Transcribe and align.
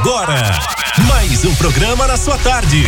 Agora, 0.00 0.40
mais 1.08 1.44
um 1.44 1.54
programa 1.56 2.06
na 2.06 2.16
sua 2.16 2.38
tarde. 2.38 2.86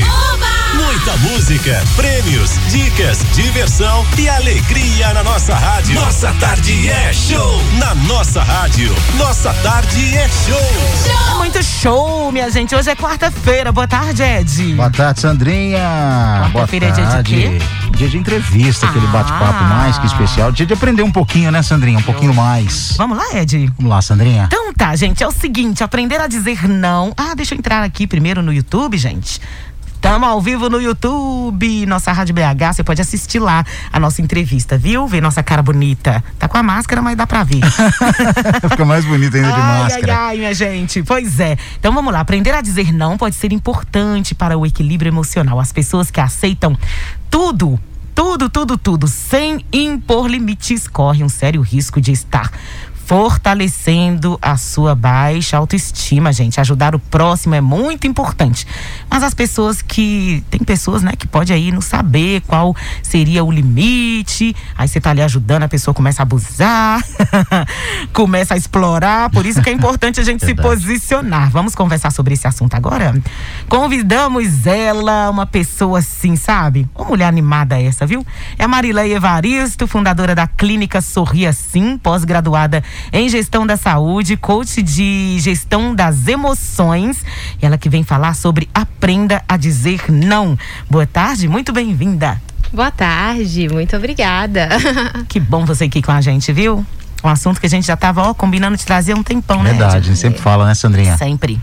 Muita 0.75 1.15
música, 1.19 1.83
prêmios, 1.95 2.53
dicas, 2.71 3.19
diversão 3.35 4.07
e 4.19 4.31
alegria 4.31 5.13
na 5.13 5.23
nossa 5.23 5.55
rádio. 5.55 5.95
Nossa 5.95 6.33
tarde 6.41 6.89
é 6.89 7.13
show. 7.13 7.63
Na 7.79 7.95
nossa 7.95 8.43
rádio, 8.43 8.95
nossa 9.19 9.53
tarde 9.63 10.17
é 10.17 10.27
show. 10.27 11.37
Muito 11.37 11.63
show, 11.63 12.33
minha 12.33 12.51
gente. 12.51 12.75
Hoje 12.75 12.89
é 12.91 12.97
quarta-feira. 12.97 13.71
Boa 13.73 13.87
tarde, 13.87 14.23
Ed. 14.23 14.73
Boa 14.75 14.91
tarde, 14.91 15.21
Sandrinha. 15.21 15.79
Boa 16.51 16.63
Quarta-feira 16.63 16.87
é 16.87 16.91
dia 16.93 17.05
de 17.05 17.11
tarde. 17.13 17.35
quê? 17.35 17.59
Dia 17.97 18.09
de 18.09 18.17
entrevista, 18.19 18.87
aquele 18.87 19.07
Ah. 19.07 19.11
bate-papo 19.11 19.65
mais 19.65 19.99
que 19.99 20.07
especial. 20.07 20.51
Dia 20.51 20.67
de 20.67 20.73
aprender 20.73 21.03
um 21.03 21.13
pouquinho, 21.13 21.51
né, 21.53 21.63
Sandrinha? 21.63 21.99
Um 21.99 22.03
pouquinho 22.03 22.35
mais. 22.35 22.95
Vamos 22.97 23.17
lá, 23.17 23.25
Ed? 23.39 23.71
Vamos 23.77 23.91
lá, 23.91 24.03
Sandrinha. 24.03 24.45
Então 24.47 24.73
tá, 24.75 24.95
gente, 24.97 25.23
é 25.23 25.29
o 25.29 25.31
seguinte, 25.33 25.85
aprender 25.85 26.21
a 26.21 26.27
dizer 26.27 26.69
não. 26.69 27.13
Ah, 27.17 27.35
deixa 27.35 27.55
eu 27.55 27.59
entrar 27.59 27.83
aqui 27.83 28.07
primeiro 28.07 28.43
no 28.43 28.53
YouTube, 28.53 28.97
gente. 28.99 29.41
Tamo 30.01 30.27
ao 30.27 30.41
vivo 30.41 30.69
no 30.69 30.81
YouTube, 30.81 31.87
nossa 31.87 32.11
Rádio 32.11 32.35
BH, 32.35 32.73
você 32.75 32.83
pode 32.83 33.01
assistir 33.01 33.39
lá 33.39 33.65
a 33.93 34.01
nossa 34.01 34.21
entrevista, 34.21 34.77
viu? 34.77 35.07
Ver 35.07 35.21
nossa 35.23 35.45
cara 35.45 35.63
bonita. 35.63 36.25
Tá 36.41 36.49
com 36.49 36.59
a 36.59 36.63
máscara, 36.63 37.01
mas 37.01 37.17
dá 37.17 37.25
pra 37.25 37.45
ver. 37.45 37.61
Fica 38.69 38.85
mais 38.85 39.05
bonito 39.05 39.37
ainda 39.37 39.53
de 39.53 39.61
ai, 39.61 39.79
máscara. 39.83 40.13
ai, 40.13 40.27
ai, 40.31 40.37
minha 40.39 40.53
gente. 40.55 41.05
Pois 41.05 41.39
é. 41.39 41.57
Então 41.79 41.93
vamos 41.95 42.13
lá. 42.13 42.19
Aprender 42.19 42.53
a 42.53 42.61
dizer 42.61 42.93
não 42.93 43.17
pode 43.17 43.37
ser 43.37 43.53
importante 43.53 44.35
para 44.35 44.59
o 44.59 44.67
equilíbrio 44.67 45.09
emocional. 45.09 45.61
As 45.61 45.71
pessoas 45.73 46.11
que 46.11 46.21
aceitam 46.21 46.77
tudo. 47.33 47.81
Tudo, 48.15 48.51
tudo, 48.51 48.77
tudo, 48.77 49.09
sem 49.09 49.65
impor 49.73 50.29
limites, 50.29 50.87
correm 50.87 51.25
um 51.25 51.31
sério 51.31 51.63
risco 51.63 51.99
de 51.99 52.13
estar 52.13 52.53
fortalecendo 53.05 54.39
a 54.41 54.57
sua 54.57 54.95
baixa 54.95 55.57
autoestima, 55.57 56.33
gente. 56.33 56.61
Ajudar 56.61 56.95
o 56.95 56.99
próximo 56.99 57.55
é 57.55 57.61
muito 57.61 58.07
importante. 58.07 58.67
Mas 59.11 59.23
as 59.23 59.35
pessoas 59.35 59.83
que. 59.83 60.45
Tem 60.51 60.61
pessoas, 60.61 61.03
né, 61.03 61.13
que 61.17 61.27
pode 61.27 61.53
aí 61.53 61.73
não 61.73 61.81
saber 61.81 62.43
qual 62.43 62.75
seria 63.03 63.45
o 63.45 63.51
limite. 63.51 64.55
Aí 64.77 64.89
você 64.89 65.01
tá 65.01 65.11
ali 65.11 65.23
ajudando, 65.23 65.65
a 65.65 65.69
pessoa 65.69 65.95
começa 65.95 66.23
a 66.23 66.25
abusar, 66.25 67.03
começa 68.13 68.55
a 68.55 68.57
explorar. 68.57 69.31
Por 69.31 69.47
isso 69.47 69.63
que 69.63 69.71
é 69.71 69.73
importante 69.73 70.21
a 70.21 70.25
gente 70.25 70.45
se 70.47 70.55
posicionar. 70.55 71.51
Vamos 71.51 71.75
conversar 71.75 72.11
sobre 72.11 72.35
esse 72.35 72.47
assunto 72.47 72.75
agora? 72.75 73.15
Convidamos 73.69 74.67
ela, 74.67 75.31
uma 75.31 75.47
pessoa 75.47 75.99
assim, 75.99 76.37
sabe? 76.37 76.89
Uma 76.95 77.09
mulher 77.09 77.27
animada 77.27 77.81
essa, 77.81 78.07
viu? 78.07 78.25
É 78.59 78.65
a 78.65 78.69
Marileia 78.69 79.17
Evaristo, 79.17 79.87
fundadora 79.87 80.35
da 80.35 80.47
Clínica 80.47 81.01
Sorria 81.01 81.53
Sim, 81.53 81.99
pós-graduada 81.99 82.83
em 83.13 83.29
Gestão 83.29 83.67
da 83.67 83.77
Saúde, 83.77 84.37
coach 84.37 84.83
de 84.83 85.39
Gestão 85.41 85.95
das 85.95 86.29
Emoções. 86.29 87.25
E 87.61 87.67
ela 87.67 87.79
que 87.79 87.89
vem 87.89 88.03
falar 88.03 88.35
sobre 88.35 88.69
Aprenda 88.75 89.43
a 89.49 89.57
Dizer 89.57 90.11
Não. 90.11 90.59
Boa 90.91 91.07
tarde, 91.07 91.49
muito 91.49 91.73
bem-vinda. 91.73 92.41
Boa 92.73 92.91
tarde, 92.91 93.69
muito 93.69 93.97
obrigada. 93.97 94.69
Que 95.29 95.39
bom 95.41 95.65
você 95.65 95.85
aqui 95.85 96.03
com 96.03 96.13
a 96.13 96.21
gente, 96.21 96.53
viu? 96.53 96.85
Um 97.25 97.29
assunto 97.29 97.61
que 97.61 97.67
a 97.67 97.71
gente 97.71 97.87
já 97.87 97.97
tava, 97.97 98.23
ó, 98.23 98.35
combinando 98.35 98.77
de 98.77 98.85
trazer 98.85 99.13
há 99.13 99.17
um 99.17 99.23
tempão, 99.23 99.63
né? 99.63 99.71
Verdade, 99.71 99.97
a 99.97 100.01
gente 100.01 100.19
sempre 100.19 100.41
fala, 100.41 100.67
né, 100.67 100.75
Sandrinha? 100.75 101.17
Sempre. 101.17 101.61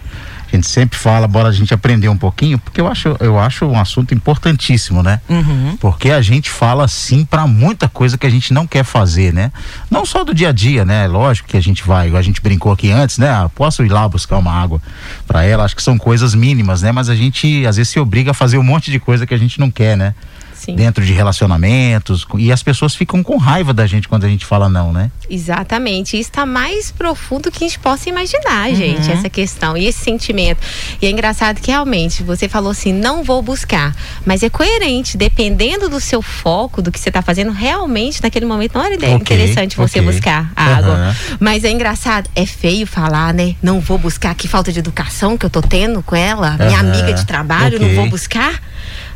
A 0.52 0.56
gente 0.56 0.68
sempre 0.68 0.98
fala, 0.98 1.28
bora 1.28 1.50
a 1.50 1.52
gente 1.52 1.74
aprender 1.74 2.10
um 2.10 2.18
pouquinho, 2.18 2.58
porque 2.58 2.82
eu 2.82 2.88
acho, 2.88 3.16
eu 3.20 3.40
acho 3.40 3.66
um 3.66 3.80
assunto 3.80 4.14
importantíssimo, 4.14 5.04
né? 5.04 5.22
Uhum. 5.30 5.78
Porque 5.80 6.10
a 6.10 6.22
gente 6.22 6.50
fala 6.50 6.88
sim 6.88 7.24
pra 7.24 7.46
muita 7.46 7.88
coisa 7.88 8.18
que 8.18 8.26
a 8.26 8.30
gente 8.30 8.52
não 8.54 8.66
quer 8.66 8.84
fazer, 8.84 9.32
né? 9.32 9.52
Não 9.92 10.06
só 10.06 10.24
do 10.24 10.34
dia 10.34 10.50
a 10.50 10.52
dia, 10.52 10.84
né? 10.84 11.08
Lógico 11.08 11.50
que 11.50 11.58
a 11.58 11.62
gente 11.62 11.84
vai, 11.84 12.16
a 12.16 12.22
gente 12.22 12.42
brincou 12.42 12.72
aqui 12.72 12.92
antes, 12.92 13.20
né? 13.20 13.30
Ah, 13.30 13.50
posso 13.54 13.84
ir 13.84 13.90
lá 13.90 14.08
buscar 14.10 14.38
uma 14.38 14.52
água 14.52 14.82
pra 15.28 15.44
ela? 15.44 15.64
Acho 15.64 15.76
que 15.76 15.84
são 15.84 15.98
coisas 15.98 16.34
mínimas, 16.34 16.82
né? 16.82 16.92
Mas 16.92 17.10
a 17.10 17.16
gente 17.16 17.66
às 17.68 17.78
vezes 17.78 17.92
se 17.92 18.00
obriga 18.00 18.32
a 18.32 18.34
fazer 18.34 18.58
um 18.58 18.64
monte 18.64 18.90
de 18.90 19.00
coisa 19.00 19.28
que 19.28 19.34
a 19.34 19.38
gente 19.38 19.60
não 19.60 19.70
quer, 19.70 19.96
né? 19.96 20.16
Sim, 20.60 20.76
Dentro 20.76 21.06
de 21.06 21.14
relacionamentos 21.14 22.26
e 22.38 22.52
as 22.52 22.62
pessoas 22.62 22.94
ficam 22.96 23.24
com 23.24 23.38
raiva 23.38 23.74
da 23.74 23.88
gente 23.88 24.08
quando 24.08 24.26
a 24.26 24.30
gente 24.30 24.46
fala 24.46 24.68
não, 24.70 24.92
né? 24.94 25.10
exatamente. 25.30 26.20
Isso 26.20 26.30
está 26.30 26.46
mais 26.46 26.92
profundo 26.92 27.52
que 27.52 27.64
a 27.64 27.68
gente 27.68 27.80
possa 27.80 28.10
imaginar, 28.10 28.74
gente, 28.74 29.08
Uhum. 29.08 29.14
essa 29.14 29.30
questão 29.30 29.78
e 29.78 29.86
esse 29.86 30.00
sentimento. 30.04 30.60
E 31.02 31.06
é 31.06 31.10
engraçado 31.12 31.62
que 31.62 31.70
realmente 31.72 32.24
você 32.24 32.50
falou 32.50 32.72
assim, 32.72 32.92
não 32.92 33.24
vou 33.24 33.42
buscar. 33.42 33.96
Mas 34.26 34.42
é 34.44 34.50
coerente, 34.50 35.16
dependendo 35.18 35.88
do 35.88 36.00
seu 36.00 36.22
foco, 36.22 36.82
do 36.82 36.92
que 36.92 37.00
você 37.00 37.10
está 37.10 37.22
fazendo, 37.22 37.52
realmente 37.52 38.22
naquele 38.24 38.46
momento 38.46 38.74
não 38.76 38.84
era 38.86 38.96
ideia 38.96 39.16
Ok, 39.16 39.36
interessante 39.38 39.78
você 39.78 40.00
ok. 40.00 40.12
buscar 40.12 40.52
a 40.56 40.76
água. 40.78 40.94
Aham. 40.96 41.16
Mas 41.40 41.64
é 41.64 41.70
engraçado, 41.72 42.30
é 42.36 42.46
feio 42.46 42.86
falar, 42.88 43.34
né? 43.34 43.56
Não 43.62 43.80
vou 43.80 43.98
buscar, 43.98 44.34
que 44.36 44.48
falta 44.48 44.72
de 44.72 44.80
educação 44.80 45.38
que 45.38 45.46
eu 45.46 45.50
tô 45.50 45.62
tendo 45.62 46.02
com 46.04 46.16
ela, 46.16 46.58
minha 46.58 46.80
Aham, 46.80 46.90
amiga 46.90 47.14
de 47.14 47.26
trabalho, 47.26 47.78
ok. 47.78 47.88
não 47.88 47.96
vou 47.96 48.10
buscar. 48.10 48.60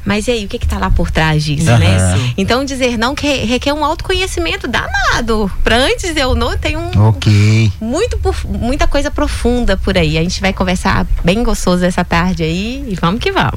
Mas 0.06 0.28
e 0.28 0.32
aí, 0.32 0.46
o 0.46 0.48
que 0.48 0.60
que 0.60 0.68
tá 0.68 0.78
lá 0.78 0.90
por 0.90 1.10
trás 1.10 1.44
disso, 1.44 1.70
Aham. 1.70 1.80
né? 1.80 2.34
Então 2.38 2.66
dizer 2.66 2.98
não 2.98 3.16
que 3.16 3.46
requer 3.46 3.74
um 3.74 3.84
autoconhecimento 3.86 4.68
danado. 4.68 5.50
Pra 5.64 5.78
antes 5.78 6.14
o 6.26 6.36
não, 6.36 6.58
tem 6.58 6.76
um 6.78 6.90
Ok. 7.08 7.72
muito 7.80 8.20
muita 8.48 8.88
coisa 8.88 9.10
profunda 9.10 9.78
por 9.78 9.98
aí. 9.98 10.18
A 10.18 10.22
gente 10.22 10.42
vai 10.42 10.52
conversar 10.54 11.06
bem 11.24 11.44
gostoso 11.44 11.84
essa 11.86 12.04
tarde 12.04 12.44
aí 12.44 12.86
e 12.88 12.96
vamos 12.96 13.20
que 13.20 13.32
vamos. 13.32 13.54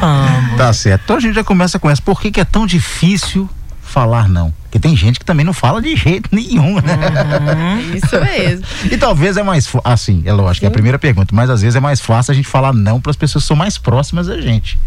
Amo. 0.00 0.56
Tá 0.56 0.72
certo. 0.72 1.02
Então 1.04 1.16
a 1.16 1.20
gente 1.20 1.34
já 1.34 1.44
começa 1.44 1.78
com 1.78 1.88
essa. 1.90 2.00
Por 2.02 2.20
que, 2.20 2.30
que 2.30 2.40
é 2.40 2.44
tão 2.44 2.66
difícil 2.66 3.48
falar 3.82 4.28
não? 4.28 4.52
Porque 4.62 4.78
tem 4.78 4.96
gente 4.96 5.18
que 5.18 5.24
também 5.24 5.44
não 5.44 5.52
fala 5.52 5.82
de 5.82 5.94
jeito 5.94 6.30
nenhum, 6.32 6.76
né? 6.76 7.82
Isso 7.94 8.18
mesmo. 8.20 8.64
E 8.90 8.96
talvez 8.96 9.36
é 9.36 9.42
mais. 9.42 9.68
Assim, 9.84 10.22
é 10.24 10.32
lógico, 10.32 10.64
é 10.64 10.68
a 10.68 10.72
primeira 10.72 10.98
pergunta, 10.98 11.34
mas 11.34 11.50
às 11.50 11.60
vezes 11.60 11.76
é 11.76 11.80
mais 11.80 12.00
fácil 12.00 12.32
a 12.32 12.34
gente 12.34 12.48
falar 12.48 12.72
não 12.72 13.00
para 13.00 13.10
as 13.10 13.16
pessoas 13.16 13.44
que 13.44 13.48
são 13.48 13.56
mais 13.56 13.76
próximas 13.76 14.28
da 14.28 14.40
gente. 14.40 14.78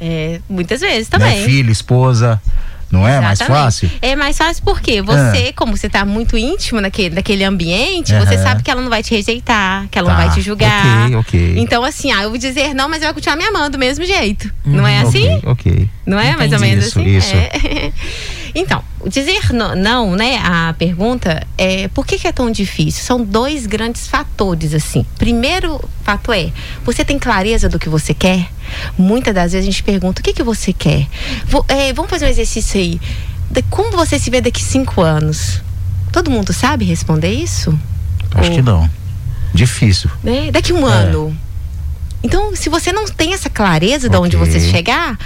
É, 0.00 0.40
muitas 0.48 0.80
vezes 0.80 1.08
Né? 1.10 1.18
também. 1.18 1.44
Filho, 1.44 1.70
esposa. 1.70 2.40
Não 2.92 3.08
é 3.08 3.18
mais 3.20 3.40
Exatamente. 3.40 3.64
fácil? 3.64 3.90
É 4.00 4.14
mais 4.14 4.38
fácil 4.38 4.62
porque 4.62 5.02
você, 5.02 5.52
como 5.56 5.76
você 5.76 5.88
tá 5.88 6.04
muito 6.04 6.38
íntimo 6.38 6.80
naquele, 6.80 7.12
naquele 7.16 7.42
ambiente, 7.42 8.12
você 8.14 8.38
sabe 8.38 8.62
que 8.62 8.70
ela 8.70 8.80
não 8.80 8.88
vai 8.90 9.02
te 9.02 9.12
rejeitar, 9.12 9.88
que 9.90 9.98
ela 9.98 10.10
Tá, 10.12 10.16
não 10.16 10.26
vai 10.26 10.32
te 10.34 10.40
julgar. 10.40 11.06
ok, 11.06 11.16
ok. 11.16 11.54
Então, 11.58 11.82
assim, 11.82 12.12
ah, 12.12 12.22
eu 12.22 12.28
vou 12.30 12.38
dizer 12.38 12.72
não, 12.72 12.88
mas 12.88 12.98
ela 13.02 13.08
vai 13.12 13.14
continuar 13.14 13.36
me 13.36 13.44
amando 13.44 13.70
do 13.70 13.78
mesmo 13.78 14.04
jeito. 14.04 14.48
não 14.64 14.86
é 14.86 15.02
Ok, 15.04 15.08
assim? 15.28 15.40
Ok. 15.44 15.88
Não 16.06 16.20
é 16.20 16.36
mais 16.36 16.52
ou 16.52 16.58
Entendi. 16.58 16.70
menos 16.70 16.86
Isso, 16.86 17.00
assim? 17.00 17.16
isso. 17.16 17.34
É. 17.34 17.92
Então, 18.54 18.82
dizer 19.06 19.52
não, 19.52 20.14
né? 20.14 20.38
A 20.44 20.72
pergunta 20.78 21.44
é 21.58 21.88
por 21.88 22.06
que, 22.06 22.18
que 22.18 22.28
é 22.28 22.32
tão 22.32 22.50
difícil? 22.50 23.02
São 23.04 23.24
dois 23.24 23.66
grandes 23.66 24.06
fatores, 24.06 24.72
assim. 24.72 25.04
Primeiro 25.18 25.80
fato 26.04 26.32
é, 26.32 26.52
você 26.84 27.04
tem 27.04 27.18
clareza 27.18 27.68
do 27.68 27.78
que 27.78 27.88
você 27.88 28.14
quer? 28.14 28.48
Muitas 28.96 29.34
das 29.34 29.52
vezes 29.52 29.66
a 29.66 29.70
gente 29.70 29.82
pergunta, 29.82 30.20
o 30.20 30.24
que, 30.24 30.32
que 30.32 30.42
você 30.42 30.72
quer? 30.72 31.06
Vo- 31.46 31.64
é, 31.68 31.92
vamos 31.92 32.10
fazer 32.10 32.26
um 32.26 32.28
exercício 32.28 32.78
aí. 32.80 33.00
De- 33.50 33.62
como 33.70 33.90
você 33.96 34.18
se 34.18 34.30
vê 34.30 34.40
daqui 34.40 34.62
cinco 34.62 35.00
anos? 35.00 35.60
Todo 36.12 36.30
mundo 36.30 36.52
sabe 36.52 36.84
responder 36.84 37.32
isso? 37.32 37.76
Acho 38.36 38.50
Ou- 38.50 38.56
que 38.56 38.62
não. 38.62 38.88
Difícil. 39.52 40.10
né? 40.22 40.50
Daqui 40.52 40.72
um 40.72 40.88
É. 40.88 40.92
ano. 40.92 41.36
Então, 42.22 42.54
se 42.56 42.68
você 42.68 42.90
não 42.92 43.04
tem 43.04 43.34
essa 43.34 43.50
clareza 43.50 44.08
de 44.08 44.16
onde 44.16 44.36
você 44.36 44.58
chegar, 44.58 45.18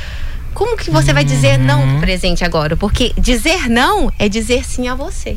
como 0.59 0.77
que 0.77 0.91
você 0.91 1.13
vai 1.13 1.23
dizer 1.23 1.57
não 1.57 1.87
pro 1.89 2.01
presente 2.01 2.45
agora? 2.45 2.77
Porque 2.77 3.13
dizer 3.17 3.69
não 3.69 4.13
é 4.19 4.29
dizer 4.29 4.65
sim 4.65 4.89
a 4.89 4.95
você. 4.97 5.37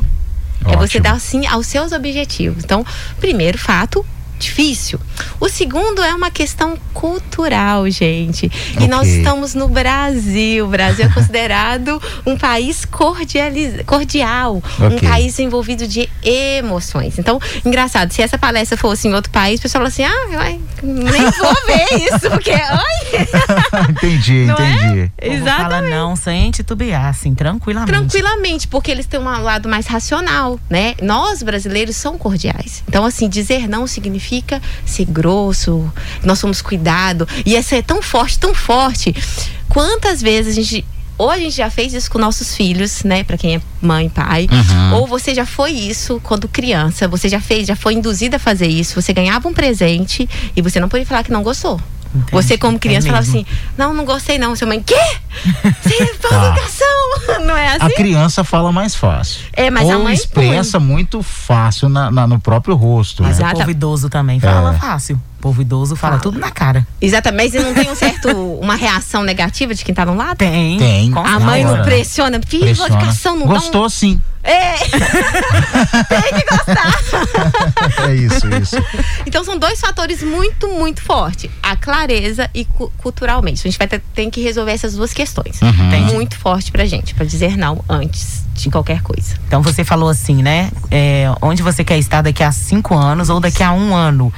É 0.64 0.76
você 0.76 0.98
Ótimo. 0.98 1.04
dar 1.04 1.20
sim 1.20 1.46
aos 1.46 1.68
seus 1.68 1.92
objetivos. 1.92 2.64
Então, 2.64 2.84
primeiro 3.20 3.56
fato, 3.56 4.04
difícil. 4.42 4.98
O 5.40 5.48
segundo 5.48 6.02
é 6.02 6.14
uma 6.14 6.30
questão 6.30 6.76
cultural, 6.92 7.88
gente. 7.90 8.50
E 8.80 8.86
nós 8.88 9.06
estamos 9.08 9.54
no 9.54 9.68
Brasil. 9.68 10.64
O 10.66 10.68
Brasil 10.68 11.06
é 11.06 11.08
considerado 11.12 12.00
um 12.26 12.36
país 12.36 12.84
cordializ- 12.84 13.82
cordial, 13.86 14.62
um 14.80 14.86
Ok. 14.96 15.08
país 15.08 15.38
envolvido 15.38 15.86
de 15.86 16.08
emoções. 16.22 17.18
Então, 17.18 17.40
engraçado, 17.64 18.12
se 18.12 18.22
essa 18.22 18.36
palestra 18.38 18.76
fosse 18.76 19.08
em 19.08 19.14
outro 19.14 19.30
país, 19.30 19.60
o 19.60 19.62
pessoal 19.62 19.80
fala 19.80 19.88
assim: 19.88 20.04
ah, 20.04 20.38
ai, 20.40 20.60
nem 20.82 21.22
vou 21.30 21.54
ver 21.66 21.86
isso, 22.12 22.30
porque. 22.30 22.50
Ai, 22.50 23.26
entendi, 23.90 24.44
Não 24.46 24.56
é? 24.56 24.70
entendi. 24.72 25.00
O 25.02 25.26
povo 25.30 25.44
Fala 25.44 25.62
exatamente. 25.62 25.90
não 25.94 26.16
sem 26.16 26.50
titubear, 26.50 27.06
assim, 27.06 27.34
tranquilamente. 27.34 27.92
Tranquilamente, 27.92 28.68
porque 28.68 28.90
eles 28.90 29.06
têm 29.06 29.20
um 29.20 29.24
lado 29.42 29.68
mais 29.68 29.86
racional, 29.86 30.58
né? 30.68 30.94
Nós 31.02 31.42
brasileiros 31.42 31.96
somos 31.96 32.20
cordiais. 32.20 32.82
Então, 32.88 33.04
assim, 33.04 33.28
dizer 33.28 33.68
não 33.68 33.86
significa 33.86 34.31
ser 34.86 35.04
grosso, 35.04 35.92
nós 36.22 36.38
somos 36.38 36.62
cuidado. 36.62 37.26
E 37.44 37.56
essa 37.56 37.76
é 37.76 37.82
tão 37.82 38.00
forte, 38.00 38.38
tão 38.38 38.54
forte. 38.54 39.14
Quantas 39.68 40.22
vezes 40.22 40.56
a 40.56 40.62
gente. 40.62 40.84
Ou 41.18 41.30
a 41.30 41.38
gente 41.38 41.54
já 41.54 41.70
fez 41.70 41.92
isso 41.94 42.10
com 42.10 42.18
nossos 42.18 42.56
filhos, 42.56 43.04
né? 43.04 43.22
Pra 43.22 43.36
quem 43.36 43.56
é 43.56 43.60
mãe, 43.80 44.08
pai. 44.08 44.48
Uhum. 44.50 44.94
Ou 45.00 45.06
você 45.06 45.34
já 45.34 45.46
foi 45.46 45.70
isso 45.70 46.20
quando 46.24 46.48
criança. 46.48 47.06
Você 47.06 47.28
já 47.28 47.40
fez, 47.40 47.66
já 47.68 47.76
foi 47.76 47.94
induzida 47.94 48.36
a 48.36 48.40
fazer 48.40 48.66
isso. 48.66 49.00
Você 49.00 49.12
ganhava 49.12 49.46
um 49.48 49.52
presente 49.52 50.28
e 50.56 50.62
você 50.62 50.80
não 50.80 50.88
podia 50.88 51.06
falar 51.06 51.22
que 51.22 51.30
não 51.30 51.42
gostou. 51.42 51.78
Entendi. 52.14 52.30
Você, 52.32 52.58
como 52.58 52.76
É 52.76 52.80
criança, 52.80 53.06
falava 53.08 53.24
mesmo. 53.26 53.40
assim: 53.40 53.56
Não, 53.76 53.94
não 53.94 54.04
gostei, 54.04 54.38
não. 54.38 54.54
Sua 54.54 54.66
mãe, 54.68 54.82
quê? 54.82 54.94
Você 55.82 56.06
faz 56.06 56.18
Tá. 56.20 56.46
educação, 56.48 57.40
não 57.46 57.56
é 57.56 57.68
A 57.68 57.86
assim? 57.86 57.94
criança 57.94 58.44
fala 58.44 58.70
mais 58.70 58.94
fácil. 58.94 59.40
É, 59.52 59.70
mas 59.70 59.88
a 59.88 59.96
Ou 59.96 60.04
mãe 60.04 60.14
expressa 60.14 60.78
muito 60.78 61.22
fácil 61.22 61.88
na, 61.88 62.10
na- 62.10 62.26
no 62.26 62.38
próprio 62.38 62.74
rosto. 62.74 63.22
Mas 63.22 63.38
né? 63.38 63.48
o 63.48 63.56
povo 63.56 63.70
idoso 63.70 64.08
também 64.10 64.38
fala 64.40 64.74
É. 64.74 64.78
fácil. 64.78 65.20
O 65.42 65.50
povo 65.50 65.60
idoso 65.60 65.96
fala 65.96 66.12
Fala. 66.12 66.22
tudo 66.22 66.38
na 66.38 66.52
cara. 66.52 66.86
Exatamente, 67.00 67.56
mas 67.56 67.64
não 67.66 67.74
tem 67.74 67.90
um 67.90 67.96
certo, 67.96 68.28
uma 68.60 68.76
reação 68.76 69.24
negativa 69.24 69.74
de 69.74 69.84
quem 69.84 69.92
tá 69.92 70.06
no 70.06 70.14
lado? 70.14 70.36
Tem. 70.36 70.78
Tem. 70.78 71.10
com 71.10 71.18
A 71.18 71.40
mãe 71.40 71.64
não 71.64 71.82
pressiona, 71.82 72.40
filho, 72.46 72.62
Pressiona. 72.66 72.94
educação 72.94 73.36
não 73.36 73.48
Gostou 73.48 73.90
sim. 73.90 74.14
dá 74.14 74.20
um... 74.20 74.32
É, 74.44 74.74
É 78.08 78.14
isso, 78.14 78.46
isso. 78.60 78.76
então 79.26 79.44
são 79.44 79.58
dois 79.58 79.80
fatores 79.80 80.22
muito, 80.22 80.68
muito 80.68 81.02
fortes. 81.02 81.50
A 81.62 81.76
clareza 81.76 82.48
e 82.54 82.64
cu- 82.64 82.92
culturalmente. 82.98 83.60
A 83.60 83.64
gente 83.70 83.78
vai 83.78 83.86
ter, 83.88 84.00
tem 84.14 84.30
que 84.30 84.40
resolver 84.40 84.72
essas 84.72 84.94
duas 84.94 85.12
questões. 85.12 85.60
Uhum. 85.62 86.12
Muito 86.14 86.36
forte 86.38 86.70
pra 86.72 86.84
gente, 86.84 87.14
pra 87.14 87.24
dizer 87.24 87.56
não 87.56 87.82
antes 87.88 88.42
de 88.54 88.70
qualquer 88.70 89.00
coisa. 89.02 89.34
Então 89.46 89.62
você 89.62 89.84
falou 89.84 90.08
assim, 90.08 90.42
né? 90.42 90.70
É, 90.90 91.26
onde 91.40 91.62
você 91.62 91.82
quer 91.84 91.98
estar 91.98 92.22
daqui 92.22 92.42
a 92.42 92.52
cinco 92.52 92.94
anos 92.96 93.30
ou 93.30 93.40
daqui 93.40 93.62
a 93.62 93.72
um 93.72 93.94
ano. 93.94 94.32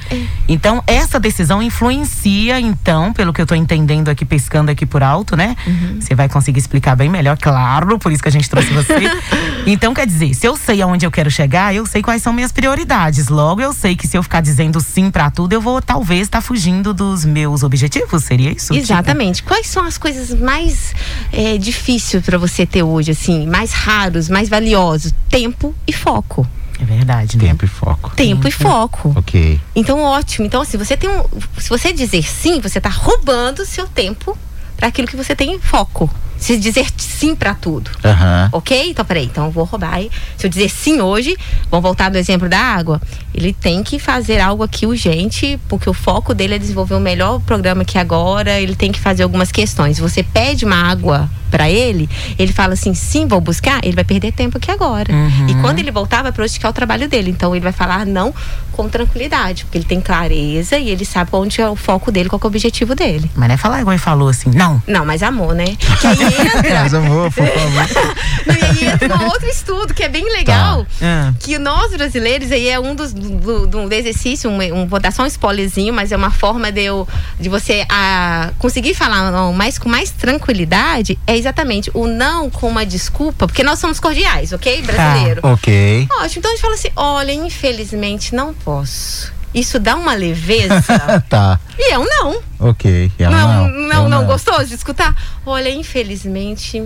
Então, 0.48 0.82
essa 0.94 1.18
decisão 1.18 1.62
influencia, 1.62 2.60
então, 2.60 3.12
pelo 3.12 3.32
que 3.32 3.40
eu 3.40 3.46
tô 3.46 3.54
entendendo 3.54 4.08
aqui, 4.08 4.24
pescando 4.24 4.70
aqui 4.70 4.86
por 4.86 5.02
alto, 5.02 5.36
né? 5.36 5.56
Você 6.00 6.14
vai 6.14 6.28
conseguir 6.28 6.58
explicar 6.58 6.94
bem 6.96 7.08
melhor, 7.08 7.36
claro, 7.36 7.98
por 7.98 8.12
isso 8.12 8.22
que 8.22 8.28
a 8.28 8.32
gente 8.32 8.48
trouxe 8.48 8.72
você. 8.72 8.94
então, 9.66 9.92
quer 9.92 10.06
dizer, 10.06 10.34
se 10.34 10.46
eu 10.46 10.56
sei 10.56 10.80
aonde 10.82 11.04
eu 11.04 11.10
quero 11.10 11.30
chegar, 11.30 11.74
eu 11.74 11.86
sei 11.86 12.02
quais 12.02 12.22
são 12.22 12.32
minhas 12.32 12.52
prioridades. 12.52 13.28
Logo, 13.28 13.60
eu 13.60 13.72
sei 13.72 13.96
que 13.96 14.06
se 14.06 14.16
eu 14.16 14.22
ficar 14.22 14.40
dizendo 14.40 14.80
sim 14.80 15.10
pra 15.10 15.30
tudo, 15.30 15.52
eu 15.52 15.60
vou 15.60 15.80
talvez 15.82 16.22
estar 16.22 16.40
fugindo 16.40 16.94
dos 16.94 17.24
meus 17.24 17.62
objetivos. 17.62 18.24
Seria 18.24 18.52
isso? 18.52 18.72
Tipo, 18.72 18.84
Exatamente. 18.84 19.42
Quais 19.42 19.66
são 19.66 19.84
as 19.84 19.98
coisas 19.98 20.38
mais 20.38 20.94
é, 21.32 21.58
difíceis 21.58 22.24
pra 22.24 22.38
você 22.38 22.64
ter 22.64 22.82
hoje, 22.82 23.10
assim, 23.10 23.46
mais 23.46 23.72
raros, 23.72 24.28
mais 24.28 24.48
valiosos? 24.48 25.12
Tempo 25.28 25.74
e 25.86 25.92
foco. 25.92 26.46
É 26.80 26.84
verdade, 26.84 27.36
né? 27.36 27.44
Tempo 27.48 27.64
e 27.64 27.68
foco. 27.68 28.10
Tempo 28.16 28.48
e 28.48 28.50
foco. 28.50 29.14
Ok. 29.16 29.60
Então, 29.74 30.00
ótimo. 30.00 30.46
Então, 30.46 30.60
assim, 30.62 30.76
você 30.76 30.96
tem 30.96 31.08
um. 31.08 31.22
Se 31.58 31.68
você 31.68 31.92
dizer 31.92 32.22
sim, 32.22 32.60
você 32.60 32.80
tá 32.80 32.88
roubando 32.88 33.64
seu 33.64 33.86
tempo 33.86 34.36
para 34.76 34.88
aquilo 34.88 35.06
que 35.06 35.16
você 35.16 35.36
tem 35.36 35.58
foco. 35.60 36.10
Se 36.44 36.58
dizer 36.58 36.86
sim 36.98 37.34
para 37.34 37.54
tudo. 37.54 37.90
Aham. 38.04 38.50
Ok? 38.52 38.90
Então, 38.90 39.02
peraí, 39.02 39.24
então 39.24 39.46
eu 39.46 39.50
vou 39.50 39.64
roubar. 39.64 39.94
aí. 39.94 40.10
Se 40.36 40.44
eu 40.44 40.50
dizer 40.50 40.68
sim 40.68 41.00
hoje, 41.00 41.34
vamos 41.70 41.82
voltar 41.82 42.10
do 42.10 42.18
exemplo 42.18 42.50
da 42.50 42.58
água. 42.58 43.00
Ele 43.34 43.54
tem 43.54 43.82
que 43.82 43.98
fazer 43.98 44.40
algo 44.40 44.62
aqui 44.62 44.84
urgente, 44.84 45.58
porque 45.70 45.88
o 45.88 45.94
foco 45.94 46.34
dele 46.34 46.56
é 46.56 46.58
desenvolver 46.58 46.96
o 46.96 47.00
melhor 47.00 47.40
programa 47.40 47.82
que 47.82 47.96
agora. 47.96 48.60
Ele 48.60 48.76
tem 48.76 48.92
que 48.92 49.00
fazer 49.00 49.22
algumas 49.22 49.50
questões. 49.50 49.98
Você 49.98 50.22
pede 50.22 50.66
uma 50.66 50.76
água 50.76 51.30
para 51.50 51.70
ele, 51.70 52.10
ele 52.36 52.52
fala 52.52 52.74
assim: 52.74 52.92
sim, 52.92 53.26
vou 53.26 53.40
buscar. 53.40 53.80
Ele 53.82 53.94
vai 53.94 54.04
perder 54.04 54.32
tempo 54.32 54.58
aqui 54.58 54.70
agora. 54.70 55.10
Uhum. 55.14 55.48
E 55.48 55.54
quando 55.62 55.78
ele 55.78 55.90
voltar, 55.90 56.20
vai 56.20 56.32
praticar 56.32 56.70
o 56.70 56.74
trabalho 56.74 57.08
dele. 57.08 57.30
Então, 57.30 57.54
ele 57.54 57.62
vai 57.62 57.72
falar 57.72 58.04
não 58.04 58.34
com 58.72 58.88
tranquilidade, 58.88 59.64
porque 59.64 59.78
ele 59.78 59.84
tem 59.84 60.00
clareza 60.00 60.76
e 60.76 60.90
ele 60.90 61.04
sabe 61.04 61.30
onde 61.32 61.60
é 61.60 61.68
o 61.68 61.76
foco 61.76 62.10
dele, 62.10 62.28
qual 62.28 62.40
é 62.42 62.44
o 62.44 62.48
objetivo 62.48 62.94
dele. 62.94 63.30
Mas 63.36 63.48
não 63.48 63.54
é 63.54 63.56
falar 63.56 63.80
igual 63.80 63.94
ele 63.94 64.02
falou 64.02 64.28
assim, 64.28 64.50
não. 64.50 64.82
Não, 64.86 65.06
mas 65.06 65.22
amor, 65.22 65.54
né? 65.54 65.76
Que 66.00 66.06
aí 66.08 66.33
entra. 66.40 66.82
Mas 66.82 66.94
amor, 66.94 67.32
por 67.32 67.46
favor. 67.46 68.14
E 68.46 68.64
aí 68.64 68.92
entra 68.92 69.16
um 69.16 69.24
outro 69.24 69.48
estudo 69.48 69.94
que 69.94 70.02
é 70.02 70.08
bem 70.08 70.24
legal. 70.30 70.86
Ah. 71.00 71.32
Que 71.40 71.58
nós 71.58 71.92
brasileiros, 71.92 72.52
aí 72.52 72.68
é 72.68 72.78
um 72.78 72.94
dos 72.94 73.12
do, 73.12 73.66
do, 73.66 73.88
do 73.88 73.94
exercício, 73.94 74.50
um, 74.50 74.60
um, 74.60 74.86
vou 74.86 75.00
dar 75.00 75.12
só 75.12 75.22
um 75.22 75.26
spoilerzinho, 75.26 75.94
mas 75.94 76.12
é 76.12 76.16
uma 76.16 76.30
forma 76.30 76.70
de, 76.70 76.82
eu, 76.82 77.08
de 77.40 77.48
você 77.48 77.86
a, 77.88 78.50
conseguir 78.58 78.94
falar 78.94 79.30
não, 79.30 79.52
mais 79.52 79.78
com 79.78 79.88
mais 79.88 80.10
tranquilidade, 80.10 81.18
é 81.26 81.36
exatamente 81.36 81.90
o 81.94 82.06
não 82.06 82.50
com 82.50 82.68
uma 82.68 82.84
desculpa, 82.84 83.46
porque 83.46 83.62
nós 83.62 83.78
somos 83.78 83.98
cordiais, 83.98 84.52
ok, 84.52 84.82
brasileiro? 84.82 85.40
Ok. 85.42 86.08
Ótimo, 86.20 86.38
então 86.38 86.50
a 86.50 86.54
gente 86.54 86.62
fala 86.62 86.74
assim: 86.74 86.90
olha, 86.96 87.32
infelizmente 87.32 88.34
não 88.34 88.52
posso. 88.52 89.33
Isso 89.54 89.78
dá 89.78 89.94
uma 89.96 90.14
leveza. 90.14 90.82
Tá. 91.28 91.58
e 91.78 91.92
é 91.92 91.98
um 91.98 92.04
não. 92.04 92.42
Ok. 92.58 93.10
É 93.18 93.28
um 93.28 93.30
Não, 93.30 93.66
É 93.66 93.88
não, 93.88 94.04
um 94.06 94.08
não, 94.08 94.24
gostoso 94.26 94.66
de 94.66 94.74
escutar? 94.74 95.14
Olha, 95.46 95.68
infelizmente, 95.70 96.82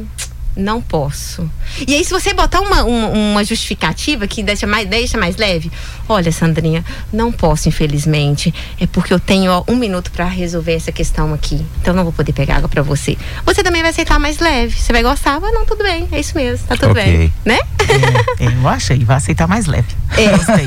não 0.59 0.83
posso. 0.83 1.49
E 1.87 1.95
aí, 1.95 2.05
se 2.05 2.11
você 2.11 2.35
botar 2.35 2.61
uma, 2.61 2.83
uma, 2.83 3.09
uma 3.09 3.45
justificativa 3.45 4.27
que 4.27 4.43
deixa 4.43 4.67
mais, 4.67 4.89
deixa 4.89 5.17
mais 5.17 5.37
leve, 5.37 5.71
olha, 6.09 6.33
Sandrinha, 6.33 6.85
não 7.13 7.31
posso, 7.31 7.69
infelizmente. 7.69 8.53
É 8.81 8.87
porque 8.87 9.15
eu 9.15 9.21
tenho 9.21 9.53
ó, 9.53 9.63
um 9.69 9.77
minuto 9.77 10.11
pra 10.11 10.25
resolver 10.25 10.75
essa 10.75 10.91
questão 10.91 11.33
aqui. 11.33 11.65
Então 11.81 11.95
não 11.95 12.03
vou 12.03 12.13
poder 12.13 12.33
pegar 12.33 12.57
água 12.57 12.69
pra 12.69 12.83
você. 12.83 13.17
Você 13.47 13.63
também 13.63 13.83
vai 13.83 13.93
aceitar 13.93 14.19
mais 14.19 14.41
leve. 14.41 14.77
Você 14.77 14.93
vai 14.93 15.03
gostar? 15.03 15.37
Ah, 15.37 15.53
não, 15.53 15.65
tudo 15.65 15.85
bem, 15.85 16.09
é 16.11 16.19
isso 16.19 16.37
mesmo, 16.37 16.67
tá 16.67 16.77
tudo 16.77 16.91
Ok. 16.91 17.05
bem. 17.05 17.33
Né? 17.45 17.59
É, 18.39 18.45
é, 18.45 18.49
eu 18.49 18.69
achei, 18.69 19.05
vai 19.05 19.17
aceitar 19.17 19.47
mais 19.47 19.67
leve. 19.67 19.89
É. 20.17 20.29
Gostei. 20.37 20.67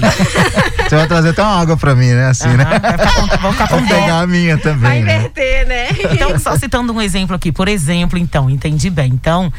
Você 0.88 0.96
vai 0.96 1.08
trazer 1.08 1.30
até 1.30 1.42
uma 1.42 1.60
água 1.60 1.76
pra 1.76 1.94
mim, 1.96 2.12
né? 2.12 2.28
Assim, 2.28 2.48
né? 2.48 2.64
Vai 2.64 2.92
ficar 2.92 3.14
com, 3.14 3.42
vou 3.42 3.52
ficar 3.52 3.68
com 3.68 3.88
pegar 3.88 4.22
a 4.22 4.28
minha 4.28 4.56
Vai 4.56 4.64
também, 4.64 5.04
né? 5.04 5.18
inverter, 5.18 5.68
né? 5.68 5.88
Então, 6.14 6.40
só 6.40 6.58
citando 6.58 6.94
um 6.94 7.02
exemplo 7.02 7.36
aqui, 7.36 7.52
por 7.52 7.68
exemplo, 7.68 8.18
então, 8.18 8.50
entendi 8.50 8.90
bem. 8.90 9.12
Então, 9.14 9.52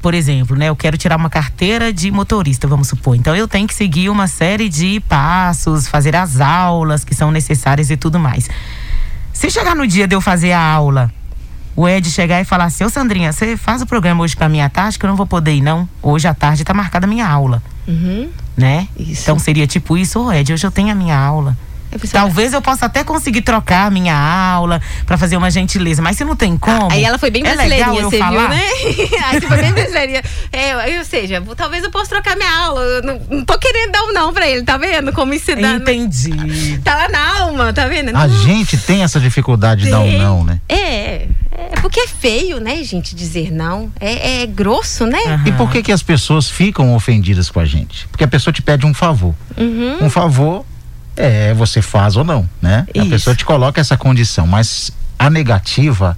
por 0.00 0.14
exemplo, 0.14 0.56
né, 0.56 0.68
eu 0.68 0.76
quero 0.76 0.96
tirar 0.96 1.16
uma 1.16 1.28
carteira 1.30 1.92
de 1.92 2.10
motorista, 2.10 2.66
vamos 2.68 2.88
supor. 2.88 3.16
Então, 3.16 3.34
eu 3.34 3.48
tenho 3.48 3.66
que 3.66 3.74
seguir 3.74 4.08
uma 4.08 4.26
série 4.28 4.68
de 4.68 5.00
passos, 5.00 5.88
fazer 5.88 6.14
as 6.14 6.40
aulas 6.40 7.04
que 7.04 7.14
são 7.14 7.30
necessárias 7.30 7.90
e 7.90 7.96
tudo 7.96 8.18
mais. 8.18 8.48
Se 9.32 9.50
chegar 9.50 9.74
no 9.74 9.86
dia 9.86 10.06
de 10.06 10.14
eu 10.14 10.20
fazer 10.20 10.52
a 10.52 10.60
aula, 10.60 11.12
o 11.76 11.88
Ed 11.88 12.10
chegar 12.10 12.40
e 12.40 12.44
falar 12.44 12.64
assim: 12.64 12.82
Ô 12.84 12.88
Sandrinha, 12.90 13.32
você 13.32 13.56
faz 13.56 13.80
o 13.82 13.86
programa 13.86 14.22
hoje 14.24 14.34
pra 14.34 14.48
mim 14.48 14.60
à 14.60 14.68
tarde, 14.68 14.98
que 14.98 15.04
eu 15.04 15.08
não 15.08 15.16
vou 15.16 15.26
poder 15.26 15.52
ir, 15.54 15.60
não. 15.60 15.88
Hoje 16.02 16.26
à 16.26 16.34
tarde 16.34 16.64
tá 16.64 16.74
marcada 16.74 17.06
a 17.06 17.08
minha 17.08 17.26
aula, 17.28 17.62
Uhum. 17.86 18.28
né? 18.56 18.88
Isso. 18.98 19.22
Então 19.22 19.38
seria 19.38 19.66
tipo 19.66 19.96
isso, 19.96 20.20
ô 20.20 20.32
Ed, 20.32 20.52
hoje 20.52 20.66
eu 20.66 20.70
tenho 20.72 20.90
a 20.90 20.94
minha 20.94 21.16
aula. 21.16 21.56
É, 21.90 21.98
você- 21.98 22.12
Talvez 22.12 22.52
eu 22.52 22.60
possa 22.62 22.86
até 22.86 23.02
conseguir 23.04 23.42
trocar 23.42 23.86
a 23.86 23.90
minha 23.90 24.14
aula 24.16 24.80
pra 25.06 25.16
fazer 25.16 25.36
uma 25.36 25.50
gentileza, 25.50 26.02
mas 26.02 26.16
se 26.16 26.24
não 26.24 26.36
tem 26.36 26.56
como. 26.58 26.90
Aí 26.92 27.04
ela 27.04 27.18
foi 27.18 27.30
bem 27.30 27.42
é 27.46 27.54
legal 27.54 27.66
brasileirinha, 27.94 28.02
eu 28.02 28.10
você 28.10 28.18
falar? 28.18 28.40
viu, 28.40 28.48
né? 28.48 28.62
Aí 29.26 29.40
você 29.40 29.46
foi 29.46 29.56
bem 29.58 29.72
brasileirinha. 29.72 30.22
É, 30.52 30.98
ou 30.98 31.04
seja, 31.04 31.42
talvez 31.56 31.84
eu 31.84 31.90
possa 31.90 32.10
trocar 32.10 32.36
minha 32.36 32.50
aula. 32.64 32.80
Eu 32.82 33.02
não, 33.02 33.20
não 33.30 33.44
tô 33.44 33.58
querendo 33.58 33.92
dar 33.92 34.02
um 34.04 34.12
não 34.12 34.32
pra 34.32 34.48
ele, 34.48 34.62
tá 34.62 34.76
vendo? 34.76 35.12
Como 35.12 35.32
isso 35.34 35.54
dá. 35.56 35.74
Entendi. 35.74 36.78
Tá 36.84 36.94
lá 36.94 37.08
na 37.08 37.40
alma, 37.40 37.72
tá 37.72 37.86
vendo? 37.86 38.08
A 38.10 38.26
Não, 38.26 38.42
gente 38.42 38.76
tem 38.76 39.02
essa 39.02 39.18
dificuldade 39.20 39.84
de 39.84 39.90
dar 39.90 40.00
um 40.00 40.18
não, 40.18 40.44
né? 40.44 40.60
É, 40.68 41.26
é 41.52 41.80
porque 41.80 42.00
é 42.00 42.06
feio, 42.06 42.60
né, 42.60 42.82
gente, 42.84 43.14
dizer 43.14 43.50
não. 43.52 43.90
É, 44.00 44.42
é 44.42 44.46
grosso, 44.46 45.06
né? 45.06 45.18
Aham. 45.26 45.42
E 45.46 45.52
por 45.52 45.70
que 45.70 45.82
que 45.82 45.92
as 45.92 46.02
pessoas 46.02 46.48
ficam 46.50 46.94
ofendidas 46.94 47.50
com 47.50 47.60
a 47.60 47.64
gente? 47.64 48.06
Porque 48.08 48.24
a 48.24 48.28
pessoa 48.28 48.52
te 48.52 48.60
pede 48.62 48.84
um 48.86 48.92
favor. 48.94 49.34
Uhum. 49.56 49.98
Um 50.02 50.10
favor 50.10 50.64
é 51.18 51.52
você 51.54 51.82
faz 51.82 52.16
ou 52.16 52.24
não, 52.24 52.48
né? 52.62 52.86
A 52.94 52.98
Isso. 53.00 53.10
pessoa 53.10 53.36
te 53.36 53.44
coloca 53.44 53.80
essa 53.80 53.96
condição, 53.96 54.46
mas 54.46 54.90
a 55.18 55.28
negativa 55.28 56.16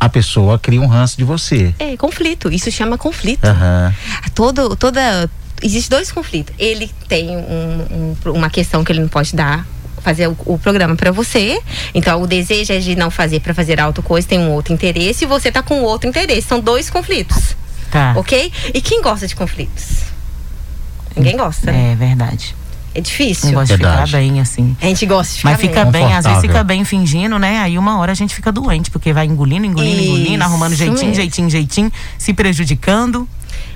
a 0.00 0.08
pessoa 0.08 0.58
cria 0.58 0.80
um 0.80 0.86
ranço 0.86 1.16
de 1.16 1.22
você. 1.22 1.72
É, 1.78 1.96
conflito. 1.96 2.52
Isso 2.52 2.70
chama 2.72 2.98
conflito. 2.98 3.44
Aham. 3.44 3.94
Todo, 4.34 4.74
toda. 4.74 5.30
Existem 5.62 5.96
dois 5.96 6.10
conflitos. 6.10 6.52
Ele 6.58 6.90
tem 7.06 7.28
um- 7.36 8.16
um- 8.26 8.32
uma 8.32 8.50
questão 8.50 8.82
que 8.82 8.90
ele 8.90 8.98
não 9.00 9.08
pode 9.08 9.36
dar. 9.36 9.64
Fazer 10.02 10.26
o, 10.26 10.36
o 10.46 10.58
programa 10.58 10.96
pra 10.96 11.12
você. 11.12 11.60
Então, 11.94 12.20
o 12.20 12.26
desejo 12.26 12.72
é 12.72 12.78
de 12.80 12.96
não 12.96 13.08
fazer 13.12 13.38
pra 13.38 13.54
fazer 13.54 13.78
auto 13.80 14.02
coisa, 14.02 14.26
tem 14.26 14.40
um 14.40 14.50
outro 14.50 14.72
interesse, 14.74 15.22
e 15.22 15.28
você 15.28 15.52
tá 15.52 15.62
com 15.62 15.80
outro 15.82 16.08
interesse. 16.08 16.48
São 16.48 16.58
dois 16.58 16.90
conflitos. 16.90 17.54
Tá. 17.88 18.12
Ok? 18.16 18.50
E 18.74 18.80
quem 18.80 19.00
gosta 19.00 19.28
de 19.28 19.36
conflitos? 19.36 19.98
Ninguém 21.14 21.36
gosta. 21.36 21.70
né? 21.70 21.92
É 21.92 21.94
verdade. 21.94 22.56
É 22.94 23.00
difícil. 23.00 23.46
Não 23.46 23.54
gosto 23.54 23.72
de 23.72 23.78
ficar 23.78 24.06
bem, 24.08 24.40
assim. 24.40 24.76
A 24.80 24.86
gente 24.86 25.06
gosta 25.06 25.32
de 25.32 25.38
ficar 25.38 25.50
Mas 25.50 25.60
fica 25.60 25.84
bem. 25.84 26.04
bem, 26.04 26.14
às 26.14 26.24
vezes 26.24 26.40
fica 26.40 26.62
bem 26.62 26.84
fingindo, 26.84 27.38
né? 27.38 27.58
Aí 27.60 27.78
uma 27.78 27.98
hora 27.98 28.12
a 28.12 28.14
gente 28.14 28.34
fica 28.34 28.52
doente, 28.52 28.90
porque 28.90 29.12
vai 29.12 29.26
engolindo, 29.26 29.64
engolindo, 29.64 30.02
engolindo, 30.02 30.34
Isso 30.34 30.42
arrumando 30.42 30.74
jeitinho, 30.74 31.14
jeitinho, 31.14 31.48
jeitinho, 31.48 31.92
se 32.18 32.34
prejudicando. 32.34 33.26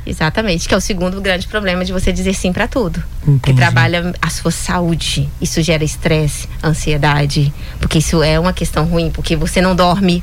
Exatamente, 0.06 0.68
que 0.68 0.75
é 0.75 0.76
o 0.76 0.80
segundo 0.80 1.20
grande 1.20 1.49
problema 1.49 1.85
de 1.85 1.92
você 1.92 2.12
dizer 2.12 2.32
sim 2.35 2.52
pra 2.52 2.68
tudo. 2.68 3.02
Que 3.25 3.30
Entendi. 3.30 3.58
trabalha 3.58 4.14
a 4.23 4.30
sua 4.30 4.52
saúde. 4.52 5.28
Isso 5.40 5.61
gera 5.62 5.82
estresse, 5.82 6.49
ansiedade. 6.62 7.52
Porque 7.80 7.99
isso 7.99 8.23
é 8.23 8.38
uma 8.38 8.52
questão 8.52 8.85
ruim, 8.85 9.11
porque 9.11 9.35
você 9.35 9.61
não 9.61 9.75
dorme. 9.75 10.23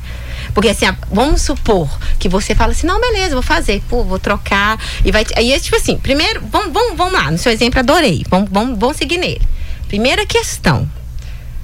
Porque 0.52 0.68
assim, 0.68 0.86
vamos 1.10 1.42
supor 1.42 1.88
que 2.18 2.28
você 2.28 2.54
fala 2.54 2.72
assim, 2.72 2.86
não, 2.86 3.00
beleza, 3.00 3.34
vou 3.34 3.42
fazer, 3.42 3.82
pô, 3.88 4.04
vou 4.04 4.18
trocar. 4.18 4.78
E 5.04 5.10
vai. 5.10 5.24
Aí 5.36 5.52
é 5.52 5.58
tipo 5.58 5.76
assim, 5.76 5.96
primeiro, 5.96 6.42
vamos, 6.50 6.72
vamos, 6.72 6.96
vamos 6.96 7.12
lá, 7.12 7.30
no 7.30 7.38
seu 7.38 7.52
exemplo, 7.52 7.80
adorei. 7.80 8.24
Vamos, 8.28 8.48
vamos, 8.50 8.78
vamos 8.78 8.96
seguir 8.96 9.18
nele. 9.18 9.42
Primeira 9.88 10.26
questão. 10.26 10.88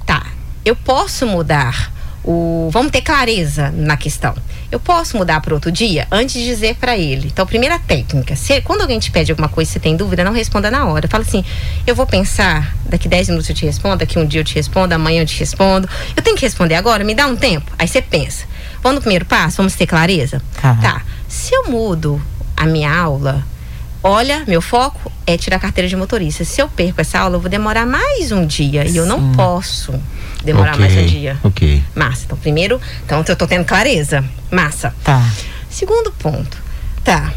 Tá, 0.05 0.25
eu 0.63 0.75
posso 0.75 1.25
mudar 1.27 1.91
o. 2.23 2.69
Vamos 2.71 2.91
ter 2.91 3.01
clareza 3.01 3.71
na 3.71 3.97
questão. 3.97 4.35
Eu 4.71 4.79
posso 4.79 5.17
mudar 5.17 5.41
para 5.41 5.53
outro 5.53 5.71
dia 5.71 6.07
antes 6.09 6.35
de 6.35 6.45
dizer 6.45 6.75
para 6.75 6.97
ele. 6.97 7.27
Então, 7.27 7.45
primeira 7.45 7.77
técnica: 7.77 8.35
se, 8.35 8.61
quando 8.61 8.81
alguém 8.81 8.99
te 8.99 9.11
pede 9.11 9.31
alguma 9.31 9.49
coisa 9.49 9.69
e 9.69 9.73
você 9.73 9.79
tem 9.79 9.97
dúvida, 9.97 10.23
não 10.23 10.31
responda 10.31 10.71
na 10.71 10.85
hora. 10.85 11.07
Fala 11.07 11.23
assim: 11.23 11.43
eu 11.85 11.95
vou 11.95 12.05
pensar, 12.05 12.75
daqui 12.85 13.07
10 13.07 13.29
minutos 13.29 13.49
eu 13.49 13.55
te 13.55 13.65
respondo, 13.65 13.97
daqui 13.97 14.17
um 14.17 14.25
dia 14.25 14.41
eu 14.41 14.45
te 14.45 14.55
respondo, 14.55 14.93
amanhã 14.93 15.21
eu 15.21 15.25
te 15.25 15.37
respondo. 15.37 15.89
Eu 16.15 16.23
tenho 16.23 16.35
que 16.35 16.45
responder 16.45 16.75
agora, 16.75 17.03
me 17.03 17.13
dá 17.13 17.27
um 17.27 17.35
tempo. 17.35 17.71
Aí 17.77 17.87
você 17.87 18.01
pensa. 18.01 18.50
Vamos 18.81 18.95
no 18.95 19.01
primeiro 19.01 19.25
passo? 19.25 19.57
Vamos 19.57 19.75
ter 19.75 19.85
clareza? 19.85 20.41
Tá. 20.61 20.75
Tá. 20.75 21.01
Se 21.27 21.53
eu 21.53 21.69
mudo 21.69 22.21
a 22.57 22.65
minha 22.65 22.93
aula, 22.93 23.45
olha, 24.03 24.43
meu 24.47 24.61
foco 24.61 25.11
é 25.25 25.37
tirar 25.37 25.57
a 25.57 25.59
carteira 25.59 25.87
de 25.87 25.95
motorista. 25.95 26.43
Se 26.43 26.61
eu 26.61 26.67
perco 26.67 26.99
essa 27.01 27.19
aula, 27.19 27.35
eu 27.35 27.39
vou 27.39 27.49
demorar 27.49 27.85
mais 27.85 28.31
um 28.31 28.45
dia. 28.45 28.85
E 28.87 28.97
eu 28.97 29.05
não 29.05 29.19
Sim. 29.19 29.31
posso 29.35 29.93
demorar 30.43 30.73
Ok, 30.73 30.79
mais 30.79 30.97
um 30.97 31.05
dia. 31.05 31.37
Ok. 31.43 31.83
Massa. 31.95 32.23
Então, 32.25 32.37
primeiro, 32.37 32.81
então 33.05 33.23
eu 33.27 33.35
tô 33.35 33.47
tendo 33.47 33.65
clareza. 33.65 34.23
Massa. 34.49 34.93
Tá. 35.03 35.23
Segundo 35.69 36.11
ponto, 36.11 36.57
tá. 37.03 37.31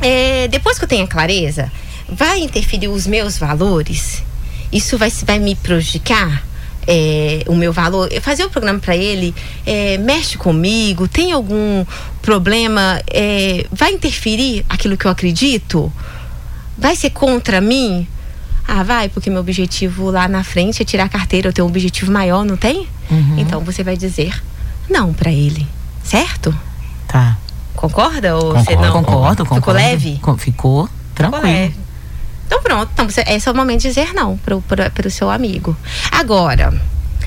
É, 0.00 0.48
depois 0.48 0.78
que 0.78 0.84
eu 0.84 0.88
tenho 0.88 1.04
a 1.04 1.08
clareza, 1.08 1.70
vai 2.08 2.40
interferir 2.40 2.88
os 2.88 3.06
meus 3.06 3.36
valores? 3.36 4.22
Isso 4.72 4.96
vai, 4.96 5.10
vai 5.10 5.38
me 5.38 5.54
prejudicar? 5.54 6.42
É, 6.86 7.44
o 7.46 7.54
meu 7.54 7.72
valor? 7.72 8.08
Fazer 8.20 8.44
o 8.44 8.50
programa 8.50 8.78
para 8.78 8.96
ele 8.96 9.34
é, 9.66 9.98
mexe 9.98 10.36
comigo? 10.38 11.06
Tem 11.06 11.32
algum 11.32 11.84
problema? 12.22 13.00
É, 13.12 13.66
vai 13.70 13.92
interferir 13.92 14.64
aquilo 14.68 14.96
que 14.96 15.04
eu 15.06 15.10
acredito? 15.10 15.92
Vai 16.76 16.96
ser 16.96 17.10
contra 17.10 17.60
mim? 17.60 18.06
Ah, 18.66 18.82
vai, 18.82 19.08
porque 19.08 19.28
meu 19.28 19.40
objetivo 19.40 20.10
lá 20.10 20.28
na 20.28 20.44
frente 20.44 20.80
é 20.80 20.84
tirar 20.84 21.04
a 21.04 21.08
carteira, 21.08 21.48
eu 21.48 21.52
tenho 21.52 21.66
um 21.66 21.70
objetivo 21.70 22.10
maior, 22.12 22.44
não 22.44 22.56
tem? 22.56 22.86
Uhum. 23.10 23.38
Então 23.38 23.60
você 23.60 23.82
vai 23.82 23.96
dizer 23.96 24.40
não 24.88 25.12
para 25.12 25.30
ele, 25.30 25.66
certo? 26.04 26.54
Tá. 27.08 27.36
Concorda 27.74 28.36
ou 28.36 28.54
Concordo, 28.54 28.64
você 28.64 28.76
não? 28.76 28.92
Concordo, 28.92 29.44
Ficou 29.44 29.58
concordo. 29.58 29.80
leve? 29.80 30.12
Ficou 30.14 30.36
Ficou 30.38 30.88
tranquilo. 31.14 31.42
leve. 31.44 31.74
Então 32.50 32.60
pronto, 32.60 32.90
então 32.92 33.08
você, 33.08 33.22
esse 33.28 33.48
é 33.48 33.52
o 33.52 33.54
momento 33.54 33.82
de 33.82 33.88
dizer 33.88 34.12
não 34.12 34.36
pro, 34.36 34.60
pro, 34.62 34.90
pro 34.90 35.08
seu 35.08 35.30
amigo. 35.30 35.76
Agora, 36.10 36.74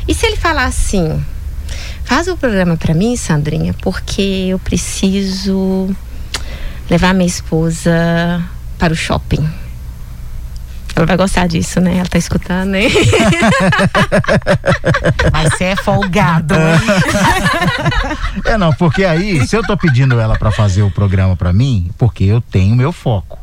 e 0.06 0.13
se 0.13 0.25
ele 0.25 0.36
falar 0.36 0.65
assim, 0.65 1.24
faz 2.03 2.27
o 2.27 2.36
programa 2.36 2.75
pra 2.75 2.94
mim, 2.94 3.15
Sandrinha, 3.15 3.74
porque 3.82 4.48
eu 4.50 4.60
preciso 4.60 5.96
levar 6.89 7.13
minha 7.13 7.25
esposa 7.25 8.44
para 8.77 8.92
o 8.92 8.98
shopping. 8.98 9.50
Ela 10.94 11.06
vai 11.06 11.15
gostar 11.15 11.48
disso, 11.48 11.80
né? 11.80 12.00
Ela 12.00 12.10
tá 12.10 12.18
escutando, 12.18 12.72
né? 12.72 12.82
Mas 15.32 15.53
você 15.53 15.63
é 15.63 15.75
folgado, 15.77 16.53
hein? 16.53 16.60
É, 18.44 18.58
não, 18.58 18.74
porque 18.74 19.06
aí, 19.06 19.48
se 19.48 19.56
eu 19.56 19.63
tô 19.63 19.77
pedindo 19.77 20.20
ela 20.20 20.38
pra 20.38 20.51
fazer 20.51 20.82
o 20.82 20.92
programa 20.92 21.38
pra 21.38 21.53
mim, 21.53 21.89
porque 21.98 22.25
eu 22.25 22.42
tenho 22.42 22.75
meu 22.75 22.92
foco. 22.92 23.42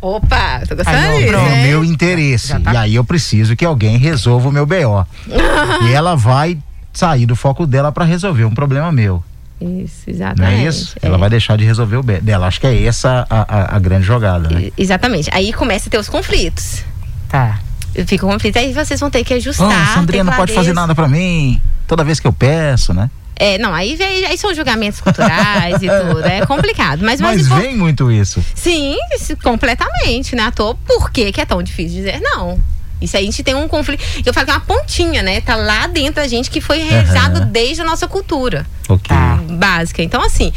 Opa, 0.00 0.62
tô 0.66 0.74
gostando 0.76 0.96
Aí, 0.96 1.18
disso, 1.18 1.32
pronto. 1.32 1.52
o 1.52 1.56
meu 1.56 1.84
interesse. 1.84 2.58
Tá. 2.60 2.72
E 2.72 2.76
aí 2.76 2.94
eu 2.94 3.04
preciso 3.04 3.54
que 3.54 3.64
alguém 3.64 3.98
resolva 3.98 4.48
o 4.48 4.52
meu 4.52 4.64
BO. 4.64 5.06
e 5.86 5.92
ela 5.92 6.16
vai 6.16 6.56
sair 6.92 7.26
do 7.26 7.36
foco 7.36 7.66
dela 7.66 7.92
pra 7.92 8.04
resolver 8.04 8.44
um 8.44 8.54
problema 8.54 8.90
meu. 8.90 9.22
Isso, 9.60 10.04
Não 10.06 10.14
exatamente. 10.14 10.54
é 10.64 10.68
isso? 10.68 10.96
É. 11.02 11.06
Ela 11.06 11.18
vai 11.18 11.28
deixar 11.28 11.56
de 11.58 11.64
resolver 11.66 11.96
o 11.96 12.02
B 12.02 12.18
dela. 12.20 12.46
Acho 12.46 12.60
que 12.60 12.66
é 12.66 12.84
essa 12.86 13.26
a, 13.28 13.74
a, 13.74 13.76
a 13.76 13.78
grande 13.78 14.06
jogada, 14.06 14.48
né? 14.48 14.62
E- 14.62 14.72
Exatamente. 14.78 15.28
Aí 15.34 15.52
começa 15.52 15.88
a 15.88 15.90
ter 15.90 15.98
os 15.98 16.08
conflitos. 16.08 16.82
Tá. 17.28 17.58
Fica 18.06 18.24
um 18.26 18.30
conflito. 18.30 18.56
Aí 18.56 18.72
vocês 18.72 18.98
vão 18.98 19.10
ter 19.10 19.22
que 19.22 19.34
Oh, 19.34 19.36
ajustar. 19.36 19.94
Sandrinha 19.94 20.24
não 20.24 20.32
pode 20.32 20.54
fazer 20.54 20.72
nada 20.72 20.94
pra 20.94 21.06
mim. 21.06 21.60
Toda 21.86 22.02
vez 22.04 22.18
que 22.18 22.26
eu 22.26 22.32
peço, 22.32 22.94
né? 22.94 23.10
É, 23.42 23.56
não, 23.56 23.72
aí, 23.72 23.96
vem, 23.96 24.26
aí 24.26 24.36
são 24.36 24.52
julgamentos 24.54 25.00
culturais 25.00 25.76
e 25.82 25.86
tudo. 25.88 26.26
É 26.26 26.44
complicado. 26.44 27.00
Mas, 27.02 27.20
Mas 27.22 27.46
impor- 27.46 27.58
vem 27.62 27.74
muito 27.74 28.12
isso. 28.12 28.44
Sim, 28.54 28.94
isso, 29.14 29.34
completamente, 29.38 30.36
né? 30.36 30.42
À 30.42 30.52
toa. 30.52 30.74
Por 30.86 31.10
que, 31.10 31.32
que 31.32 31.40
é 31.40 31.46
tão 31.46 31.62
difícil 31.62 31.96
dizer 31.96 32.20
não? 32.20 32.60
Isso 33.00 33.16
aí 33.16 33.22
a 33.22 33.24
gente 33.24 33.42
tem 33.42 33.54
um 33.54 33.66
conflito. 33.66 34.04
Eu 34.26 34.34
falo 34.34 34.44
que 34.44 34.52
é 34.52 34.54
uma 34.56 34.60
pontinha, 34.60 35.22
né? 35.22 35.40
Tá 35.40 35.56
lá 35.56 35.86
dentro 35.86 36.16
da 36.16 36.28
gente 36.28 36.50
que 36.50 36.60
foi 36.60 36.82
realizado 36.82 37.38
Aham. 37.38 37.46
desde 37.46 37.80
a 37.80 37.84
nossa 37.84 38.06
cultura 38.06 38.66
Ok. 38.86 39.08
Tá. 39.08 39.40
básica. 39.52 40.02
Então, 40.02 40.22
assim, 40.22 40.52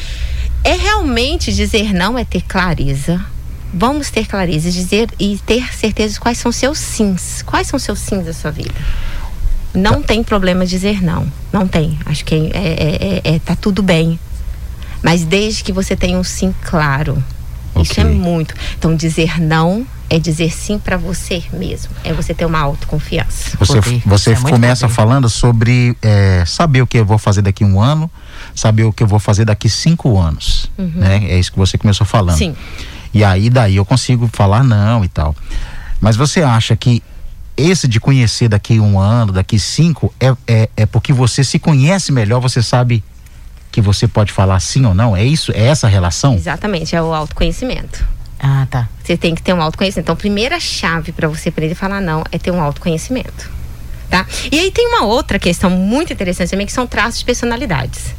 é 0.61 0.73
realmente 0.73 1.53
dizer 1.53 1.93
não, 1.93 2.19
é 2.19 2.25
ter 2.25 2.41
clareza. 2.41 3.23
Vamos 3.73 4.09
ter 4.11 4.27
clareza, 4.27 4.69
dizer 4.69 5.09
e 5.17 5.39
ter 5.45 5.73
certeza 5.73 6.15
de 6.15 6.19
quais 6.19 6.37
são 6.37 6.51
seus 6.51 6.77
sims. 6.79 7.41
Quais 7.45 7.65
são 7.65 7.79
seus 7.79 7.99
sims 7.99 8.25
da 8.25 8.33
sua 8.33 8.51
vida? 8.51 8.73
Não 9.73 10.01
Tá. 10.01 10.07
tem 10.07 10.23
problema 10.23 10.65
dizer 10.65 11.01
não. 11.03 11.25
Não 11.51 11.67
tem. 11.67 11.97
Acho 12.05 12.23
que 12.25 12.35
é, 12.35 12.39
é- 12.53 13.21
é- 13.25 13.35
é- 13.35 13.39
tá 13.39 13.55
tudo 13.55 13.81
bem. 13.81 14.19
Mas 15.01 15.25
desde 15.25 15.63
que 15.63 15.71
você 15.73 15.95
tenha 15.95 16.17
um 16.17 16.23
sim 16.23 16.53
claro. 16.63 17.21
Isso 17.81 17.93
Ok. 17.93 18.03
é 18.03 18.07
muito. 18.07 18.53
Então, 18.77 18.95
dizer 18.95 19.41
não 19.41 19.85
é 20.09 20.19
dizer 20.19 20.51
sim 20.51 20.77
pra 20.77 20.95
você 20.95 21.41
mesmo. 21.51 21.89
É 22.03 22.13
você 22.13 22.31
ter 22.33 22.45
uma 22.45 22.59
autoconfiança. 22.59 23.57
Você, 23.57 23.81
Poder. 23.81 24.01
você 24.05 24.33
Isso 24.33 24.47
é 24.47 24.49
começa 24.51 24.81
poder. 24.81 24.93
falando 24.93 25.27
sobre 25.27 25.97
é, 26.01 26.43
saber 26.45 26.83
o 26.83 26.87
que 26.87 26.99
eu 26.99 27.05
vou 27.05 27.17
fazer 27.17 27.41
daqui 27.41 27.65
um 27.65 27.81
ano, 27.81 28.09
saber 28.53 28.83
o 28.83 28.93
que 28.93 29.01
eu 29.01 29.07
vou 29.07 29.17
fazer 29.19 29.43
daqui 29.43 29.67
cinco 29.67 30.19
anos. 30.19 30.69
Né? 30.77 31.25
É 31.29 31.39
isso 31.39 31.51
que 31.51 31.57
você 31.57 31.75
começou 31.77 32.05
falando. 32.05 32.39
Uhum. 32.39 32.53
Sim. 32.53 32.55
E 33.11 33.23
aí 33.23 33.49
daí 33.49 33.75
eu 33.77 33.85
consigo 33.85 34.29
falar 34.31 34.63
não 34.63 35.03
e 35.03 35.07
tal. 35.07 35.35
Mas 35.99 36.15
você 36.15 36.43
acha 36.43 36.75
que 36.75 37.01
esse 37.55 37.87
de 37.87 37.99
conhecer 37.99 38.47
daqui 38.47 38.79
um 38.79 38.99
ano, 38.99 39.31
daqui 39.31 39.59
cinco, 39.59 40.13
é, 40.19 40.33
é, 40.47 40.69
é 40.75 40.85
porque 40.85 41.13
você 41.13 41.43
se 41.43 41.59
conhece 41.59 42.11
melhor, 42.11 42.39
você 42.39 42.61
sabe 42.61 43.03
que 43.71 43.81
você 43.81 44.07
pode 44.07 44.31
falar 44.31 44.59
sim 44.59 44.85
ou 44.85 44.93
não? 44.93 45.15
É 45.15 45.23
isso? 45.23 45.51
É 45.51 45.65
essa 45.65 45.87
relação? 45.87 46.35
Exatamente, 46.35 46.95
é 46.95 47.01
o 47.01 47.13
autoconhecimento. 47.13 48.05
Ah, 48.39 48.67
tá. 48.69 48.89
Você 49.03 49.15
tem 49.15 49.33
que 49.33 49.41
ter 49.41 49.53
um 49.53 49.61
autoconhecimento. 49.61 50.05
Então, 50.05 50.13
a 50.13 50.17
primeira 50.17 50.59
chave 50.59 51.11
para 51.11 51.27
você 51.27 51.49
aprender 51.49 51.73
a 51.73 51.75
falar 51.77 52.01
não 52.01 52.23
é 52.31 52.37
ter 52.37 52.51
um 52.51 52.61
autoconhecimento. 52.61 53.49
Tá? 54.09 54.27
E 54.51 54.59
aí 54.59 54.69
tem 54.69 54.87
uma 54.87 55.05
outra 55.05 55.39
questão 55.39 55.69
muito 55.69 56.13
interessante 56.13 56.51
também, 56.51 56.65
que 56.65 56.73
são 56.73 56.85
traços 56.85 57.19
de 57.19 57.25
personalidades. 57.25 58.13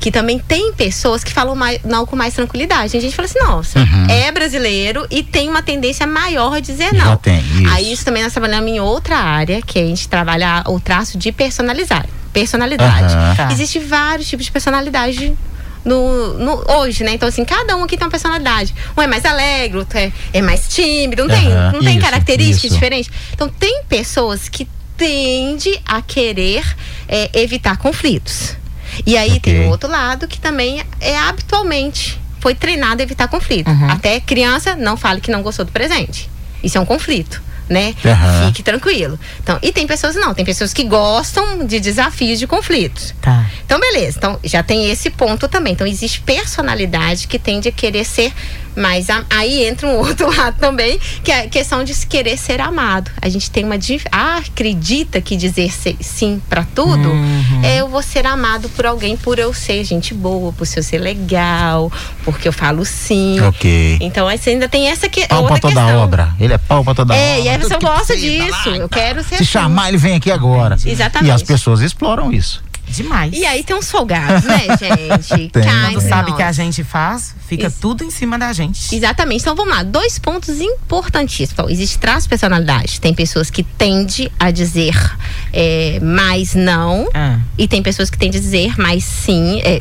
Que 0.00 0.10
também 0.10 0.38
tem 0.38 0.72
pessoas 0.72 1.22
que 1.22 1.30
falam 1.30 1.54
mais, 1.54 1.78
não 1.84 2.06
com 2.06 2.16
mais 2.16 2.32
tranquilidade. 2.34 2.96
A 2.96 3.00
gente 3.00 3.14
fala 3.14 3.26
assim, 3.26 3.38
nossa, 3.38 3.78
é 4.08 4.32
brasileiro 4.32 5.06
e 5.10 5.22
tem 5.22 5.48
uma 5.48 5.62
tendência 5.62 6.06
maior 6.06 6.54
a 6.54 6.60
dizer 6.60 6.94
Já 6.94 7.04
não. 7.04 7.16
tem, 7.18 7.38
isso. 7.38 7.68
Aí 7.70 7.92
isso 7.92 8.04
também 8.04 8.22
nós 8.22 8.32
trabalhamos 8.32 8.70
em 8.70 8.80
outra 8.80 9.16
área, 9.18 9.60
que 9.60 9.78
a 9.78 9.84
gente 9.84 10.08
trabalha 10.08 10.64
o 10.66 10.80
traço 10.80 11.18
de 11.18 11.30
personalizar, 11.30 12.06
personalidade. 12.32 13.12
Aham. 13.14 13.34
Tá. 13.36 13.52
Existem 13.52 13.84
vários 13.86 14.26
tipos 14.26 14.46
de 14.46 14.50
personalidade 14.52 15.36
no, 15.84 16.32
no- 16.38 16.64
hoje, 16.78 17.04
né? 17.04 17.12
Então, 17.12 17.28
assim, 17.28 17.44
cada 17.44 17.76
um 17.76 17.84
aqui 17.84 17.96
tem 17.98 18.04
uma 18.06 18.10
personalidade. 18.10 18.74
Um 18.96 19.02
é 19.02 19.06
mais 19.06 19.24
alegre, 19.26 19.78
outro 19.78 19.98
é, 19.98 20.10
é 20.32 20.40
mais 20.40 20.66
tímido, 20.68 21.24
não 21.26 21.34
tem, 21.34 21.46
Aham, 21.52 21.72
não 21.72 21.80
tem 21.80 21.96
isso, 21.98 22.06
características 22.06 22.64
isso. 22.64 22.74
diferentes. 22.74 23.10
Então, 23.34 23.48
tem 23.50 23.82
pessoas 23.88 24.48
que 24.48 24.66
tendem 24.96 25.78
a 25.86 26.00
querer 26.02 26.64
é, 27.08 27.30
evitar 27.34 27.76
conflitos. 27.78 28.56
E 29.06 29.16
aí 29.16 29.32
Ok. 29.36 29.40
tem 29.40 29.66
o 29.66 29.70
outro 29.70 29.90
lado 29.90 30.26
que 30.28 30.40
também 30.40 30.82
é 31.00 31.18
habitualmente 31.18 32.20
foi 32.40 32.54
treinado 32.54 33.02
a 33.02 33.04
evitar 33.04 33.28
conflito. 33.28 33.70
Uhum. 33.70 33.90
Até 33.90 34.18
criança 34.20 34.74
não 34.74 34.96
fale 34.96 35.20
que 35.20 35.30
não 35.30 35.42
gostou 35.42 35.64
do 35.64 35.72
presente. 35.72 36.28
Isso 36.62 36.78
é 36.78 36.80
um 36.80 36.86
conflito. 36.86 37.42
Né? 37.68 37.94
Aham. 38.04 38.46
Fique 38.46 38.64
tranquilo. 38.64 39.16
Então, 39.40 39.56
e 39.62 39.70
tem 39.70 39.86
pessoas 39.86 40.16
não, 40.16 40.34
tem 40.34 40.44
pessoas 40.44 40.74
que 40.74 40.82
gostam 40.82 41.64
de 41.64 41.78
desafios 41.78 42.40
de 42.40 42.44
conflitos. 42.44 43.14
Tá. 43.22 43.46
Então, 43.64 43.78
beleza. 43.78 44.18
Então, 44.18 44.40
já 44.42 44.60
tem 44.60 44.90
esse 44.90 45.08
ponto 45.08 45.46
também. 45.46 45.74
Então, 45.74 45.86
existe 45.86 46.20
personalidade 46.20 47.28
que 47.28 47.38
tende 47.38 47.68
a 47.68 47.72
querer 47.72 48.04
ser 48.04 48.32
mais. 48.76 49.08
am- 49.10 49.24
Aí 49.30 49.64
entra 49.66 49.86
um 49.86 49.96
outro 50.00 50.34
lado 50.34 50.56
também, 50.58 50.98
que 51.24 51.30
é 51.30 51.40
a 51.44 51.48
questão 51.48 51.82
de 51.84 51.94
se 51.94 52.06
querer 52.06 52.36
ser 52.38 52.60
amado. 52.60 53.10
A 53.20 53.28
gente 53.28 53.50
tem 53.50 53.64
uma. 53.64 53.76
Ah, 54.12 54.38
acredita 54.38 55.20
que 55.20 55.36
dizer 55.36 55.70
se- 55.72 55.96
sim 56.00 56.40
pra 56.48 56.64
tudo 56.74 57.08
Uhum. 57.10 57.60
é 57.62 57.80
eu 57.80 57.88
vou 57.88 58.02
ser 58.02 58.26
amado 58.26 58.68
por 58.70 58.86
alguém 58.86 59.16
por 59.16 59.38
eu 59.38 59.52
ser 59.54 59.82
gente 59.84 60.12
boa, 60.14 60.52
por 60.52 60.66
eu 60.76 60.82
ser 60.82 60.98
legal, 60.98 61.90
porque 62.24 62.46
eu 62.48 62.52
falo 62.52 62.84
sim. 62.84 63.40
Ok. 63.40 63.98
Então, 64.00 64.26
aí 64.28 64.38
você 64.38 64.50
ainda 64.50 64.68
tem 64.68 64.88
essa 64.88 65.08
que, 65.08 65.26
Pau 65.26 65.42
outra 65.42 65.58
pra 65.60 65.70
toda 65.70 65.80
questão. 65.82 66.00
obra. 66.02 66.34
Ele 66.38 66.52
é 66.54 66.58
pau 66.58 66.84
pra 66.84 66.94
toda 66.94 67.14
É, 67.14 67.32
obra. 67.38 67.40
e 67.44 67.48
aí 67.48 67.58
você 67.58 67.76
gosta 67.78 68.16
disso. 68.16 68.70
lá 68.70 68.76
Eu 68.76 68.88
quero 68.88 69.22
ser 69.22 69.28
Se 69.28 69.34
assim. 69.36 69.44
chamar, 69.44 69.88
ele 69.88 69.98
vem 69.98 70.14
aqui 70.16 70.30
agora. 70.30 70.76
Exatamente. 70.84 71.28
E 71.28 71.32
as 71.32 71.42
pessoas 71.42 71.80
exploram 71.80 72.32
isso. 72.32 72.62
Demais. 72.90 73.32
E 73.32 73.44
aí 73.46 73.62
tem 73.62 73.76
uns 73.76 73.90
folgados, 73.90 74.44
né, 74.44 74.66
gente? 74.78 75.48
Tem. 75.50 75.62
Quando 75.62 76.00
sabe 76.00 76.30
nós. 76.30 76.36
que 76.36 76.42
a 76.42 76.52
gente 76.52 76.84
faz, 76.84 77.34
fica 77.48 77.68
Isso. 77.68 77.78
tudo 77.80 78.04
em 78.04 78.10
cima 78.10 78.38
da 78.38 78.52
gente. 78.52 78.94
Exatamente. 78.94 79.42
Então 79.42 79.54
vamos 79.54 79.74
lá. 79.74 79.82
Dois 79.82 80.18
pontos 80.18 80.60
importantíssimos. 80.60 81.52
Então, 81.52 81.70
existe 81.70 81.98
traço 81.98 82.22
de 82.22 82.30
personalidade. 82.30 83.00
Tem 83.00 83.14
pessoas 83.14 83.50
que 83.50 83.62
tendem 83.62 84.30
a 84.38 84.50
dizer 84.50 84.94
é, 85.52 85.98
mais 86.00 86.54
não. 86.54 87.08
Ah. 87.14 87.38
E 87.56 87.66
tem 87.68 87.82
pessoas 87.82 88.10
que 88.10 88.18
tendem 88.18 88.38
a 88.38 88.42
dizer 88.42 88.78
mais 88.78 89.04
sim. 89.04 89.60
É, 89.62 89.80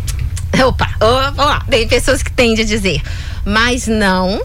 opa, 0.64 0.90
vamos 1.00 1.38
lá. 1.38 1.66
Tem 1.70 1.88
pessoas 1.88 2.24
que 2.24 2.32
tendem 2.32 2.64
a 2.64 2.68
dizer 2.68 3.02
mais 3.46 3.88
não. 3.88 4.42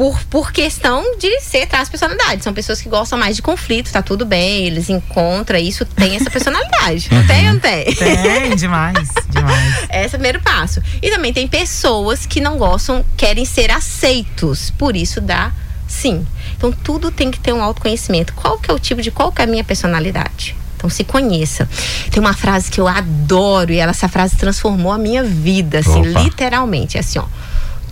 Por, 0.00 0.18
por 0.30 0.50
questão 0.50 1.18
de 1.18 1.42
ser 1.42 1.66
de 1.66 1.90
personalidade. 1.90 2.42
São 2.42 2.54
pessoas 2.54 2.80
que 2.80 2.88
gostam 2.88 3.18
mais 3.18 3.36
de 3.36 3.42
conflito, 3.42 3.92
tá 3.92 4.00
tudo 4.00 4.24
bem, 4.24 4.64
eles 4.64 4.88
encontram 4.88 5.58
isso, 5.58 5.84
tem 5.84 6.16
essa 6.16 6.30
personalidade. 6.30 7.10
Não 7.12 7.26
tem 7.26 7.48
ou 7.48 7.52
não 7.52 7.60
tem? 7.60 7.84
Tem, 7.94 8.56
demais, 8.56 9.10
demais. 9.28 9.78
Esse 9.90 9.92
é 9.92 10.06
o 10.06 10.10
primeiro 10.12 10.40
passo. 10.40 10.80
E 11.02 11.10
também 11.10 11.34
tem 11.34 11.46
pessoas 11.46 12.24
que 12.24 12.40
não 12.40 12.56
gostam, 12.56 13.04
querem 13.14 13.44
ser 13.44 13.70
aceitos. 13.70 14.70
Por 14.70 14.96
isso 14.96 15.20
dá 15.20 15.52
sim. 15.86 16.26
Então 16.56 16.72
tudo 16.72 17.10
tem 17.10 17.30
que 17.30 17.38
ter 17.38 17.52
um 17.52 17.62
autoconhecimento. 17.62 18.32
Qual 18.32 18.58
que 18.58 18.70
é 18.70 18.74
o 18.74 18.78
tipo 18.78 19.02
de 19.02 19.10
qual 19.10 19.30
que 19.30 19.42
é 19.42 19.44
a 19.44 19.46
minha 19.46 19.64
personalidade? 19.64 20.56
Então 20.78 20.88
se 20.88 21.04
conheça. 21.04 21.68
Tem 22.10 22.20
uma 22.20 22.32
frase 22.32 22.70
que 22.70 22.80
eu 22.80 22.88
adoro 22.88 23.70
e 23.70 23.76
ela, 23.76 23.90
essa 23.90 24.08
frase 24.08 24.34
transformou 24.34 24.92
a 24.92 24.96
minha 24.96 25.22
vida, 25.22 25.80
assim, 25.80 26.08
Opa. 26.08 26.22
literalmente. 26.22 26.96
É 26.96 27.00
assim, 27.00 27.18
ó. 27.18 27.26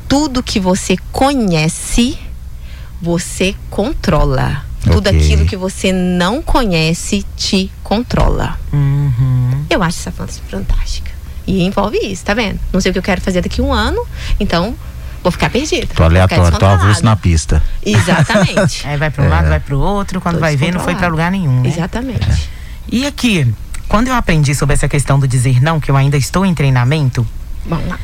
Tudo 0.08 0.42
que 0.42 0.58
você 0.58 0.96
conhece, 1.12 2.18
você 3.00 3.54
controla. 3.70 4.64
Tudo 4.82 5.08
Ok. 5.08 5.18
aquilo 5.18 5.44
que 5.44 5.56
você 5.56 5.92
não 5.92 6.40
conhece 6.40 7.24
te 7.36 7.70
controla. 7.82 8.58
Uhum. 8.72 9.64
Eu 9.68 9.82
acho 9.82 9.98
essa 9.98 10.10
frase 10.12 10.40
fantástica. 10.48 11.10
E 11.46 11.62
envolve 11.64 11.98
isso, 11.98 12.24
tá 12.24 12.34
vendo? 12.34 12.58
Não 12.72 12.80
sei 12.80 12.90
o 12.90 12.92
que 12.92 12.98
eu 12.98 13.02
quero 13.02 13.20
fazer 13.20 13.40
daqui 13.40 13.60
a 13.60 13.64
um 13.64 13.72
ano, 13.72 14.02
então 14.38 14.74
vou 15.22 15.32
ficar 15.32 15.50
perdida. 15.50 15.88
Tô 15.94 16.04
aleatório, 16.04 16.58
tô 16.58 16.66
avulso 16.66 17.04
na 17.04 17.16
pista. 17.16 17.62
Exatamente. 17.84 18.84
Aí 18.88 18.96
vai 18.96 19.10
para 19.10 19.24
um 19.24 19.28
lado, 19.28 19.48
vai 19.48 19.60
para 19.60 19.74
o 19.74 19.80
outro, 19.80 20.20
quando 20.20 20.36
Tô 20.36 20.40
vai 20.40 20.56
ver 20.56 20.72
não 20.72 20.80
foi 20.80 20.94
para 20.94 21.08
lugar 21.08 21.30
nenhum, 21.30 21.62
né? 21.62 21.68
Exatamente. 21.68 22.48
E 22.90 23.06
aqui, 23.06 23.46
quando 23.88 24.08
eu 24.08 24.14
aprendi 24.14 24.54
sobre 24.54 24.74
essa 24.74 24.88
questão 24.88 25.18
do 25.18 25.26
dizer 25.26 25.60
não, 25.62 25.80
que 25.80 25.90
eu 25.90 25.96
ainda 25.96 26.16
estou 26.16 26.46
em 26.46 26.54
treinamento, 26.54 27.26
Vamos 27.66 27.88
lá. 27.88 27.98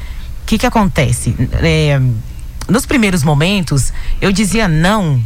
O 0.45 0.47
que 0.47 0.59
que 0.59 0.67
acontece? 0.67 1.35
É, 1.55 1.99
nos 2.69 2.85
primeiros 2.85 3.25
momentos, 3.25 3.95
eu 4.21 4.31
dizia 4.31 4.69
não. 4.69 5.19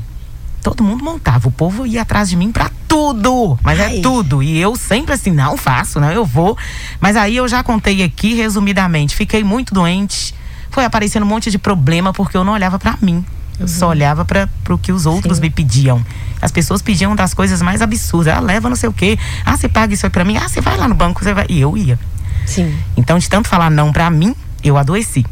Todo 0.63 0.85
mundo 0.85 1.03
montava, 1.03 1.49
o 1.49 1.51
povo 1.51 1.85
ia 1.85 2.03
atrás 2.03 2.31
de 2.31 2.37
mim 2.37 2.53
pra 2.53 2.71
tudo, 2.87 3.59
mas 3.63 3.81
Ai. 3.81 3.99
é 3.99 4.01
tudo. 4.01 4.43
E 4.43 4.59
eu 4.59 4.77
sempre 4.77 5.15
assim, 5.15 5.33
não 5.33 5.57
faço, 5.57 5.99
não, 5.99 6.11
eu 6.13 6.25
vou. 6.25 6.57
Mas 7.01 7.17
aí 7.17 7.37
eu 7.37 7.49
já 7.49 7.65
contei 7.65 8.03
aqui 8.03 8.35
resumidamente, 8.35 9.17
fiquei 9.17 9.43
muito 9.43 9.75
doente, 9.75 10.35
foi 10.71 10.85
aparecendo 10.85 11.25
um 11.25 11.27
monte 11.27 11.51
de 11.51 11.59
problema 11.59 12.13
porque 12.13 12.37
eu 12.37 12.45
não 12.45 12.53
olhava 12.53 12.79
pra 12.79 12.97
mim. 13.03 13.25
Eu 13.59 13.67
só 13.67 13.89
olhava 13.89 14.25
para 14.25 14.49
o 14.71 14.79
que 14.79 14.93
os 14.93 15.05
outros 15.05 15.39
Sim. 15.39 15.43
me 15.43 15.51
pediam. 15.51 16.05
As 16.41 16.53
pessoas 16.53 16.81
pediam 16.81 17.17
das 17.17 17.35
coisas 17.35 17.61
mais 17.61 17.83
absurdas. 17.83 18.35
Ah, 18.37 18.39
leva 18.39 18.69
não 18.69 18.77
sei 18.77 18.89
o 18.89 18.93
quê. 18.93 19.19
Ah, 19.45 19.57
você 19.57 19.69
paga 19.69 19.93
isso 19.93 20.07
aí 20.07 20.11
pra 20.11 20.25
mim. 20.25 20.37
Ah, 20.37 20.49
você 20.49 20.61
vai 20.61 20.77
lá 20.77 20.87
no 20.87 20.95
banco, 20.95 21.25
você 21.25 21.35
vai. 21.35 21.47
E 21.49 21.61
eu 21.61 21.77
ia. 21.77 21.99
Sim. 22.47 22.73
Então, 22.97 23.19
de 23.19 23.29
tanto 23.29 23.49
falar 23.49 23.69
não 23.69 23.93
pra 23.93 24.09
mim, 24.11 24.33
eu 24.63 24.77
adoeci. 24.77 25.25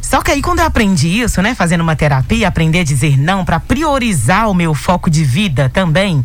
Só 0.00 0.22
que 0.22 0.30
aí 0.30 0.40
quando 0.40 0.60
eu 0.60 0.64
aprendi 0.64 1.20
isso, 1.20 1.42
né, 1.42 1.54
fazendo 1.54 1.82
uma 1.82 1.94
terapia, 1.94 2.48
aprender 2.48 2.80
a 2.80 2.84
dizer 2.84 3.18
não 3.18 3.44
pra 3.44 3.60
priorizar 3.60 4.48
o 4.48 4.54
meu 4.54 4.72
foco 4.72 5.10
de 5.10 5.22
vida 5.22 5.68
também. 5.68 6.24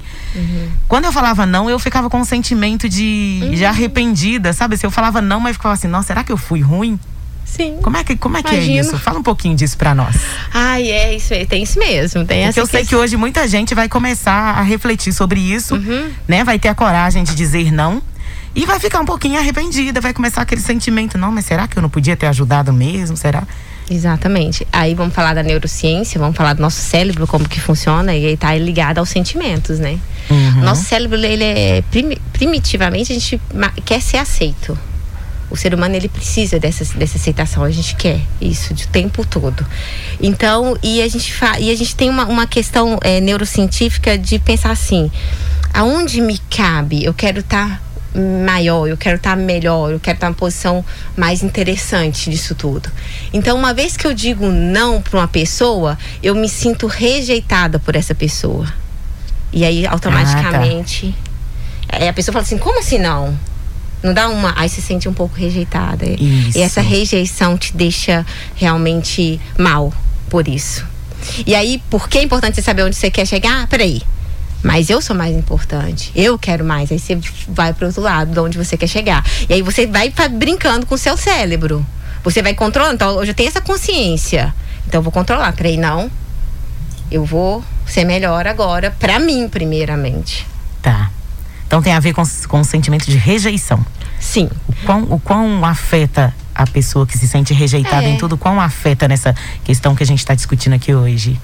Quando 0.88 1.04
eu 1.06 1.12
falava 1.12 1.46
não, 1.46 1.70
eu 1.70 1.78
ficava 1.78 2.10
com 2.10 2.20
um 2.20 2.24
sentimento 2.26 2.88
de, 2.88 3.42
de 3.54 3.66
arrependida, 3.66 4.54
sabe? 4.54 4.78
Se 4.78 4.86
eu 4.86 4.92
falava 4.92 5.22
não, 5.22 5.40
mas 5.42 5.58
ficava 5.58 5.74
assim, 5.74 5.88
nossa, 5.88 6.08
será 6.08 6.24
que 6.24 6.32
eu 6.32 6.38
fui 6.38 6.62
ruim? 6.62 6.98
Sim. 7.46 7.78
Como 7.84 7.98
é 7.98 8.04
que, 8.04 8.16
como 8.16 8.38
é, 8.38 8.42
que 8.42 8.56
é 8.56 8.60
isso? 8.64 8.98
Fala 8.98 9.20
um 9.20 9.24
pouquinho 9.24 9.56
disso 9.56 9.78
pra 9.78 9.94
nós. 9.94 10.16
Ai, 10.54 10.90
é 10.90 11.16
isso 11.16 11.34
aí. 11.34 11.46
Tem 11.46 11.62
isso 11.62 11.78
mesmo. 11.78 12.26
Tem 12.26 12.46
Porque 12.46 12.60
eu 12.60 12.66
sei 12.66 12.84
que 12.86 12.96
hoje 12.96 13.16
muita 13.16 13.48
gente 13.48 13.76
vai 13.76 13.88
começar 13.88 14.58
a 14.58 14.62
refletir 14.64 15.14
sobre 15.14 15.40
isso, 15.40 15.76
Uhum. 15.76 16.10
né? 16.28 16.44
Vai 16.44 16.58
ter 16.58 16.70
a 16.70 16.74
coragem 16.76 17.24
de 17.24 17.36
dizer 17.36 17.72
não. 17.72 18.02
E 18.56 18.66
vai 18.66 18.80
ficar 18.80 19.00
um 19.00 19.06
pouquinho 19.06 19.40
arrependida, 19.40 20.00
vai 20.00 20.14
começar 20.14 20.42
aquele 20.42 20.62
sentimento, 20.62 21.18
não, 21.18 21.32
mas 21.32 21.46
será 21.46 21.68
que 21.68 21.78
eu 21.78 21.82
não 21.82 21.90
podia 21.90 22.16
ter 22.16 22.28
ajudado 22.28 22.72
mesmo? 22.72 23.18
Será? 23.18 23.44
Exatamente. 23.90 24.66
Aí 24.72 24.94
vamos 24.96 25.14
falar 25.14 25.34
da 25.34 25.44
neurociência, 25.44 26.20
vamos 26.20 26.38
falar 26.38 26.54
do 26.54 26.62
nosso 26.62 26.80
cérebro, 26.80 27.28
como 27.28 27.48
que 27.50 27.60
funciona, 27.60 28.16
e 28.16 28.26
aí 28.28 28.38
tá 28.38 28.56
ligado 28.56 29.00
aos 29.00 29.10
sentimentos, 29.10 29.80
né? 29.80 30.00
Uhum. 30.30 30.62
Nosso 30.62 30.84
cérebro, 30.86 31.18
ele 31.18 31.44
é 31.44 31.84
primi- 31.92 32.22
primitivamente, 32.32 33.12
a 33.12 33.16
gente 33.16 33.42
quer 33.84 34.02
ser 34.02 34.18
aceito. 34.18 34.78
O 35.50 35.58
ser 35.58 35.74
humano, 35.74 35.96
ele 35.96 36.08
precisa 36.08 36.60
dessa, 36.60 36.86
dessa 36.98 37.18
aceitação, 37.18 37.64
a 37.64 37.70
gente 37.70 37.96
quer 37.96 38.20
isso 38.40 38.74
de 38.74 38.86
o 38.86 38.88
tempo 38.88 39.26
todo. 39.26 39.66
Então, 40.20 40.78
e 40.82 41.02
a 41.02 41.08
gente, 41.08 41.32
fa 41.32 41.60
e 41.60 41.70
a 41.70 41.76
gente 41.76 41.96
tem 41.96 42.10
uma, 42.10 42.26
uma 42.26 42.48
questão 42.48 42.98
é, 43.02 43.20
neurocientífica 43.20 44.18
de 44.18 44.40
pensar 44.40 44.72
assim, 44.72 45.12
aonde 45.74 46.22
me 46.22 46.40
cabe? 46.50 47.04
Eu 47.04 47.14
quero 47.14 47.42
estar 47.42 47.83
maior, 48.16 48.88
eu 48.88 48.98
quero 48.98 49.18
estar 49.18 49.36
melhor, 49.36 49.92
eu 49.92 50.00
quero 50.00 50.18
estar 50.18 50.28
numa 50.28 50.36
posição 50.36 50.86
mais 51.18 51.44
interessante 51.44 52.30
disso 52.30 52.56
tudo. 52.56 52.92
Então, 53.32 53.58
uma 53.58 53.74
vez 53.74 53.98
que 53.98 54.06
eu 54.06 54.14
digo 54.14 54.48
não 54.48 55.02
para 55.02 55.20
uma 55.20 55.28
pessoa, 55.28 55.98
eu 56.22 56.36
me 56.36 56.48
sinto 56.48 56.88
rejeitada 56.88 57.80
por 57.80 57.96
essa 57.96 58.14
pessoa. 58.14 58.72
E 59.52 59.64
aí, 59.64 59.86
automaticamente, 59.86 61.14
aí 61.90 62.08
a 62.08 62.14
pessoa 62.14 62.34
fala 62.34 62.44
assim: 62.44 62.58
como 62.58 62.80
assim 62.80 62.98
não? 62.98 63.38
Não 64.02 64.14
dá 64.14 64.28
uma. 64.28 64.54
Aí 64.58 64.68
você 64.68 64.82
se 64.82 64.88
sente 64.88 65.08
um 65.08 65.14
pouco 65.14 65.36
rejeitada. 65.36 66.06
Isso. 66.06 66.58
E 66.58 66.62
essa 66.62 66.82
rejeição 66.82 67.58
te 67.58 67.76
deixa 67.76 68.26
realmente 68.56 69.40
mal 69.58 69.94
por 70.30 70.48
isso. 70.48 70.86
E 71.48 71.56
aí, 71.56 71.82
por 71.90 72.10
que 72.10 72.18
é 72.18 72.24
importante 72.24 72.56
você 72.56 72.62
saber 72.62 72.84
onde 72.84 72.96
você 72.96 73.10
quer 73.10 73.26
chegar? 73.26 73.64
Ah, 73.64 73.68
peraí. 73.68 74.02
Mas 74.64 74.90
eu 74.90 75.02
sou 75.02 75.16
mais 75.16 75.36
importante. 75.36 76.12
Eu 76.16 76.40
quero 76.40 76.64
mais. 76.64 76.92
Aí 76.92 76.98
você 76.98 77.20
vai 77.50 77.74
pro 77.74 77.88
outro 77.88 78.02
lado, 78.02 78.32
de 78.32 78.40
onde 78.40 78.58
você 78.58 78.78
quer 78.78 78.88
chegar. 78.88 79.24
E 79.50 79.54
aí 79.54 79.62
você 79.62 79.86
vai 79.86 80.12
brincando 80.32 80.86
com 80.86 80.96
o 80.96 80.98
seu 80.98 81.18
cérebro. 81.18 81.86
Você 82.24 82.42
vai 82.42 82.54
controlando. 82.54 82.96
Então, 82.96 83.20
eu 83.20 83.26
já 83.26 83.34
tenho 83.34 83.50
essa 83.50 83.60
consciência. 83.60 84.56
Então, 84.88 85.00
eu 85.00 85.04
vou 85.04 85.12
controlar. 85.12 85.52
Peraí, 85.52 85.76
não. 85.76 86.10
Eu 87.12 87.26
vou 87.26 87.64
ser 87.86 88.06
melhor 88.06 88.48
agora, 88.48 88.90
pra 88.98 89.20
mim, 89.20 89.50
primeiramente. 89.50 90.48
Tá. 90.82 91.12
Então 91.68 91.82
tem 91.82 91.94
a 91.94 92.00
ver 92.00 92.14
com, 92.14 92.24
com 92.48 92.62
o 92.62 92.64
sentimento 92.64 93.10
de 93.10 93.18
rejeição. 93.18 93.86
Sim. 94.20 94.50
O 94.68 94.74
quão, 94.86 95.04
o 95.10 95.20
quão 95.20 95.66
afeta 95.66 96.34
a 96.56 96.66
pessoa 96.68 97.06
que 97.06 97.18
se 97.18 97.28
sente 97.28 97.54
rejeitada 97.54 98.06
É. 98.06 98.10
em 98.10 98.18
tudo, 98.18 98.38
quão 98.38 98.62
afeta 98.62 99.08
nessa 99.08 99.36
questão 99.64 99.96
que 99.96 100.04
a 100.04 100.06
gente 100.06 100.20
está 100.20 100.36
discutindo 100.36 100.74
aqui 100.74 100.94
hoje. 100.94 101.40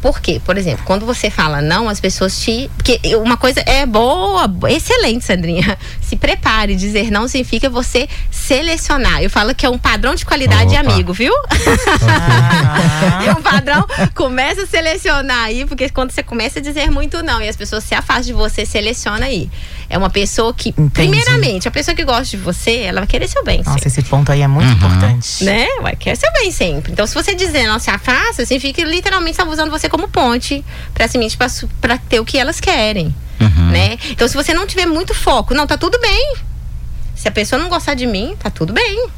Por 0.00 0.20
quê? 0.20 0.40
Por 0.44 0.56
exemplo, 0.56 0.84
quando 0.84 1.04
você 1.04 1.30
fala 1.30 1.60
não, 1.60 1.88
as 1.88 2.00
pessoas 2.00 2.38
te. 2.40 2.70
Porque 2.76 3.00
uma 3.16 3.36
coisa 3.36 3.60
é 3.66 3.84
boa, 3.84 4.50
excelente, 4.68 5.24
Sandrinha. 5.24 5.76
Se 6.00 6.16
prepare. 6.16 6.74
Dizer 6.74 7.10
não 7.10 7.26
significa 7.28 7.68
você 7.68 8.08
selecionar. 8.30 9.22
Eu 9.22 9.30
falo 9.30 9.54
que 9.54 9.66
é 9.66 9.68
um 9.68 9.78
padrão 9.78 10.14
de 10.14 10.24
qualidade 10.24 10.70
de 10.70 10.76
Opa. 10.78 10.90
amigo, 10.92 11.12
viu? 11.12 11.32
Ah, 12.02 13.22
É 13.26 13.32
um 13.32 13.42
padrão. 13.42 13.86
Começa 14.14 14.62
a 14.62 14.66
selecionar 14.66 15.44
aí, 15.44 15.64
porque 15.66 15.88
quando 15.88 16.10
você 16.10 16.22
começa 16.22 16.58
a 16.58 16.62
dizer 16.62 16.90
muito 16.90 17.22
não 17.22 17.42
e 17.42 17.48
as 17.48 17.56
pessoas 17.56 17.84
se 17.84 17.94
afastam 17.94 18.26
de 18.26 18.32
você, 18.32 18.64
seleciona 18.64 19.26
aí. 19.26 19.50
É 19.90 19.96
uma 19.96 20.10
pessoa 20.10 20.52
que, 20.52 20.68
Entendi. 20.70 20.90
primeiramente, 20.90 21.66
a 21.66 21.70
pessoa 21.70 21.94
que 21.94 22.04
gosta 22.04 22.24
de 22.24 22.36
você, 22.36 22.80
ela 22.80 23.00
vai 23.00 23.06
querer 23.06 23.26
seu 23.26 23.42
bem. 23.42 23.58
Nossa, 23.58 23.72
sempre. 23.72 23.88
esse 23.88 24.02
ponto 24.02 24.30
aí 24.30 24.42
é 24.42 24.46
muito 24.46 24.66
Uhum. 24.68 24.74
importante. 24.74 25.44
Né? 25.44 25.66
Vai 25.80 25.96
querer 25.96 26.16
seu 26.16 26.30
bem 26.34 26.50
sempre. 26.50 26.92
Então, 26.92 27.06
se 27.06 27.14
você 27.14 27.34
dizer 27.34 27.66
não 27.66 27.78
se 27.78 27.88
afasta, 27.90 28.44
significa 28.44 28.82
que 28.82 28.84
literalmente 28.84 29.32
está 29.32 29.44
usando 29.48 29.70
você 29.70 29.88
como 29.88 30.06
ponte 30.08 30.62
pra 30.92 31.08
semente 31.08 31.38
pra 31.80 31.96
ter 31.98 32.20
o 32.20 32.24
que 32.24 32.36
elas 32.36 32.60
querem. 32.60 33.14
Uhum. 33.40 33.70
Né? 33.70 33.96
Então, 34.10 34.28
se 34.28 34.34
você 34.34 34.52
não 34.52 34.66
tiver 34.66 34.84
muito 34.86 35.14
foco, 35.14 35.54
não, 35.54 35.66
tá 35.66 35.78
tudo 35.78 35.98
bem. 36.00 36.34
Se 37.14 37.26
a 37.26 37.30
pessoa 37.30 37.60
não 37.60 37.68
gostar 37.70 37.94
de 37.94 38.06
mim, 38.06 38.36
tá 38.38 38.50
tudo 38.50 38.72
bem. 38.72 39.08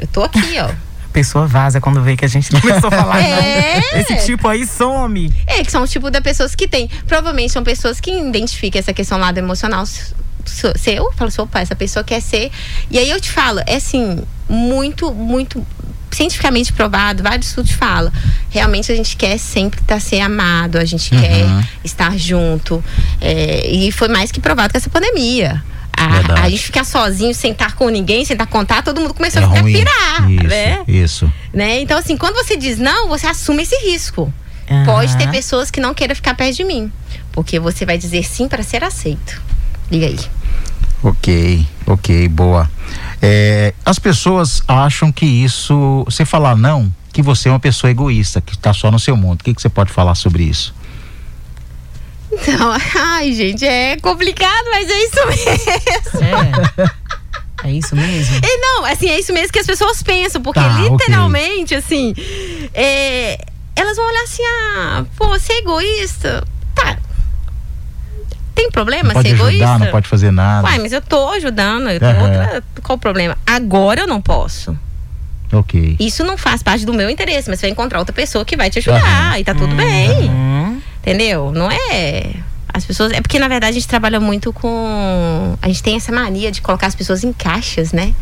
Eu 0.00 0.06
tô 0.08 0.22
aqui, 0.22 0.54
ó. 0.60 0.70
Pessoa 1.14 1.46
vaza 1.46 1.80
quando 1.80 2.02
vê 2.02 2.16
que 2.16 2.24
a 2.24 2.28
gente 2.28 2.50
começou 2.60 2.88
a 2.88 2.90
falar 2.90 3.20
É. 3.22 3.80
não. 3.92 4.00
Esse 4.00 4.26
tipo 4.26 4.48
aí 4.48 4.66
some. 4.66 5.32
É, 5.46 5.62
que 5.64 5.70
são 5.70 5.82
o 5.84 5.86
tipo 5.86 6.10
de 6.10 6.20
pessoas 6.20 6.54
que 6.56 6.66
tem. 6.68 6.90
Provavelmente 7.06 7.52
são 7.52 7.62
pessoas 7.62 8.00
que 8.00 8.10
identificam 8.10 8.80
essa 8.80 8.92
questão 8.92 9.16
lado 9.18 9.38
emocional 9.38 9.86
seu. 9.86 11.12
Fala 11.12 11.28
assim, 11.28 11.40
opa, 11.40 11.60
essa 11.60 11.74
pessoa 11.76 12.02
quer 12.04 12.20
ser. 12.20 12.50
E 12.90 12.98
aí 12.98 13.08
eu 13.08 13.20
te 13.20 13.30
falo, 13.30 13.60
é 13.66 13.76
assim, 13.76 14.22
muito, 14.48 15.12
muito 15.14 15.64
cientificamente 16.10 16.72
provado, 16.72 17.22
vários 17.22 17.48
estudos 17.48 17.72
falam. 17.72 18.12
Realmente 18.50 18.90
a 18.92 18.96
gente 18.96 19.16
quer 19.16 19.38
sempre 19.38 19.80
estar 19.80 20.00
ser 20.00 20.20
amado, 20.20 20.78
a 20.78 20.84
gente 20.84 21.14
Uhum. 21.14 21.20
quer 21.20 21.46
estar 21.84 22.16
junto. 22.18 22.82
É, 23.20 23.66
e 23.70 23.90
foi 23.92 24.08
mais 24.08 24.30
que 24.30 24.40
provado 24.40 24.72
com 24.72 24.78
essa 24.78 24.90
pandemia. 24.90 25.62
A, 25.96 26.42
a 26.42 26.48
gente 26.48 26.62
ficar 26.62 26.84
sozinho, 26.84 27.34
sem 27.34 27.52
estar 27.52 27.74
com 27.74 27.88
ninguém, 27.88 28.24
sem 28.24 28.34
estar 28.34 28.46
contato, 28.46 28.86
todo 28.86 29.00
mundo 29.00 29.14
começou 29.14 29.40
É 29.42 29.44
a 29.44 29.48
ficar 29.48 29.60
ruim. 29.62 29.72
pirar, 29.72 30.30
Isso, 30.30 30.44
né? 30.46 30.84
isso. 30.88 31.32
né? 31.52 31.80
Então, 31.80 31.98
assim, 31.98 32.16
quando 32.16 32.34
você 32.34 32.56
diz 32.56 32.78
não, 32.78 33.08
você 33.08 33.26
assume 33.26 33.62
esse 33.62 33.76
risco. 33.90 34.32
Aham. 34.70 34.84
Pode 34.84 35.16
ter 35.16 35.30
pessoas 35.30 35.70
que 35.70 35.80
não 35.80 35.92
queiram 35.94 36.14
ficar 36.14 36.34
perto 36.34 36.56
de 36.56 36.64
mim. 36.64 36.90
Porque 37.32 37.58
você 37.58 37.84
vai 37.84 37.98
dizer 37.98 38.24
sim 38.24 38.48
para 38.48 38.62
ser 38.62 38.82
aceito. 38.84 39.42
Liga 39.90 40.06
aí. 40.06 40.18
Ok, 41.02 41.66
ok, 41.86 42.28
boa. 42.28 42.70
É, 43.20 43.74
as 43.84 43.98
pessoas 43.98 44.62
acham 44.66 45.12
que 45.12 45.26
isso, 45.26 46.02
você 46.06 46.24
falar 46.24 46.56
não, 46.56 46.90
que 47.12 47.20
você 47.22 47.48
é 47.48 47.52
uma 47.52 47.60
pessoa 47.60 47.90
egoísta, 47.90 48.40
que 48.40 48.54
está 48.54 48.72
só 48.72 48.90
no 48.90 48.98
seu 48.98 49.16
mundo. 49.16 49.40
O 49.40 49.44
que, 49.44 49.52
que 49.54 49.60
você 49.60 49.68
pode 49.68 49.92
falar 49.92 50.14
sobre 50.14 50.44
isso? 50.44 50.74
Então, 52.42 52.70
ai, 52.96 53.32
gente, 53.32 53.64
é 53.66 53.96
complicado, 53.98 54.64
mas 54.70 54.88
é 54.88 55.04
isso 55.04 55.26
mesmo. 55.26 56.24
É. 56.24 57.04
É 57.68 57.70
isso 57.72 57.96
mesmo? 57.96 58.36
E 58.44 58.56
não, 58.58 58.84
assim, 58.84 59.08
é 59.08 59.18
isso 59.18 59.32
mesmo 59.32 59.50
que 59.52 59.58
as 59.58 59.66
pessoas 59.66 60.02
pensam, 60.02 60.42
porque 60.42 60.60
Tá, 60.60 60.68
literalmente, 60.80 61.74
assim, 61.74 62.14
é, 62.74 63.38
elas 63.74 63.96
vão 63.96 64.06
olhar 64.06 64.22
assim, 64.24 64.42
ah, 64.44 65.04
pô, 65.16 65.28
você 65.28 65.54
é 65.54 65.58
egoísta? 65.60 66.44
Tá. 66.74 66.98
Tem 68.54 68.70
problema 68.70 69.08
Não 69.08 69.14
pode 69.14 69.28
ser 69.28 69.34
ajudar, 69.34 69.48
egoísta? 69.52 69.78
não 69.78 69.86
pode 69.90 70.08
fazer 70.08 70.30
nada. 70.30 70.68
Uai, 70.68 70.78
mas 70.78 70.92
eu 70.92 71.00
tô 71.00 71.28
ajudando, 71.30 71.88
eu 71.88 71.98
tô 71.98 72.06
Aham. 72.06 72.22
outra- 72.22 72.62
qual 72.82 72.96
o 72.96 73.00
problema? 73.00 73.36
Agora 73.46 74.02
eu 74.02 74.06
não 74.06 74.20
posso. 74.20 74.78
Ok. 75.52 75.96
Isso 75.98 76.22
não 76.22 76.36
faz 76.36 76.62
parte 76.62 76.84
do 76.84 76.92
meu 76.92 77.08
interesse, 77.08 77.48
mas 77.48 77.60
você 77.60 77.66
vai 77.66 77.70
encontrar 77.70 77.98
outra 77.98 78.12
pessoa 78.12 78.44
que 78.44 78.56
vai 78.56 78.68
te 78.70 78.78
ajudar 78.80 79.00
Aham. 79.30 79.38
e 79.38 79.44
tá 79.44 79.54
tudo 79.54 79.74
bem. 79.74 80.30
Entendeu? 81.04 81.52
Não 81.52 81.70
é. 81.70 82.30
As 82.72 82.84
pessoas. 82.84 83.12
É 83.12 83.20
porque, 83.20 83.38
na 83.38 83.46
verdade, 83.46 83.72
a 83.72 83.74
gente 83.74 83.86
trabalha 83.86 84.18
muito 84.18 84.52
com. 84.52 85.56
A 85.60 85.68
gente 85.68 85.82
tem 85.82 85.96
essa 85.96 86.10
mania 86.10 86.50
de 86.50 86.62
colocar 86.62 86.86
as 86.86 86.94
pessoas 86.94 87.22
em 87.22 87.32
caixas, 87.32 87.92
né? 87.92 88.14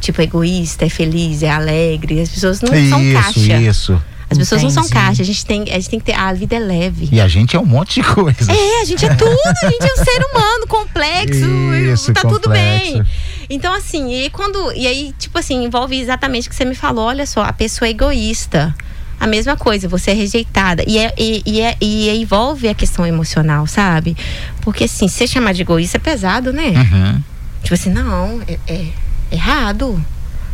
Tipo, 0.00 0.20
egoísta, 0.20 0.84
é 0.84 0.88
feliz, 0.90 1.42
é 1.42 1.50
alegre. 1.50 2.20
As 2.20 2.28
pessoas 2.28 2.60
não 2.60 2.74
isso, 2.74 2.90
são 2.90 3.12
caixa. 3.14 3.58
Isso, 3.58 4.02
As 4.28 4.36
pessoas 4.36 4.62
não 4.62 4.70
são 4.70 4.82
Entendi. 4.84 4.94
caixa. 4.94 5.22
A 5.22 5.24
gente, 5.24 5.46
tem, 5.46 5.62
a 5.62 5.72
gente 5.72 5.88
tem 5.88 5.98
que 5.98 6.04
ter. 6.04 6.12
A 6.12 6.32
vida 6.34 6.54
é 6.54 6.58
leve. 6.58 7.08
E 7.10 7.20
a 7.20 7.26
gente 7.26 7.56
é 7.56 7.58
um 7.58 7.64
monte 7.64 8.02
de 8.02 8.06
coisa. 8.06 8.52
É, 8.52 8.80
a 8.82 8.84
gente 8.84 9.04
é 9.04 9.14
tudo, 9.14 9.30
a 9.62 9.70
gente 9.70 9.82
é 9.82 9.92
um 9.94 10.04
ser 10.04 10.24
humano 10.30 10.66
complexo, 10.68 11.74
Isso, 11.92 12.12
tá 12.12 12.20
tudo 12.20 12.42
complexo. 12.42 12.92
bem. 12.92 13.06
Então, 13.48 13.72
assim, 13.72 14.12
e 14.12 14.30
quando. 14.30 14.72
E 14.72 14.86
aí, 14.86 15.14
tipo 15.18 15.38
assim, 15.38 15.64
envolve 15.64 15.98
exatamente 15.98 16.48
o 16.48 16.50
que 16.50 16.56
você 16.56 16.66
me 16.66 16.74
falou, 16.74 17.06
olha 17.06 17.24
só, 17.26 17.42
a 17.42 17.52
pessoa 17.52 17.88
é 17.88 17.92
egoísta. 17.92 18.74
A 19.18 19.26
mesma 19.26 19.56
coisa, 19.56 19.88
você 19.88 20.10
é 20.10 20.14
rejeitada. 20.14 20.84
E, 20.86 20.98
é, 20.98 21.14
e, 21.16 21.42
e, 21.46 21.60
é, 21.60 21.76
e 21.80 22.10
envolve 22.10 22.68
a 22.68 22.74
questão 22.74 23.06
emocional, 23.06 23.66
sabe? 23.66 24.16
Porque 24.60 24.84
assim, 24.84 25.08
se 25.08 25.26
chamar 25.26 25.52
de 25.52 25.62
egoísta 25.62 25.96
é 25.96 26.00
pesado, 26.00 26.52
né? 26.52 26.68
Uhum. 26.68 27.22
Tipo 27.62 27.74
assim, 27.74 27.90
não, 27.90 28.42
é, 28.46 28.58
é 28.66 28.86
errado. 29.32 30.04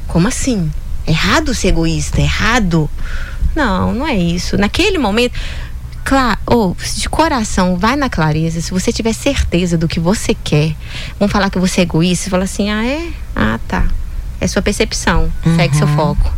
Como 0.07 0.29
assim? 0.29 0.71
Errado 1.07 1.55
ser 1.55 1.69
egoísta? 1.69 2.21
Errado? 2.21 2.89
Não, 3.55 3.93
não 3.93 4.07
é 4.07 4.17
isso. 4.17 4.57
Naquele 4.57 4.99
momento, 4.99 5.35
claro, 6.05 6.39
ou 6.47 6.77
de 6.97 7.09
coração, 7.09 7.77
vai 7.77 7.97
na 7.97 8.09
clareza. 8.09 8.61
Se 8.61 8.71
você 8.71 8.93
tiver 8.93 9.13
certeza 9.13 9.77
do 9.77 9.89
que 9.89 9.99
você 9.99 10.35
quer, 10.35 10.75
vão 11.19 11.29
falar 11.29 11.51
que 11.51 11.59
você 11.59 11.81
é 11.81 11.83
egoísta, 11.83 12.25
você 12.25 12.31
fala 12.31 12.45
assim: 12.45 12.71
ah, 12.71 12.87
é? 12.87 13.09
Ah, 13.35 13.59
tá. 13.67 13.87
É 14.41 14.47
sua 14.47 14.63
percepção. 14.63 15.31
Segue 15.57 15.77
seu 15.77 15.87
foco. 15.89 16.33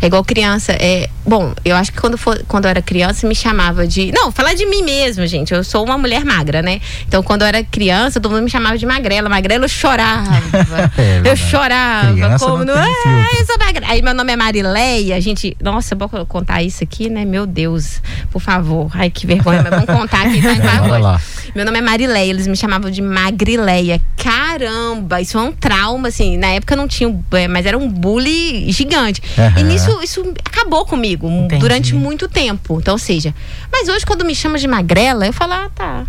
É 0.00 0.06
igual 0.06 0.24
criança. 0.24 0.72
É, 0.72 1.08
bom, 1.24 1.54
eu 1.64 1.76
acho 1.76 1.92
que 1.92 2.00
quando, 2.00 2.18
for, 2.18 2.42
quando 2.46 2.64
eu 2.66 2.70
era 2.70 2.82
criança 2.82 3.26
me 3.26 3.34
chamava 3.34 3.86
de. 3.86 4.12
Não, 4.12 4.30
falar 4.30 4.54
de 4.54 4.66
mim 4.66 4.82
mesmo, 4.82 5.26
gente. 5.26 5.52
Eu 5.52 5.64
sou 5.64 5.84
uma 5.84 5.96
mulher 5.98 6.24
magra, 6.24 6.62
né? 6.62 6.80
Então, 7.06 7.22
quando 7.22 7.42
eu 7.42 7.48
era 7.48 7.62
criança, 7.64 8.20
todo 8.20 8.32
mundo 8.32 8.44
me 8.44 8.50
chamava 8.50 8.76
de 8.76 8.86
magrela. 8.86 9.28
Magrela 9.28 9.64
eu 9.64 9.68
chorava. 9.68 10.26
É 10.96 11.30
eu 11.30 11.36
chorava. 11.36 12.12
Criança 12.12 12.44
como 12.44 12.64
não 12.64 12.74
tem 12.74 12.82
ah, 12.82 13.26
eu 13.38 13.46
sou 13.46 13.58
magra. 13.58 13.86
Aí 13.88 14.02
meu 14.02 14.14
nome 14.14 14.32
é 14.32 14.36
Marileia. 14.36 15.20
Gente. 15.20 15.56
Nossa, 15.62 15.94
eu 15.94 16.26
contar 16.26 16.62
isso 16.62 16.82
aqui, 16.82 17.08
né? 17.08 17.24
Meu 17.24 17.46
Deus. 17.46 18.00
Por 18.30 18.40
favor. 18.40 18.90
Ai, 18.94 19.10
que 19.10 19.26
vergonha. 19.26 19.62
Mas 19.62 19.70
vamos 19.70 19.86
contar 19.86 20.26
aqui, 20.26 20.40
tá? 20.42 21.20
Meu 21.56 21.64
nome 21.64 21.78
é 21.78 21.80
Marileia, 21.80 22.28
eles 22.28 22.46
me 22.46 22.54
chamavam 22.54 22.90
de 22.90 23.00
Magrileia. 23.00 23.98
Caramba, 24.16 25.22
isso 25.22 25.38
é 25.38 25.40
um 25.40 25.52
trauma, 25.52 26.08
assim. 26.08 26.36
Na 26.36 26.48
época 26.48 26.76
não 26.76 26.86
tinha, 26.86 27.08
é, 27.32 27.48
mas 27.48 27.64
era 27.64 27.78
um 27.78 27.88
bullying 27.88 28.70
gigante. 28.70 29.22
Aham. 29.38 29.60
E 29.60 29.62
nisso, 29.62 29.85
isso 30.02 30.22
acabou 30.44 30.84
comigo 30.84 31.28
Entendi. 31.28 31.60
durante 31.60 31.94
muito 31.94 32.28
tempo. 32.28 32.78
Então, 32.80 32.94
ou 32.94 32.98
seja, 32.98 33.34
mas 33.72 33.88
hoje 33.88 34.04
quando 34.06 34.24
me 34.24 34.34
chama 34.34 34.58
de 34.58 34.66
magrela, 34.68 35.26
eu 35.26 35.32
falo, 35.32 35.52
ah, 35.54 35.70
tá. 35.74 36.06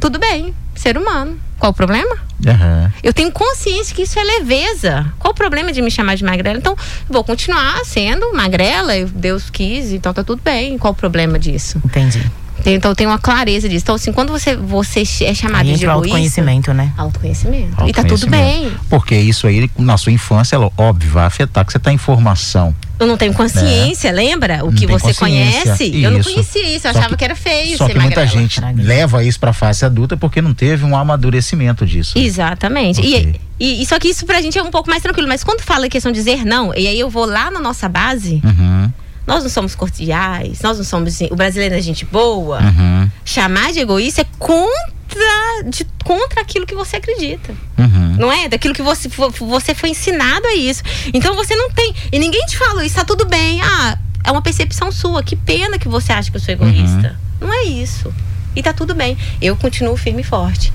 Tudo 0.00 0.18
bem, 0.18 0.54
ser 0.74 0.98
humano. 0.98 1.38
Qual 1.58 1.72
o 1.72 1.74
problema? 1.74 2.16
Aham. 2.46 2.92
Eu 3.02 3.12
tenho 3.14 3.30
consciência 3.32 3.94
que 3.94 4.02
isso 4.02 4.18
é 4.18 4.22
leveza. 4.24 5.10
Qual 5.18 5.32
o 5.32 5.34
problema 5.34 5.72
de 5.72 5.80
me 5.80 5.90
chamar 5.90 6.14
de 6.16 6.24
magrela? 6.24 6.58
Então, 6.58 6.76
vou 7.08 7.24
continuar 7.24 7.82
sendo 7.86 8.32
magrela, 8.34 8.94
eu- 8.96 9.08
Deus 9.08 9.48
quis, 9.48 9.92
então 9.92 10.12
tá 10.12 10.22
tudo 10.22 10.42
bem. 10.44 10.76
Qual 10.76 10.92
o 10.92 10.96
problema 10.96 11.38
disso? 11.38 11.80
Entendi. 11.84 12.20
Então 12.66 12.90
eu 12.90 12.94
tenho 12.94 13.10
uma 13.10 13.18
clareza 13.18 13.68
disso. 13.68 13.82
Então, 13.84 13.94
assim, 13.94 14.12
quando 14.12 14.30
você, 14.30 14.56
você 14.56 15.02
é 15.24 15.34
chamado 15.34 15.60
Aí 15.60 15.66
de 15.66 15.84
egoísta. 15.84 15.90
autoconhecimento, 15.92 16.72
né? 16.72 16.92
Autoconhecimento. 16.96 17.86
E 17.88 17.92
tá 17.92 18.02
tudo 18.04 18.26
bem. 18.26 18.72
Porque 18.88 19.14
isso 19.16 19.46
aí, 19.46 19.70
na 19.78 19.96
sua 19.98 20.12
infância, 20.12 20.56
ela, 20.56 20.70
óbvio, 20.78 21.10
vai 21.10 21.26
afetar, 21.26 21.64
que 21.64 21.72
você 21.72 21.78
tá 21.78 21.92
em 21.92 21.98
formação. 21.98 22.74
Eu 22.98 23.06
não 23.08 23.16
tenho 23.16 23.34
consciência, 23.34 24.10
lembra? 24.12 24.62
O 24.64 24.66
Não 24.66 24.72
que 24.72 24.86
tem 24.86 24.96
você 24.98 25.12
conhece. 25.14 25.90
Eu 26.00 26.12
não 26.12 26.20
Isso. 26.20 26.30
conhecia 26.32 26.62
isso, 26.76 26.86
eu 26.86 26.92
Só 26.92 26.98
achava 27.00 27.08
que- 27.10 27.16
que, 27.18 27.24
era 27.24 27.34
feio 27.34 27.76
Só 27.76 27.86
ser 27.86 27.92
que 27.92 27.98
muita 27.98 28.20
magrela. 28.20 28.40
gente 28.40 28.60
Magrela. 28.60 28.88
leva 28.88 29.24
isso 29.24 29.38
pra 29.40 29.52
fase 29.52 29.84
adulta 29.84 30.16
porque 30.16 30.40
não 30.40 30.54
teve 30.54 30.84
um 30.84 30.96
amadurecimento 30.96 31.84
disso. 31.84 32.16
Exatamente. 32.16 33.00
E, 33.00 33.34
e, 33.58 33.82
e 33.82 33.86
só 33.86 33.98
que 33.98 34.08
isso 34.08 34.24
pra 34.24 34.40
gente 34.40 34.56
é 34.56 34.62
um 34.62 34.70
pouco 34.70 34.88
mais 34.88 35.02
tranquilo. 35.02 35.26
Mas 35.28 35.42
quando 35.42 35.60
fala 35.60 35.86
em 35.86 35.90
questão 35.90 36.12
de 36.12 36.18
dizer 36.18 36.44
não, 36.44 36.72
e 36.74 36.86
aí 36.86 36.98
eu 36.98 37.10
vou 37.10 37.24
lá 37.26 37.50
na 37.50 37.58
nossa 37.60 37.88
base, 37.88 38.40
Uhum, 38.44 38.90
nós 39.26 39.42
não 39.42 39.50
somos 39.50 39.74
cordiais, 39.74 40.60
nós 40.62 40.76
não 40.78 40.84
somos. 40.84 41.20
O 41.30 41.36
brasileiro 41.36 41.74
é 41.74 41.80
gente 41.80 42.04
boa. 42.04 42.60
uhum, 42.60 43.10
Chamar 43.24 43.72
de 43.72 43.80
egoísta 43.80 44.20
é 44.22 44.26
contra, 44.38 45.62
de, 45.66 45.86
contra 46.04 46.40
aquilo 46.40 46.66
que 46.66 46.74
você 46.74 46.96
acredita. 46.96 47.54
uhum. 47.78 48.16
Não 48.18 48.30
é? 48.32 48.48
Daquilo 48.48 48.74
que 48.74 48.82
você, 48.82 49.08
você 49.08 49.74
foi 49.74 49.90
ensinado 49.90 50.46
a 50.46 50.54
isso. 50.54 50.82
Então 51.12 51.34
você 51.34 51.54
não 51.56 51.70
tem. 51.70 51.94
E 52.12 52.18
ninguém 52.18 52.44
te 52.46 52.56
falou, 52.58 52.82
isso 52.82 52.96
tá 52.96 53.04
tudo 53.04 53.24
bem. 53.26 53.60
Ah, 53.62 53.98
é 54.22 54.30
uma 54.30 54.42
percepção 54.42 54.92
sua. 54.92 55.22
Que 55.22 55.36
pena 55.36 55.78
que 55.78 55.88
você 55.88 56.12
acha 56.12 56.30
que 56.30 56.36
eu 56.36 56.40
sou 56.40 56.52
egoísta. 56.54 57.16
Não 57.40 57.52
é 57.52 57.64
isso. 57.64 58.12
E 58.56 58.62
tá 58.62 58.72
tudo 58.72 58.94
bem. 58.94 59.16
Eu 59.42 59.56
continuo 59.56 59.96
firme 59.96 60.20
e 60.20 60.24
forte. 60.24 60.72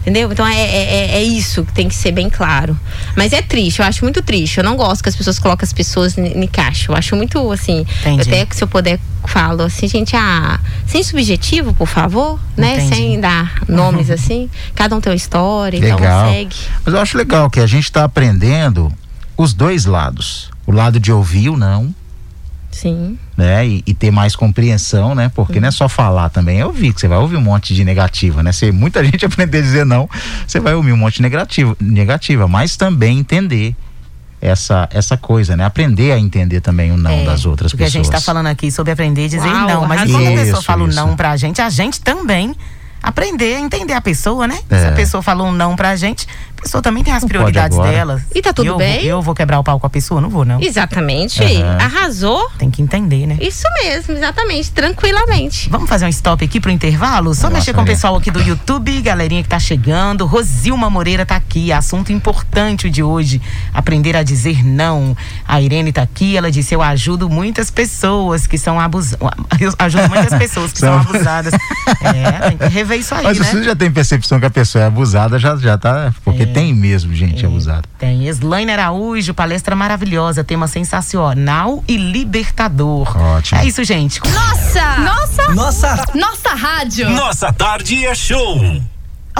Entendeu? 0.00 0.32
Então 0.32 0.46
é, 0.46 0.58
é, 0.58 0.84
é- 0.84 1.10
é 1.16 1.22
isso 1.22 1.64
que 1.64 1.72
tem 1.72 1.86
que 1.88 1.94
ser 1.94 2.12
bem 2.12 2.30
claro. 2.30 2.78
Mas 3.14 3.32
é 3.32 3.42
triste, 3.42 3.80
eu 3.80 3.84
acho 3.84 4.02
muito 4.04 4.22
triste. 4.22 4.58
Eu 4.58 4.64
não 4.64 4.76
gosto 4.76 5.02
que 5.02 5.08
as 5.10 5.16
pessoas 5.16 5.38
colocam 5.38 5.64
as 5.64 5.72
pessoas 5.72 6.16
em 6.16 6.46
caixa. 6.46 6.90
Eu 6.90 6.96
acho 6.96 7.14
muito 7.16 7.52
assim. 7.52 7.84
Entendi. 8.00 8.22
Até 8.22 8.46
que 8.46 8.56
se 8.56 8.64
eu 8.64 8.68
puder 8.68 8.98
falo 9.26 9.62
assim, 9.62 9.86
gente, 9.86 10.16
ah, 10.16 10.58
sem 10.86 11.02
subjetivo, 11.02 11.74
por 11.74 11.86
favor, 11.86 12.40
né? 12.56 12.76
Entendi. 12.76 12.94
Sem 12.96 13.20
dar 13.20 13.62
nomes 13.68 14.08
assim. 14.10 14.48
Cada 14.74 14.96
um 14.96 15.00
tem 15.00 15.10
uma 15.12 15.16
história, 15.16 15.76
então 15.76 15.96
Legal. 15.96 16.30
segue. 16.32 16.56
Mas 16.84 16.94
eu 16.94 17.00
acho 17.00 17.18
legal 17.18 17.50
que 17.50 17.60
a 17.60 17.66
gente 17.66 17.84
está 17.84 18.02
aprendendo 18.04 18.90
os 19.36 19.52
dois 19.52 19.84
lados. 19.84 20.50
O 20.66 20.72
lado 20.72 20.98
de 20.98 21.12
ouvir 21.12 21.50
o 21.50 21.56
não, 21.56 21.94
Sim. 22.70 23.18
Né? 23.40 23.66
E, 23.66 23.82
e 23.86 23.94
ter 23.94 24.10
mais 24.10 24.36
compreensão, 24.36 25.14
né? 25.14 25.30
Porque 25.34 25.58
não 25.58 25.68
é 25.68 25.70
só 25.70 25.88
falar 25.88 26.28
também, 26.28 26.60
é 26.60 26.66
ouvir, 26.66 26.92
que 26.92 27.00
você 27.00 27.08
vai 27.08 27.18
ouvir 27.18 27.36
um 27.36 27.40
monte 27.40 27.74
de 27.74 27.84
negativa, 27.84 28.42
né? 28.42 28.52
Se 28.52 28.70
muita 28.70 29.02
gente 29.04 29.24
aprender 29.24 29.58
a 29.58 29.62
dizer 29.62 29.86
não, 29.86 30.08
você 30.46 30.60
vai 30.60 30.74
ouvir 30.74 30.92
um 30.92 30.96
monte 30.96 31.16
de 31.16 31.22
negativo, 31.22 31.76
negativa, 31.80 32.46
mas 32.46 32.76
também 32.76 33.18
entender 33.18 33.74
essa, 34.40 34.88
essa 34.92 35.16
coisa, 35.16 35.56
né? 35.56 35.64
Aprender 35.64 36.12
a 36.12 36.18
entender 36.18 36.60
também 36.60 36.90
o 36.92 36.96
não 36.96 37.10
É, 37.10 37.24
das 37.24 37.44
outras 37.44 37.72
Porque 37.72 37.84
pessoas. 37.84 38.00
a 38.00 38.04
gente 38.04 38.12
tá 38.12 38.20
falando 38.20 38.46
aqui 38.46 38.70
sobre 38.70 38.92
aprender 38.92 39.24
a 39.24 39.28
dizer 39.28 39.48
Uau, 39.48 39.68
não. 39.68 39.86
Mas 39.86 40.10
quando 40.10 40.26
a 40.26 40.30
pessoa 40.30 40.58
Isso, 40.58 40.62
fala 40.62 40.84
o 40.84 40.88
isso. 40.88 40.96
não 40.96 41.16
pra 41.16 41.36
gente, 41.36 41.60
a 41.60 41.68
gente 41.68 42.00
também 42.00 42.54
aprender 43.02 43.56
a 43.56 43.60
entender 43.60 43.94
a 43.94 44.00
pessoa, 44.00 44.46
né? 44.46 44.58
Se 44.68 44.74
É. 44.74 44.88
a 44.88 44.92
pessoa 44.92 45.22
falou 45.22 45.46
um 45.46 45.52
não 45.52 45.74
pra 45.76 45.96
gente, 45.96 46.26
a 46.26 46.49
pessoa 46.60 46.82
também 46.82 47.02
tem 47.02 47.12
as 47.12 47.22
Não 47.22 47.28
prioridades 47.28 47.76
agora. 47.78 47.92
dela. 47.92 48.22
E 48.34 48.40
tá 48.42 48.52
tudo 48.52 48.66
eu, 48.68 48.76
bem? 48.76 49.04
Eu 49.04 49.20
vou 49.22 49.34
quebrar 49.34 49.58
o 49.58 49.64
pau 49.64 49.78
com 49.80 49.86
a 49.86 49.90
pessoa? 49.90 50.20
Não 50.20 50.28
vou, 50.28 50.44
não. 50.44 50.60
Exatamente. 50.60 51.42
Aham. 51.42 51.78
Arrasou. 51.80 52.50
Tem 52.58 52.70
que 52.70 52.82
entender, 52.82 53.26
né? 53.26 53.36
Isso 53.40 53.64
mesmo, 53.82 54.14
exatamente. 54.14 54.70
Tranquilamente. 54.70 55.68
Vamos 55.70 55.88
fazer 55.88 56.04
um 56.04 56.08
stop 56.08 56.44
aqui 56.44 56.60
pro 56.60 56.70
intervalo? 56.70 57.34
Só 57.34 57.44
Nossa, 57.44 57.54
mexer 57.58 57.72
com 57.74 57.82
o 57.82 57.84
pessoal 57.86 58.16
aqui 58.16 58.30
do 58.30 58.40
YouTube, 58.40 59.00
galerinha 59.00 59.42
que 59.42 59.48
tá 59.48 59.58
chegando. 59.58 60.26
Rosilma 60.26 60.90
Moreira 60.90 61.24
tá 61.26 61.36
aqui, 61.36 61.72
assunto 61.72 62.12
importante 62.12 62.86
o 62.86 62.90
de 62.90 63.02
hoje. 63.02 63.40
Aprender 63.72 64.16
a 64.16 64.22
dizer 64.22 64.64
não. 64.64 65.16
A 65.46 65.60
Irene 65.60 65.92
tá 65.92 66.02
aqui, 66.02 66.36
ela 66.36 66.50
disse: 66.50 66.74
Eu 66.74 66.82
ajudo 66.82 67.28
muitas 67.28 67.70
pessoas 67.70 68.46
que 68.46 68.58
são 68.58 68.78
abusadas. 68.78 69.28
Eu 69.60 69.72
ajudo 69.78 70.08
muitas 70.08 70.38
pessoas 70.38 70.72
que 70.72 70.78
são 70.78 71.02
São- 71.02 71.10
abusadas. 71.10 71.52
É, 72.02 72.48
tem 72.50 72.58
que 72.58 72.66
rever 72.68 72.98
isso 72.98 73.14
aí, 73.14 73.24
Mas 73.24 73.38
né? 73.38 73.44
você 73.44 73.62
já 73.62 73.74
tem 73.76 73.90
percepção 73.90 74.38
que 74.40 74.46
a 74.46 74.50
pessoa 74.50 74.84
é 74.84 74.86
abusada, 74.86 75.38
já, 75.38 75.56
já 75.56 75.76
tá. 75.78 76.12
Porque 76.24 76.46
tem 76.52 76.74
mesmo 76.74 77.14
gente 77.14 77.44
abusada. 77.44 77.82
Tem 77.98 78.26
Slaine 78.28 78.72
Araújo, 78.72 79.34
palestra 79.34 79.74
maravilhosa, 79.76 80.42
tema 80.44 80.66
sensacional 80.66 81.82
e 81.86 81.96
libertador. 81.96 83.16
Ótimo. 83.16 83.60
É 83.60 83.66
isso, 83.66 83.82
gente. 83.84 84.20
Nossa! 84.32 84.96
Nossa! 84.98 85.54
Nossa, 85.54 86.04
Nossa 86.14 86.54
rádio! 86.54 87.10
nossa 87.10 87.52
tarde 87.52 88.04
é 88.06 88.14
show. 88.14 88.60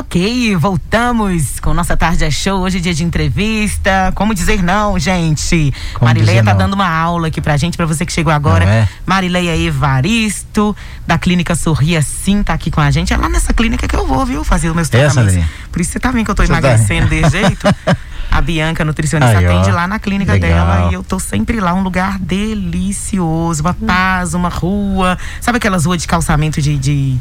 Ok, 0.00 0.56
voltamos 0.56 1.60
com 1.60 1.74
nossa 1.74 1.94
tarde 1.94 2.24
é 2.24 2.30
show. 2.30 2.60
Hoje 2.62 2.78
é 2.78 2.80
dia 2.80 2.94
de 2.94 3.04
entrevista. 3.04 4.10
Como 4.14 4.34
dizer 4.34 4.62
não, 4.62 4.98
gente? 4.98 5.74
Como 5.92 6.06
Marileia 6.06 6.42
tá 6.42 6.52
não? 6.52 6.58
dando 6.60 6.72
uma 6.72 6.88
aula 6.88 7.28
aqui 7.28 7.38
pra 7.38 7.54
gente, 7.58 7.76
pra 7.76 7.84
você 7.84 8.06
que 8.06 8.12
chegou 8.12 8.32
agora. 8.32 8.64
Não 8.64 8.72
é? 8.72 8.88
Marileia 9.04 9.54
Evaristo, 9.54 10.74
da 11.06 11.18
clínica 11.18 11.54
Sorria 11.54 12.00
Sim, 12.00 12.42
tá 12.42 12.54
aqui 12.54 12.70
com 12.70 12.80
a 12.80 12.90
gente. 12.90 13.12
É 13.12 13.16
lá 13.18 13.28
nessa 13.28 13.52
clínica 13.52 13.86
que 13.86 13.94
eu 13.94 14.06
vou, 14.06 14.24
viu? 14.24 14.42
Fazer 14.42 14.70
os 14.70 14.74
meus 14.74 14.88
Essa, 14.90 15.12
tratamentos. 15.12 15.50
Por 15.70 15.82
isso 15.82 15.92
você 15.92 16.00
tá 16.00 16.10
vendo 16.10 16.24
que 16.24 16.30
eu 16.30 16.34
tô 16.34 16.44
Você 16.44 16.48
tá- 16.50 16.58
emagrecendo 16.58 17.06
de 17.06 17.28
jeito. 17.28 17.66
A 18.32 18.40
Bianca, 18.40 18.84
nutricionista, 18.84 19.34
ó. 19.34 19.38
atende 19.38 19.70
lá 19.70 19.86
na 19.86 19.98
clínica 19.98 20.32
Legal. 20.32 20.48
dela 20.66 20.90
e 20.90 20.94
eu 20.94 21.02
tô 21.02 21.18
sempre 21.18 21.60
lá, 21.60 21.74
um 21.74 21.82
lugar 21.82 22.16
delicioso, 22.18 23.60
uma 23.60 23.74
paz, 23.74 24.32
uma 24.32 24.48
rua. 24.48 25.18
Sabe 25.42 25.58
aquelas 25.58 25.84
ruas 25.84 26.00
de 26.00 26.08
calçamento 26.08 26.62
de. 26.62 26.78
de... 26.78 27.18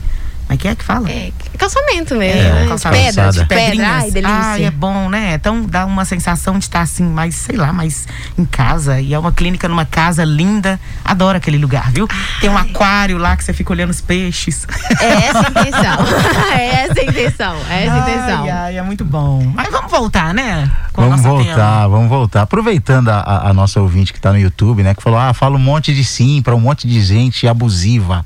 Como 0.49 0.55
é 0.55 0.57
que 0.57 0.67
é 0.67 0.73
que 0.75 0.83
fala? 0.83 1.07
É 1.11 1.31
calçamento 1.59 2.15
mesmo. 2.15 2.41
É, 2.41 2.61
né? 2.61 2.67
calçamento. 2.67 3.03
pedra, 3.15 3.31
de 3.31 3.45
pedra. 3.45 3.87
Ai, 3.87 4.09
delícia. 4.09 4.35
Ai, 4.35 4.63
é 4.65 4.71
bom, 4.71 5.07
né? 5.07 5.35
Então 5.35 5.61
dá 5.61 5.85
uma 5.85 6.03
sensação 6.05 6.57
de 6.57 6.65
estar 6.65 6.81
assim, 6.81 7.03
mais, 7.03 7.35
sei 7.35 7.55
lá, 7.55 7.71
mais 7.71 8.07
em 8.35 8.45
casa. 8.45 8.99
E 8.99 9.13
é 9.13 9.19
uma 9.19 9.31
clínica 9.31 9.67
numa 9.67 9.85
casa 9.85 10.23
linda. 10.23 10.79
Adoro 11.05 11.37
aquele 11.37 11.59
lugar, 11.59 11.91
viu? 11.91 12.07
Tem 12.41 12.49
um 12.49 12.57
aquário 12.57 13.19
lá 13.19 13.37
que 13.37 13.43
você 13.43 13.53
fica 13.53 13.71
olhando 13.71 13.91
os 13.91 14.01
peixes. 14.01 14.65
É 14.99 15.27
essa 15.27 15.39
a 15.39 15.49
intenção. 15.51 16.05
é 16.57 16.65
essa 16.85 16.99
a 16.99 17.03
intenção. 17.03 17.55
É 17.69 17.85
essa 17.85 17.93
a 17.93 17.99
intenção. 17.99 18.43
Ai, 18.43 18.49
ai, 18.49 18.77
é 18.79 18.81
muito 18.81 19.05
bom. 19.05 19.43
Mas 19.53 19.69
vamos 19.69 19.91
voltar, 19.91 20.33
né? 20.33 20.71
Com 20.93 21.03
Vamos 21.03 21.21
voltar, 21.21 21.53
tema. 21.83 21.89
vamos 21.89 22.09
voltar. 22.09 22.41
Aproveitando 22.41 23.09
a, 23.09 23.19
a- 23.19 23.49
a 23.49 23.53
nossa 23.53 23.79
ouvinte 23.79 24.11
que 24.11 24.17
está 24.17 24.31
no 24.31 24.39
YouTube, 24.39 24.81
né? 24.81 24.95
Que 24.95 25.03
falou, 25.03 25.19
ah, 25.19 25.31
fala 25.31 25.57
um 25.57 25.59
monte 25.59 25.93
de 25.93 26.03
sim 26.03 26.41
para 26.41 26.55
um 26.55 26.59
monte 26.59 26.87
de 26.87 26.99
gente 27.03 27.47
abusiva. 27.47 28.25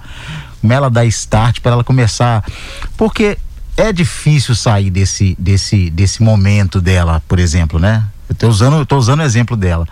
Como 0.64 0.72
ela 0.72 0.90
dá 0.90 1.04
start 1.04 1.60
para 1.60 1.74
ela 1.74 1.84
começar. 1.84 2.42
Porque 2.96 3.38
é 3.76 3.92
difícil 3.92 4.56
sair 4.56 4.90
desse, 4.90 5.36
desse, 5.38 5.90
desse 5.90 6.24
momento 6.24 6.80
dela, 6.80 7.22
por 7.28 7.38
exemplo, 7.38 7.78
né? 7.78 8.02
Eu 8.30 8.36
tô 8.36 8.48
usando, 8.48 8.78
eu 8.78 8.86
tô 8.86 8.98
usando 8.98 9.20
o 9.20 9.24
exemplo 9.24 9.58
dela, 9.58 9.86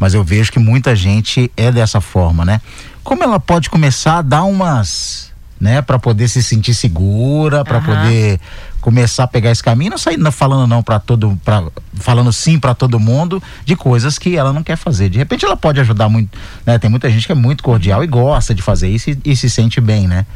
mas 0.00 0.14
eu 0.14 0.24
vejo 0.24 0.50
que 0.50 0.58
muita 0.58 0.96
gente 0.96 1.52
é 1.54 1.70
dessa 1.70 2.00
forma, 2.00 2.42
né? 2.42 2.58
Como 3.02 3.22
ela 3.22 3.38
pode 3.38 3.68
começar 3.68 4.18
a 4.18 4.22
dar 4.22 4.44
umas, 4.44 5.30
né, 5.60 5.82
para 5.82 5.98
poder 5.98 6.26
se 6.28 6.42
sentir 6.42 6.72
segura, 6.72 7.62
para 7.62 7.82
poder 7.82 8.40
começar 8.84 9.24
a 9.24 9.26
pegar 9.26 9.50
esse 9.50 9.62
caminho, 9.62 9.92
não 9.92 9.96
sair 9.96 10.18
falando 10.30 10.68
não 10.68 10.82
para 10.82 11.00
todo, 11.00 11.40
pra, 11.42 11.64
falando 11.94 12.30
sim 12.30 12.58
para 12.58 12.74
todo 12.74 13.00
mundo 13.00 13.42
de 13.64 13.74
coisas 13.74 14.18
que 14.18 14.36
ela 14.36 14.52
não 14.52 14.62
quer 14.62 14.76
fazer. 14.76 15.08
De 15.08 15.16
repente 15.16 15.42
ela 15.42 15.56
pode 15.56 15.80
ajudar 15.80 16.10
muito, 16.10 16.38
né? 16.66 16.78
Tem 16.78 16.90
muita 16.90 17.08
gente 17.08 17.24
que 17.24 17.32
é 17.32 17.34
muito 17.34 17.64
cordial 17.64 18.04
e 18.04 18.06
gosta 18.06 18.54
de 18.54 18.60
fazer 18.60 18.90
isso 18.90 19.08
e, 19.08 19.18
e 19.24 19.34
se 19.34 19.48
sente 19.48 19.80
bem, 19.80 20.06
né? 20.06 20.26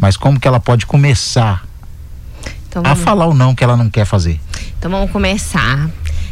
Mas 0.00 0.16
como 0.16 0.40
que 0.40 0.48
ela 0.48 0.58
pode 0.58 0.86
começar 0.86 1.66
Então, 2.70 2.82
a 2.86 2.96
falar 2.96 3.26
o 3.26 3.34
não 3.34 3.54
que 3.54 3.62
ela 3.62 3.76
não 3.76 3.90
quer 3.90 4.06
fazer? 4.06 4.40
então 4.78 4.90
vamos 4.90 5.10
começar. 5.10 5.90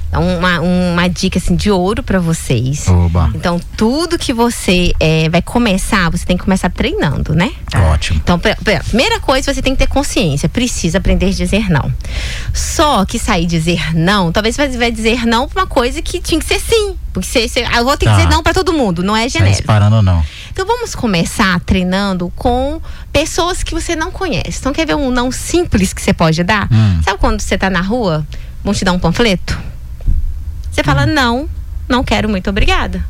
Então, 0.09 0.23
uma, 0.39 0.61
uma 0.61 1.07
dica 1.09 1.39
assim 1.39 1.55
de 1.55 1.71
ouro 1.71 2.03
para 2.03 2.19
vocês. 2.19 2.89
Oba, 2.89 3.31
Então, 3.35 3.61
tudo 3.77 4.19
que 4.19 4.33
você 4.33 4.95
eh, 4.99 5.29
vai 5.29 5.43
começar, 5.43 6.11
você 6.11 6.25
tem 6.25 6.37
que 6.37 6.45
começar 6.45 6.71
treinando, 6.71 7.35
né? 7.35 7.51
ótimo. 7.93 8.19
Então, 8.23 8.41
primeira 8.89 9.21
coisa, 9.21 9.53
você 9.53 9.61
tem 9.61 9.75
que 9.75 9.81
ter 9.81 9.87
consciência. 9.87 10.49
Precisa 10.49 10.97
aprender 10.99 11.27
a 11.27 11.31
dizer 11.31 11.69
não. 11.71 11.93
Só 12.55 13.05
que 13.05 13.19
sair 13.19 13.45
dizer 13.47 13.95
não, 13.95 14.33
talvez 14.33 14.57
você 14.57 14.79
vai 14.79 14.91
dizer 14.91 15.27
não 15.27 15.47
pra 15.49 15.63
uma 15.63 15.69
coisa 15.69 16.01
que 16.01 16.21
tinha 16.21 16.41
que 16.41 16.47
ser 16.47 16.61
sim. 16.61 16.97
Porque 17.13 17.29
você, 17.29 17.47
você- 17.49 17.67
eu 17.77 17.85
vou 17.85 17.97
ter 17.97 18.07
que 18.07 18.13
Tá. 18.13 18.17
dizer 18.17 18.29
não 18.31 18.43
pra 18.43 18.55
todo 18.55 18.73
mundo, 18.73 19.03
não 19.03 19.15
é 19.17 19.21
Sai 19.29 19.31
genérico. 19.41 19.59
disparando 19.59 20.01
não. 20.03 20.25
Então 20.51 20.67
vamos 20.67 20.95
começar 20.95 21.61
treinando 21.61 22.33
com 22.35 22.81
pessoas 23.13 23.63
que 23.63 23.75
você 23.75 23.95
não 23.95 24.11
conhece. 24.11 24.59
Então 24.61 24.73
quer 24.73 24.87
ver 24.87 24.95
um 24.97 25.11
não 25.11 25.31
simples 25.31 25.93
que 25.93 26.01
você 26.01 26.13
pode 26.15 26.43
dar? 26.43 26.67
Hum. 26.73 27.01
Sabe 27.05 27.19
quando 27.19 27.41
você 27.41 27.57
tá 27.59 27.69
na 27.69 27.81
rua, 27.83 28.27
vão 28.65 28.73
te 28.73 28.85
dar 28.85 28.93
um 28.93 28.99
panfleto? 28.99 29.59
Você 30.79 30.85
fala, 30.85 31.03
Hum. 31.07 31.13
não, 31.13 31.49
não 31.89 32.05
quero, 32.05 32.29
muito 32.29 32.49
obrigada. 32.49 33.05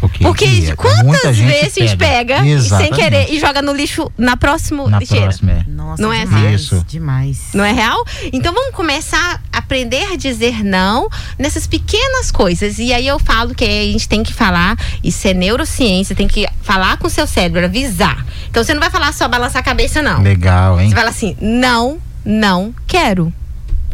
Ok. 0.00 0.18
Porque 0.26 0.46
E 0.46 0.70
é- 0.70 0.74
quantas 0.76 1.04
muita 1.04 1.32
gente 1.34 1.46
vezes 1.48 1.76
a 1.76 1.80
gente 1.80 1.96
pega 1.98 2.36
e 2.36 2.42
sem 2.44 2.52
Exatamente. 2.52 2.94
querer 2.94 3.32
e 3.34 3.38
joga 3.38 3.60
no 3.60 3.74
lixo 3.74 4.10
na 4.16 4.34
próxima 4.34 4.88
Na 4.88 4.98
lixeira? 4.98 5.24
próxima, 5.26 5.52
é. 5.52 5.64
Nossa, 5.68 6.00
Não 6.02 6.10
é 6.10 6.24
demais, 6.24 6.44
assim? 6.44 6.54
Isso. 6.54 6.84
demais. 6.88 7.38
Não 7.52 7.62
é 7.64 7.72
real? 7.72 8.02
Então 8.32 8.52
vamos 8.54 8.74
começar 8.74 9.42
a 9.52 9.58
aprender 9.58 10.10
a 10.10 10.16
dizer 10.16 10.64
não 10.64 11.08
nessas 11.38 11.66
pequenas 11.66 12.30
coisas. 12.30 12.78
E 12.78 12.94
aí 12.94 13.06
eu 13.06 13.18
falo 13.18 13.54
que 13.54 13.64
a 13.64 13.68
gente 13.92 14.08
tem 14.08 14.22
que 14.22 14.32
falar, 14.32 14.78
isso 15.04 15.28
é 15.28 15.34
neurociência, 15.34 16.16
tem 16.16 16.28
que 16.28 16.46
falar 16.62 16.96
com 16.96 17.06
o 17.08 17.10
seu 17.10 17.26
cérebro, 17.26 17.62
avisar. 17.64 18.24
Então 18.50 18.64
você 18.64 18.72
não 18.72 18.80
vai 18.80 18.90
falar 18.90 19.12
só 19.12 19.28
balançar 19.28 19.60
a 19.60 19.64
cabeça, 19.64 20.00
não. 20.00 20.22
Legal, 20.22 20.80
hein? 20.80 20.88
Você 20.90 20.94
fala 20.96 21.10
assim, 21.10 21.36
não, 21.42 21.98
não 22.24 22.74
quero. 22.86 23.30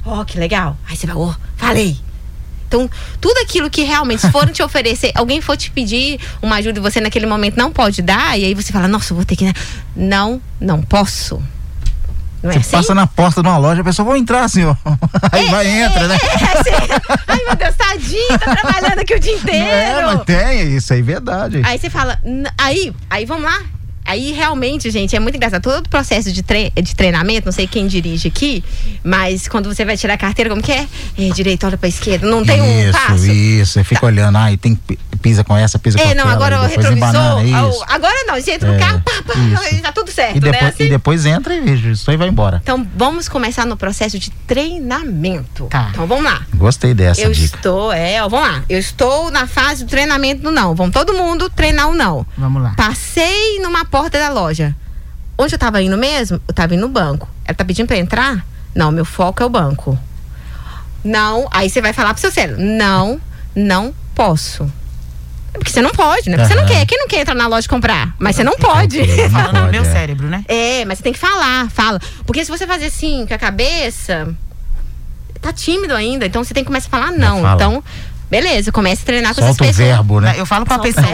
Ó, 0.05 0.23
que 0.25 0.37
legal. 0.39 0.77
Aí 0.89 0.97
você 0.97 1.07
vai, 1.07 1.17
ó, 1.17 1.33
falei. 1.57 1.97
Então, 2.73 2.89
tudo 3.21 3.37
aquilo 3.43 3.69
que 3.69 3.83
realmente, 3.83 4.21
se 4.23 4.31
forem 4.33 4.51
te 4.53 4.63
oferecer, 4.63 5.13
alguém 5.17 5.43
for 5.43 5.57
te 5.59 5.71
pedir 5.71 6.19
uma 6.41 6.57
ajuda 6.57 6.79
e 6.79 6.83
você 6.83 7.01
naquele 7.03 7.27
momento 7.27 7.57
não 7.57 7.71
pode 7.71 8.01
dar, 8.01 8.39
e 8.39 8.45
aí 8.47 8.55
você 8.55 8.73
fala, 8.73 8.89
nossa, 8.89 9.13
vou 9.13 9.25
ter 9.27 9.37
que. 9.37 9.53
Não, 9.95 10.41
não 10.59 10.81
posso. 10.81 11.43
Não 12.43 12.51
é 12.51 12.55
Você 12.55 12.59
assim? 12.61 12.71
passa 12.73 12.95
na 12.95 13.07
porta 13.07 13.41
de 13.43 13.49
uma 13.49 13.57
loja, 13.59 13.83
a 13.83 13.85
pessoa 13.85 14.09
vai 14.09 14.19
entrar, 14.19 14.49
senhor. 14.49 14.77
Aí 15.31 15.49
vai 15.49 15.65
e 15.67 15.71
entra, 15.83 16.09
né? 16.09 16.17
É, 16.21 16.59
assim, 16.59 16.93
ai 17.29 17.39
meu 17.47 17.55
Deus, 17.55 17.75
tadinho, 17.77 18.39
tá 18.39 18.57
trabalhando 18.57 18.99
aqui 18.99 19.15
o 19.15 19.21
dia 19.21 19.37
inteiro. 19.37 19.65
É, 19.71 20.03
mas 20.07 20.23
tem, 20.25 20.77
isso 20.77 20.93
aí 20.93 20.99
é 20.99 21.03
verdade. 21.03 21.63
Aí 21.65 21.79
você 21.79 21.89
fala, 21.89 22.19
"N- 22.25 22.51
aí, 22.59 22.93
aí 23.09 23.25
vamos 23.27 23.45
lá. 23.45 23.61
Aí 24.05 24.33
realmente, 24.33 24.91
gente, 24.91 25.15
é 25.15 25.21
muito 25.21 25.37
engraçado. 25.37 25.63
Todo 25.63 25.87
o 25.87 25.89
processo 25.89 26.33
de, 26.33 26.43
tre 26.43 26.73
de 26.75 26.95
treinamento, 26.95 27.47
não 27.47 27.53
sei 27.53 27.67
quem 27.67 27.87
dirige 27.87 28.29
aqui, 28.29 28.63
mas 29.05 29.49
quando 29.49 29.73
você 29.73 29.85
vai 29.85 29.97
tirar 29.97 30.15
a 30.15 30.19
carteira, 30.19 30.51
como 30.51 30.63
que 30.63 30.73
é? 30.73 30.87
É, 31.19 31.29
direito, 31.31 31.67
olha 31.67 31.79
pra 31.79 31.89
esquerda. 31.89 32.29
Não 32.29 32.45
tem 32.45 32.61
um 32.61 32.89
isso, 32.89 32.93
passo. 32.93 33.27
isso. 33.27 33.73
Você 33.73 33.85
fica 33.85 34.07
olhando, 34.07 34.37
ai, 34.37 34.57
tem 34.57 34.79
pisa 35.23 35.43
com 35.45 35.57
essa, 35.57 35.79
pisa 35.79 35.97
com 35.99 36.05
É, 36.05 36.15
não, 36.15 36.25
aquela, 36.25 36.33
agora 36.35 36.67
retrovisor. 36.67 36.97
embanana, 36.97 37.43
isso. 37.71 37.85
Agora 37.89 38.15
não, 38.27 38.35
você 38.35 38.51
entra 38.53 38.69
no 38.69 38.75
É, 38.75 38.79
carro, 38.79 39.01
pá, 39.03 39.13
pá, 39.27 39.33
isso. 39.39 39.81
tá 39.83 39.93
tudo 39.93 40.11
certo, 40.11 40.37
E 40.37 40.41
né? 40.41 40.51
depois, 40.53 40.75
Assim? 40.75 40.83
e 40.85 40.89
depois 40.89 41.27
entra 41.27 41.55
e 41.55 41.93
isso 41.93 42.11
aí 42.11 42.17
vai 42.17 42.29
embora. 42.29 42.61
Então 42.63 42.87
vamos 42.97 43.29
começar 43.29 43.65
no 43.65 43.77
processo 43.77 44.19
de 44.19 44.31
treinamento. 44.31 45.67
Tá. 45.67 45.89
Então 45.93 46.07
vamos 46.07 46.25
lá. 46.25 46.43
Gostei 46.55 46.93
dessa 46.95 47.21
eu 47.23 47.31
dica. 47.33 47.57
estou, 47.57 47.93
é, 47.93 48.23
ó, 48.23 48.29
vamos 48.29 48.49
lá. 48.49 48.63
Eu 48.69 48.79
estou 48.79 49.31
na 49.31 49.47
fase 49.47 49.85
do 49.85 49.91
treinamento 49.91 50.43
do 50.43 50.51
não. 50.51 50.75
Vamos 50.75 50.93
todo 50.93 51.15
mundo 51.15 51.49
treinar 51.49 51.89
o 51.89 51.95
não. 51.95 52.27
Vamos 52.37 52.63
lá. 52.63 52.75
Passei 52.77 53.59
numa 53.61 53.85
porta 53.85 54.19
da 54.19 54.29
loja. 54.29 54.75
Onde 55.39 55.55
eu 55.55 55.59
tava 55.59 55.81
indo 55.83 55.97
mesmo? 55.97 56.41
Eu 56.47 56.55
tava 56.55 56.75
indo 56.75 56.81
no 56.83 56.89
banco. 56.89 57.29
Ela 57.45 57.55
tá 57.55 57.65
pedindo 57.65 57.87
pra 57.87 57.97
entrar? 57.97 58.45
Não, 58.75 58.91
meu 58.91 59.05
foco 59.05 59.43
é 59.43 59.47
o 59.47 59.49
banco. 59.49 59.99
Não, 61.05 61.49
aí 61.51 61.69
você 61.69 61.81
vai 61.81 61.93
falar 61.93 62.13
pro 62.15 62.21
seu 62.21 62.31
cérebro: 62.31 62.63
não, 62.63 63.21
não 63.57 63.93
posso. 64.15 64.71
É 65.55 65.59
Porque 65.59 65.71
você 65.71 65.83
não 65.83 65.91
pode, 65.91 66.31
né? 66.31 66.37
Porque 66.37 66.53
você 66.53 66.59
não 66.59 66.67
quer. 66.67 66.87
Quem 66.87 66.99
não 66.99 67.07
quer 67.07 67.21
entrar 67.21 67.35
na 67.35 67.47
loja 67.47 67.67
e 67.67 67.69
comprar? 67.69 68.15
Mas 68.19 68.37
você 68.37 68.45
não 68.45 68.57
pode. 68.57 69.01
Ok, 69.01 69.17
não 69.23 69.31
Falando 69.31 69.67
no 69.67 69.71
meu 69.71 69.83
é. 69.83 69.85
cérebro, 69.85 70.29
né? 70.29 70.45
É, 70.49 70.85
mas 70.85 70.99
você 70.99 71.05
tem 71.05 71.13
que 71.13 71.19
falar, 71.19 71.71
fala. 71.71 72.01
Porque 72.27 72.45
se 72.45 72.51
você 72.51 72.67
fazer 72.67 72.87
assim 72.87 73.27
com 73.27 73.35
a 73.35 73.39
cabeça, 73.39 74.35
tá 75.41 75.53
tímido 75.53 75.95
ainda. 75.95 76.25
Então 76.25 76.43
você 76.43 76.55
tem 76.55 76.63
que 76.63 76.69
começar 76.69 76.89
a 76.89 76.91
falar 76.91 77.13
não. 77.13 77.43
fala. 77.43 77.55
Então, 77.55 77.85
beleza, 78.33 78.73
comece 78.73 79.03
a 79.03 79.05
treinar 79.05 79.35
com 79.35 79.43
Solta 79.43 79.63
essas 79.63 79.77
pessoas. 79.77 79.77
verbo, 79.77 80.19
né? 80.19 80.35
Eu 80.39 80.47
falo 80.47 80.65
pra 80.65 80.77
Só 80.77 80.83
pessoa. 80.83 81.07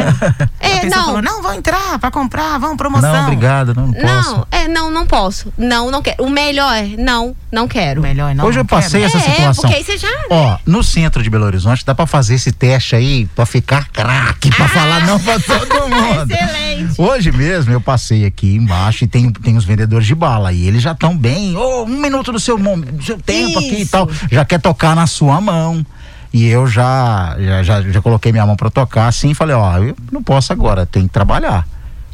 É, 0.61 0.79
a 0.79 0.81
pessoa 0.83 0.97
não. 0.97 1.05
falou, 1.05 1.23
não, 1.23 1.43
vão 1.43 1.55
entrar 1.55 1.99
pra 1.99 2.11
comprar, 2.13 2.59
vão 2.59 2.77
promoção. 2.77 3.13
Não, 3.13 3.23
obrigado, 3.25 3.75
não, 3.75 3.89
não 3.89 3.95
posso. 3.95 4.31
Não, 4.37 4.47
é, 4.53 4.69
não, 4.69 4.91
não 4.91 5.07
posso. 5.07 5.53
Não, 5.59 5.91
não 5.91 6.01
quero. 6.01 6.23
O 6.23 6.31
melhor 6.31 6.73
é 6.73 6.87
não, 6.97 7.35
não 7.51 7.67
quero. 7.67 8.01
O 8.01 8.03
melhor 8.05 8.31
é 8.31 8.35
não. 8.35 8.45
Hoje 8.45 8.59
eu 8.59 8.63
não 8.63 8.69
quero. 8.69 8.83
passei 8.83 9.03
essa 9.03 9.19
é, 9.19 9.21
situação. 9.21 9.63
porque 9.63 9.77
aí 9.77 9.83
você 9.85 9.99
já. 9.99 10.09
Ó, 10.31 10.59
no 10.65 10.85
centro 10.85 11.21
de 11.21 11.29
Belo 11.29 11.45
Horizonte 11.45 11.85
dá 11.85 11.93
pra 11.93 12.07
fazer 12.07 12.35
esse 12.37 12.53
teste 12.53 12.95
aí 12.95 13.27
pra 13.35 13.45
ficar 13.45 13.89
craque, 13.89 14.51
pra 14.51 14.69
falar 14.69 15.05
não 15.05 15.19
pra 15.19 15.41
todo 15.41 15.67
mundo. 15.91 16.33
Excelente. 16.33 16.95
Hoje 17.01 17.33
mesmo 17.33 17.73
eu 17.73 17.81
passei 17.81 18.25
aqui 18.25 18.55
embaixo 18.55 19.03
e 19.03 19.09
tem, 19.09 19.33
tem 19.33 19.57
os 19.57 19.65
vendedores 19.65 20.07
de 20.07 20.15
bala 20.15 20.53
e 20.53 20.69
eles 20.69 20.83
já 20.83 20.93
estão 20.93 21.17
bem. 21.17 21.57
Ô, 21.57 21.83
um 21.83 21.99
minuto 22.01 22.31
do 22.31 22.39
seu, 22.39 22.57
do 22.57 23.03
seu 23.03 23.19
tempo 23.19 23.59
aqui 23.59 23.75
e 23.75 23.83
Isso. 23.83 23.91
tal. 23.91 24.09
Já 24.31 24.45
quer 24.45 24.61
tocar 24.61 24.95
na 24.95 25.07
sua 25.09 25.41
mão. 25.41 25.85
E 26.33 26.47
eu 26.47 26.67
já, 26.67 27.37
já, 27.39 27.63
já, 27.63 27.83
já 27.83 28.03
coloquei 28.03 28.31
minha 28.33 28.45
mão 28.47 28.55
pra 28.57 28.71
tocar 28.71 29.07
assim 29.09 29.31
e 29.31 29.35
falei, 29.35 29.55
ó, 29.57 29.79
eu 29.79 29.97
não 30.13 30.23
posso 30.23 30.53
agora, 30.53 30.85
tem 30.85 31.05
que 31.05 31.09
trabalhar. 31.13 31.67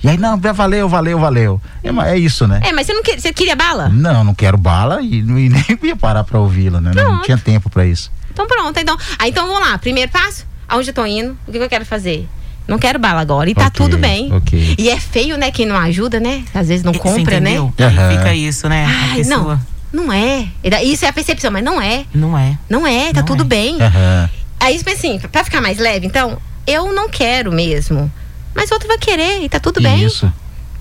E 0.02 0.08
aí, 0.08 0.18
não, 0.18 0.38
valeu, 0.38 0.88
valeu, 0.88 1.18
valeu. 1.18 1.60
É, 1.82 1.88
é 2.12 2.18
isso, 2.18 2.46
né? 2.46 2.60
É, 2.62 2.72
mas 2.72 2.86
você 2.86 2.92
não 2.92 3.02
quer, 3.02 3.18
você 3.18 3.32
queria 3.32 3.56
bala? 3.56 3.88
Não, 3.88 4.22
não 4.22 4.34
quero 4.34 4.58
bala 4.58 5.00
e, 5.00 5.20
e 5.20 5.22
nem 5.48 5.64
ia 5.82 5.96
parar 5.96 6.22
pra 6.24 6.38
ouvi-la, 6.38 6.80
né? 6.80 6.92
Não, 6.94 7.04
Pronto. 7.04 7.24
tinha 7.24 7.38
tempo 7.38 7.70
pra 7.70 7.86
isso. 7.86 8.12
Então 8.30 8.46
pronto, 8.46 8.78
então. 8.78 8.96
Ah, 9.18 9.26
então 9.28 9.46
vamos 9.46 9.66
lá. 9.66 9.78
Primeiro 9.78 10.10
passo, 10.12 10.44
aonde 10.68 10.90
eu 10.90 10.94
tô 10.94 11.06
indo? 11.06 11.36
O 11.48 11.52
que 11.52 11.58
eu 11.58 11.68
quero 11.68 11.86
fazer? 11.86 12.28
Não 12.68 12.78
quero 12.78 12.98
bala 12.98 13.20
agora. 13.20 13.48
E 13.48 13.54
tá 13.54 13.66
Ok, 13.66 13.72
tudo 13.72 13.96
bem. 13.98 14.32
ok. 14.32 14.74
E 14.78 14.90
é 14.90 14.98
feio, 15.00 15.36
né? 15.38 15.50
Quem 15.50 15.64
não 15.66 15.76
ajuda, 15.76 16.18
né? 16.20 16.44
Às 16.54 16.68
vezes 16.68 16.84
não 16.84 16.92
compra, 16.92 17.40
né? 17.40 17.56
Aí 17.78 18.16
fica 18.16 18.34
isso, 18.34 18.68
né? 18.68 18.84
a 18.84 18.88
Ai, 19.10 19.16
pessoa. 19.16 19.54
não. 19.54 19.73
Não 19.94 20.12
é. 20.12 20.48
Isso 20.82 21.04
é 21.04 21.08
a 21.08 21.12
percepção, 21.12 21.50
mas 21.52 21.62
não 21.62 21.80
é. 21.80 22.04
Não 22.12 22.36
é. 22.36 22.58
Não 22.68 22.84
é, 22.86 23.12
tá 23.12 23.20
Não 23.20 23.26
tudo 23.26 23.42
é. 23.44 23.46
bem. 23.46 23.80
Aham. 23.80 24.28
Aí, 24.58 24.76
tipo 24.76 24.90
assim, 24.90 25.18
pra 25.30 25.44
ficar 25.44 25.60
mais 25.60 25.78
leve, 25.78 26.04
então, 26.06 26.36
eu 26.66 26.92
não 26.92 27.08
quero 27.08 27.52
mesmo. 27.52 28.10
Mas 28.54 28.70
outro 28.72 28.88
vai 28.88 28.98
querer 28.98 29.42
e 29.42 29.48
tá 29.48 29.60
tudo 29.60 29.80
bem. 29.80 30.04
Isso. 30.04 30.30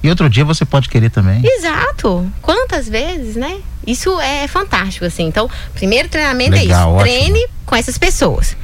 E 0.01 0.09
outro 0.09 0.29
dia 0.29 0.43
você 0.43 0.65
pode 0.65 0.89
querer 0.89 1.09
também. 1.11 1.41
Exato. 1.45 2.29
Quantas 2.41 2.89
vezes, 2.89 3.35
né? 3.35 3.57
Isso 3.85 4.19
é 4.19 4.47
fantástico, 4.47 5.05
assim. 5.05 5.23
Então, 5.25 5.49
primeiro 5.75 6.09
treinamento 6.09 6.51
Legal, 6.51 6.61
é 6.61 6.63
isso. 6.63 6.77
ótimo. 6.87 7.01
Treine 7.03 7.47
com 7.65 7.75
essas 7.75 7.97
pessoas. 7.97 8.55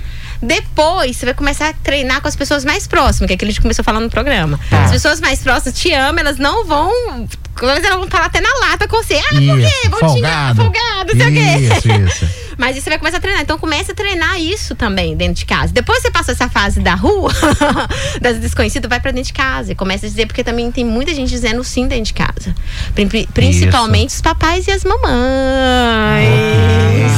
Depois, 0.41 1.17
você 1.17 1.25
vai 1.25 1.33
começar 1.33 1.69
a 1.69 1.73
treinar 1.73 2.21
com 2.21 2.27
as 2.27 2.35
pessoas 2.35 2.63
mais 2.63 2.87
próximas, 2.87 3.27
que 3.27 3.33
é 3.33 3.35
aquilo 3.35 3.37
que 3.39 3.45
a 3.45 3.55
gente 3.55 3.61
começou 3.61 3.83
falando 3.83 4.03
no 4.03 4.09
programa. 4.09 4.59
Tá. 4.69 4.85
As 4.85 4.91
pessoas 4.91 5.19
mais 5.19 5.39
próximas 5.41 5.77
te 5.77 5.91
amam, 5.93 6.19
elas 6.19 6.37
não 6.37 6.65
vão. 6.65 7.27
Elas 7.61 7.81
vão 7.83 8.07
falar 8.07 8.25
até 8.25 8.41
na 8.41 8.49
lata 8.61 8.87
com 8.87 8.97
você. 8.97 9.15
Ah, 9.15 9.29
por 9.29 9.39
quê? 9.39 9.65
Isso, 9.67 9.89
Vão 9.89 9.99
te 9.99 10.13
xingar, 10.15 10.55
folgado. 10.55 10.61
folgado, 10.63 11.15
não 11.15 11.25
sei 11.25 11.27
o 11.27 11.33
quê. 11.33 11.75
Isso, 11.75 11.91
isso. 12.23 12.29
Mas 12.59 12.75
você 12.75 12.89
vai 12.89 12.99
começar 12.99 13.17
a 13.17 13.21
treinar. 13.21 13.41
Então 13.41 13.57
comece 13.57 13.91
a 13.91 13.95
treinar 13.95 14.37
isso 14.37 14.75
também 14.75 15.15
dentro 15.15 15.35
de 15.35 15.45
casa. 15.45 15.71
Depois 15.71 16.01
você 16.01 16.11
passa 16.11 16.33
essa 16.33 16.49
fase 16.49 16.81
da 16.81 16.93
rua, 16.93 17.31
das 18.21 18.37
desconhecidas, 18.37 18.89
vai 18.89 18.99
pra 18.99 19.11
dentro 19.11 19.27
de 19.27 19.33
casa. 19.33 19.71
E 19.71 19.75
começa 19.75 20.05
a 20.05 20.09
dizer, 20.09 20.25
porque 20.25 20.43
também 20.43 20.69
tem 20.69 20.83
muita 20.83 21.13
gente 21.15 21.29
dizendo 21.29 21.63
sim 21.63 21.87
dentro 21.87 22.03
de 22.05 22.13
casa. 22.13 22.53
Pri- 22.93 23.29
Principalmente 23.33 24.09
os 24.09 24.21
papais 24.21 24.67
e 24.67 24.71
as 24.71 24.83
mamães. 24.83 25.09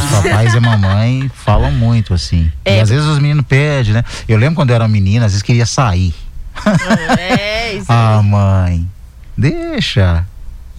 Os 0.03 0.09
papais 0.23 0.53
e 0.53 0.57
a 0.57 0.61
mamãe 0.61 1.31
falam 1.33 1.71
muito 1.71 2.13
assim. 2.13 2.51
É. 2.63 2.77
E 2.77 2.79
às 2.81 2.89
vezes 2.89 3.05
os 3.05 3.17
meninos 3.19 3.45
pedem, 3.47 3.93
né? 3.93 4.03
Eu 4.27 4.37
lembro 4.37 4.55
quando 4.55 4.69
eu 4.69 4.75
era 4.75 4.87
menina, 4.87 5.25
às 5.25 5.31
vezes 5.31 5.41
queria 5.43 5.65
sair. 5.65 6.13
É, 7.17 7.73
isso. 7.73 7.85
Ah, 7.89 8.21
mãe, 8.21 8.87
deixa. 9.37 10.25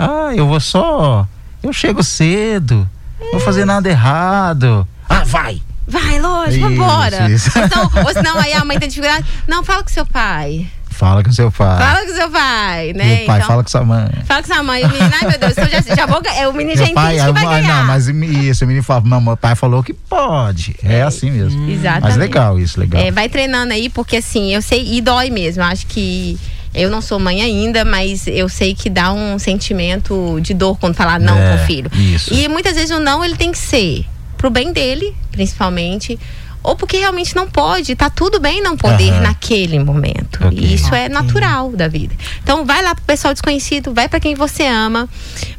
Ah, 0.04 0.34
eu 0.34 0.46
vou 0.46 0.60
só. 0.60 1.26
Eu 1.62 1.72
chego 1.72 2.02
cedo. 2.02 2.88
Não 3.20 3.32
vou 3.32 3.40
fazer 3.40 3.64
nada 3.64 3.88
errado. 3.88 4.86
Ah, 5.08 5.22
vai. 5.24 5.60
Vai, 5.86 6.20
lógico, 6.20 6.66
Isso, 6.66 6.76
vambora. 6.76 7.30
isso. 7.30 7.58
Ou, 7.58 7.64
então, 7.64 7.90
ou 8.06 8.12
senão 8.12 8.38
aí 8.38 8.52
a 8.52 8.64
mãe 8.64 8.78
tem 8.78 8.88
dificuldade. 8.88 9.24
Não, 9.46 9.64
fala 9.64 9.82
com 9.82 9.88
seu 9.90 10.06
pai. 10.06 10.66
Fala 10.90 11.22
com 11.24 11.32
seu 11.32 11.50
pai. 11.50 11.78
Fala 11.78 12.06
com 12.06 12.14
seu 12.14 12.30
pai, 12.30 12.92
né? 12.92 13.04
Meu 13.04 13.26
pai, 13.26 13.36
então, 13.38 13.48
fala 13.48 13.62
com 13.64 13.68
sua 13.68 13.82
mãe. 13.82 14.10
fala 14.24 14.42
com 14.42 14.46
sua 14.54 14.62
mãe. 14.62 14.84
O 14.84 14.88
menino, 14.88 15.10
ai 15.20 15.28
meu 15.28 15.38
Deus, 15.38 15.52
então 15.52 15.68
já, 15.68 15.94
já 15.96 16.06
vou, 16.06 16.22
é, 16.36 16.46
o 16.46 16.52
menino 16.52 16.76
já 16.76 16.92
pai, 16.92 17.16
entende 17.16 17.26
que 17.26 17.44
vai 17.44 17.60
ganhar. 17.60 17.78
não, 17.78 17.84
mas 17.86 18.06
isso, 18.08 18.64
o 18.64 18.68
menino 18.68 18.84
fala, 18.84 19.02
não, 19.04 19.20
meu 19.20 19.36
pai 19.36 19.56
falou 19.56 19.82
que 19.82 19.92
pode. 19.92 20.76
É, 20.82 21.02
assim 21.02 21.30
mesmo. 21.30 21.68
Exatamente. 21.68 22.02
Mas 22.02 22.16
legal 22.16 22.58
isso, 22.58 22.78
legal. 22.78 23.02
É, 23.02 23.10
vai 23.10 23.28
treinando 23.28 23.72
aí, 23.72 23.88
porque 23.88 24.18
assim, 24.18 24.54
eu 24.54 24.62
sei, 24.62 24.96
e 24.96 25.00
dói 25.00 25.30
mesmo. 25.30 25.62
Acho 25.64 25.86
que 25.86 26.38
eu 26.74 26.90
não 26.90 27.00
sou 27.02 27.18
mãe 27.18 27.42
ainda, 27.42 27.84
mas 27.84 28.26
eu 28.26 28.48
sei 28.48 28.74
que 28.74 28.88
dá 28.88 29.12
um 29.12 29.38
sentimento 29.38 30.38
de 30.40 30.54
dor 30.54 30.78
quando 30.78 30.94
falar 30.94 31.18
não 31.20 31.36
É, 31.38 31.56
pro 31.56 31.66
filho. 31.66 31.90
isso. 31.94 32.32
E 32.32 32.48
muitas 32.48 32.74
vezes 32.74 32.90
o 32.90 33.00
não 33.00 33.24
ele 33.24 33.36
tem 33.36 33.52
que 33.52 33.58
ser 33.58 34.04
pro 34.38 34.50
bem 34.50 34.72
dele, 34.72 35.14
principalmente. 35.30 36.18
Ou 36.64 36.76
porque 36.76 36.96
realmente 36.96 37.34
não 37.34 37.48
pode, 37.50 37.96
tá 37.96 38.08
tudo 38.08 38.38
bem 38.38 38.62
não 38.62 38.76
poder 38.76 39.10
Aham. 39.10 39.20
naquele 39.22 39.80
momento. 39.80 40.38
Ok. 40.46 40.56
E 40.56 40.74
isso 40.74 40.94
é 40.94 41.08
natural 41.08 41.72
da 41.72 41.88
vida. 41.88 42.14
Então 42.42 42.64
vai 42.64 42.80
lá 42.82 42.94
pro 42.94 43.02
pessoal 43.04 43.34
desconhecido, 43.34 43.92
vai 43.92 44.08
para 44.08 44.20
quem 44.20 44.36
você 44.36 44.64
ama, 44.64 45.08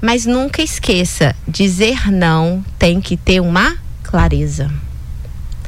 mas 0.02 0.26
nunca 0.26 0.62
esqueça, 0.62 1.36
dizer 1.46 2.10
não 2.10 2.64
tem 2.80 3.02
que 3.02 3.18
ter 3.18 3.42
uma 3.42 3.76
clareza. 4.02 4.72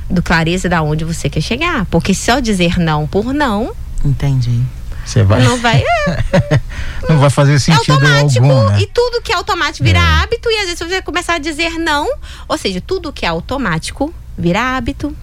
Do 0.10 0.22
clareza 0.24 0.70
da 0.70 0.82
onde 0.82 1.04
você 1.04 1.30
quer 1.30 1.42
chegar, 1.42 1.86
porque 1.88 2.14
só 2.14 2.40
dizer 2.40 2.80
não 2.80 3.06
por 3.06 3.34
não 3.34 3.74
Entendi. 4.06 4.62
Você 5.06 5.24
vai, 5.24 5.42
não 5.44 5.58
vai 5.62 5.84
é, 5.84 6.60
não 7.08 7.20
vai 7.20 7.30
fazer 7.30 7.54
é 7.54 7.60
sentido 7.60 7.94
automático 7.94 8.46
algum, 8.46 8.70
né? 8.72 8.80
e 8.82 8.88
tudo 8.88 9.22
que 9.22 9.32
é 9.32 9.36
automático 9.36 9.84
vira 9.84 10.00
É. 10.00 10.02
hábito 10.02 10.50
e 10.50 10.56
às 10.58 10.64
vezes 10.66 10.80
você 10.80 10.86
vai 10.88 11.02
começar 11.02 11.36
a 11.36 11.38
dizer 11.40 11.78
não, 11.78 12.08
ou 12.48 12.58
seja, 12.58 12.82
tudo 12.82 13.14
que 13.14 13.26
é 13.26 13.30
automático 13.30 14.14
vira 14.38 14.76
hábito. 14.78 15.16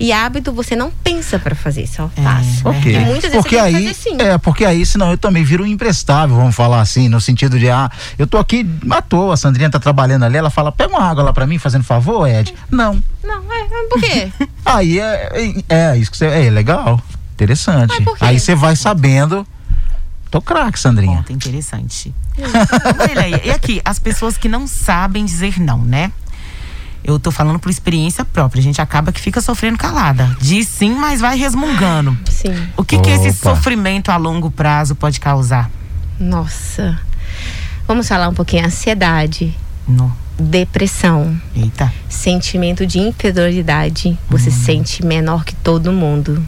E 0.00 0.10
hábito 0.12 0.50
você 0.50 0.74
não 0.74 0.90
pensa 0.90 1.38
para 1.38 1.54
fazer, 1.54 1.86
só 1.86 2.10
É. 2.16 2.22
faz. 2.22 2.64
Ok. 2.64 2.90
E 2.96 2.98
muitas 3.00 3.30
vezes 3.30 3.36
porque 3.36 3.58
aí, 3.58 3.72
fazer 3.74 3.94
sim. 3.94 4.16
é, 4.18 4.38
porque 4.38 4.64
aí 4.64 4.84
senão 4.84 5.10
eu 5.10 5.18
também 5.18 5.44
viro 5.44 5.62
um 5.62 5.66
imprestável, 5.66 6.34
vamos 6.34 6.56
falar 6.56 6.80
assim, 6.80 7.06
no 7.08 7.20
sentido 7.20 7.58
de, 7.58 7.68
ah, 7.68 7.88
eu 8.18 8.26
tô 8.26 8.38
aqui 8.38 8.66
à 8.90 9.02
toa, 9.02 9.34
a 9.34 9.36
Sandrinha 9.36 9.68
tá 9.70 9.78
trabalhando 9.78 10.24
ali, 10.24 10.38
ela 10.38 10.48
fala, 10.50 10.72
pega 10.72 10.90
uma 10.90 11.02
água 11.06 11.22
lá 11.22 11.32
pra 11.34 11.46
mim, 11.46 11.58
fazendo 11.58 11.84
favor, 11.84 12.26
Ed. 12.26 12.52
Não. 12.70 13.00
Não, 13.22 13.42
é, 13.52 13.60
é, 13.60 13.88
por 13.90 14.00
quê? 14.00 14.32
Aí 14.64 14.98
é, 14.98 15.62
é, 15.68 15.92
é 15.92 15.96
isso 15.98 16.10
que 16.10 16.16
você, 16.16 16.26
é 16.26 16.50
legal, 16.50 17.00
interessante. 17.42 17.94
Aí 18.20 18.38
você 18.40 18.54
vai 18.54 18.74
sabendo, 18.74 19.46
tô 20.30 20.40
craque, 20.42 20.78
Sandrinha. 20.78 21.18
Ponto 21.18 21.32
interessante. 21.32 22.12
Olha, 23.00 23.28
e 23.44 23.50
aqui, 23.50 23.80
as 23.84 23.98
pessoas 23.98 24.36
que 24.36 24.48
não 24.48 24.66
sabem 24.66 25.24
dizer 25.24 25.60
não, 25.60 25.78
né? 25.78 26.10
Eu 27.04 27.18
tô 27.18 27.30
falando 27.30 27.58
por 27.58 27.70
experiência 27.70 28.24
própria. 28.24 28.60
A 28.60 28.62
gente 28.62 28.80
acaba 28.82 29.12
que 29.12 29.20
fica 29.20 29.40
sofrendo 29.40 29.78
calada. 29.78 30.36
Diz 30.40 30.66
sim, 30.68 30.94
mas 30.94 31.20
vai 31.20 31.38
resmungando. 31.38 32.18
Sim. 32.28 32.54
O 32.76 32.84
que, 32.84 32.98
que 32.98 33.08
esse 33.10 33.32
sofrimento 33.32 34.10
a 34.10 34.16
longo 34.16 34.50
prazo 34.50 34.94
pode 34.94 35.18
causar? 35.20 35.70
Nossa. 36.18 37.00
Vamos 37.86 38.06
falar 38.08 38.28
um 38.28 38.34
pouquinho 38.34 38.66
ansiedade, 38.66 39.56
No. 39.86 40.14
depressão, 40.38 41.40
Eita. 41.56 41.90
sentimento 42.08 42.84
de 42.86 42.98
inferioridade. 42.98 44.18
Você 44.28 44.50
se 44.50 44.64
sente 44.64 45.06
menor 45.06 45.44
que 45.44 45.54
todo 45.54 45.90
mundo. 45.92 46.44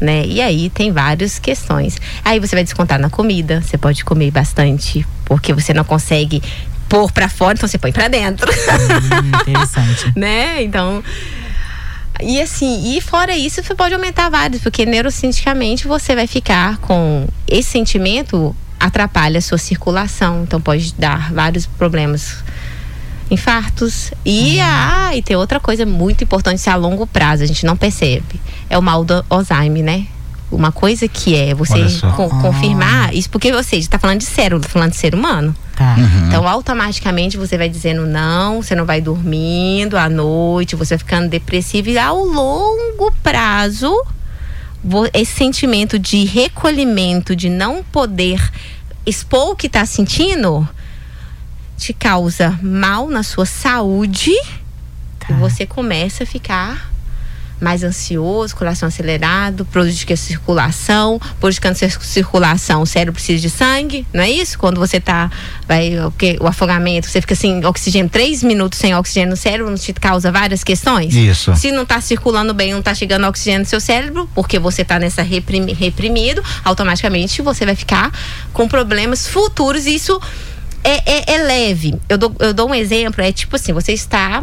Né? 0.00 0.26
E 0.26 0.40
aí 0.40 0.70
tem 0.70 0.92
várias 0.92 1.38
questões. 1.38 1.96
Aí 2.24 2.40
você 2.40 2.56
vai 2.56 2.64
descontar 2.64 2.98
na 2.98 3.08
comida, 3.08 3.62
você 3.62 3.78
pode 3.78 4.04
comer 4.04 4.30
bastante, 4.30 5.06
porque 5.24 5.52
você 5.52 5.72
não 5.72 5.84
consegue 5.84 6.42
pôr 6.88 7.10
pra 7.10 7.28
fora, 7.28 7.54
então 7.54 7.68
você 7.68 7.78
põe 7.78 7.92
pra 7.92 8.08
dentro. 8.08 8.50
Hum, 8.50 9.40
interessante. 9.40 10.12
né? 10.16 10.62
Então. 10.62 11.02
E 12.22 12.40
assim, 12.40 12.96
e 12.96 13.00
fora 13.00 13.36
isso, 13.36 13.62
você 13.62 13.74
pode 13.74 13.92
aumentar 13.92 14.28
vários, 14.28 14.62
porque 14.62 14.86
neurocientificamente 14.86 15.88
você 15.88 16.14
vai 16.14 16.26
ficar 16.26 16.78
com 16.78 17.26
esse 17.48 17.70
sentimento 17.70 18.54
atrapalha 18.78 19.38
a 19.38 19.42
sua 19.42 19.58
circulação, 19.58 20.42
então 20.42 20.60
pode 20.60 20.94
dar 20.94 21.32
vários 21.32 21.66
problemas. 21.66 22.44
Infartos. 23.30 24.12
E, 24.24 24.60
ah, 24.60 25.10
e 25.14 25.22
tem 25.22 25.34
outra 25.34 25.58
coisa 25.58 25.86
muito 25.86 26.22
importante 26.22 26.58
isso 26.58 26.68
é 26.68 26.72
a 26.72 26.76
longo 26.76 27.06
prazo, 27.06 27.42
a 27.42 27.46
gente 27.46 27.64
não 27.64 27.76
percebe. 27.76 28.40
É 28.70 28.78
o 28.78 28.82
mal 28.82 29.04
do 29.04 29.24
Alzheimer, 29.30 29.82
né? 29.84 30.06
Uma 30.50 30.70
coisa 30.70 31.08
que 31.08 31.34
é 31.34 31.52
você 31.54 31.80
co- 32.14 32.28
confirmar 32.28 33.12
isso, 33.14 33.28
porque 33.28 33.52
você 33.52 33.76
está 33.76 33.98
falando 33.98 34.20
de 34.20 34.26
cérebro, 34.26 34.68
falando 34.68 34.90
de 34.92 34.96
ser 34.96 35.14
humano. 35.14 35.54
Tá. 35.74 35.96
Uhum. 35.98 36.28
Então, 36.28 36.46
automaticamente 36.46 37.36
você 37.36 37.58
vai 37.58 37.68
dizendo 37.68 38.06
não, 38.06 38.62
você 38.62 38.74
não 38.74 38.84
vai 38.84 39.00
dormindo 39.00 39.96
à 39.96 40.08
noite, 40.08 40.76
você 40.76 40.94
vai 40.94 40.98
ficando 40.98 41.28
depressivo 41.28 41.88
e 41.88 41.98
ao 41.98 42.24
longo 42.24 43.12
prazo, 43.22 43.92
esse 45.12 45.32
sentimento 45.32 45.98
de 45.98 46.24
recolhimento, 46.24 47.34
de 47.34 47.48
não 47.48 47.82
poder 47.82 48.40
expor 49.04 49.50
o 49.52 49.56
que 49.56 49.66
está 49.66 49.84
sentindo, 49.84 50.68
te 51.76 51.92
causa 51.92 52.56
mal 52.62 53.08
na 53.08 53.22
sua 53.24 53.46
saúde 53.46 54.30
Tá. 55.18 55.26
e 55.30 55.32
você 55.34 55.66
começa 55.66 56.22
a 56.22 56.26
ficar 56.26 56.92
mais 57.60 57.82
ansioso, 57.84 58.54
coração 58.56 58.88
acelerado, 58.88 59.64
prejudica 59.64 60.14
a 60.14 60.16
circulação, 60.16 61.20
prejudicando 61.40 61.72
a 61.82 61.88
circulação, 61.88 62.82
o 62.82 62.86
cérebro 62.86 63.14
precisa 63.14 63.40
de 63.40 63.48
sangue, 63.50 64.06
não 64.12 64.22
é 64.22 64.30
isso? 64.30 64.58
Quando 64.58 64.78
você 64.78 65.00
tá, 65.00 65.30
vai, 65.66 65.98
o, 65.98 66.10
que, 66.10 66.36
o 66.40 66.46
afogamento, 66.46 67.08
você 67.08 67.20
fica 67.20 67.34
sem 67.34 67.64
oxigênio, 67.64 68.10
três 68.10 68.42
minutos 68.42 68.78
sem 68.78 68.94
oxigênio 68.94 69.30
no 69.30 69.36
cérebro, 69.36 69.70
não 69.70 69.78
te 69.78 69.92
causa 69.94 70.30
várias 70.32 70.62
questões? 70.64 71.14
Isso. 71.14 71.54
Se 71.56 71.70
não 71.72 71.86
tá 71.86 72.00
circulando 72.00 72.52
bem, 72.52 72.72
não 72.74 72.82
tá 72.82 72.94
chegando 72.94 73.26
oxigênio 73.26 73.60
no 73.60 73.66
seu 73.66 73.80
cérebro, 73.80 74.28
porque 74.34 74.58
você 74.58 74.84
tá 74.84 74.98
nessa 74.98 75.22
reprimi- 75.22 75.72
reprimido, 75.72 76.42
automaticamente 76.64 77.40
você 77.40 77.64
vai 77.64 77.74
ficar 77.76 78.12
com 78.52 78.68
problemas 78.68 79.26
futuros 79.26 79.86
e 79.86 79.94
isso 79.94 80.20
é, 80.82 81.32
é- 81.32 81.34
é 81.34 81.42
leve. 81.42 81.94
Eu 82.08 82.18
dou, 82.18 82.34
eu 82.40 82.52
dou 82.52 82.68
um 82.68 82.74
exemplo, 82.74 83.22
é 83.22 83.32
tipo 83.32 83.56
assim, 83.56 83.72
você 83.72 83.92
está 83.92 84.42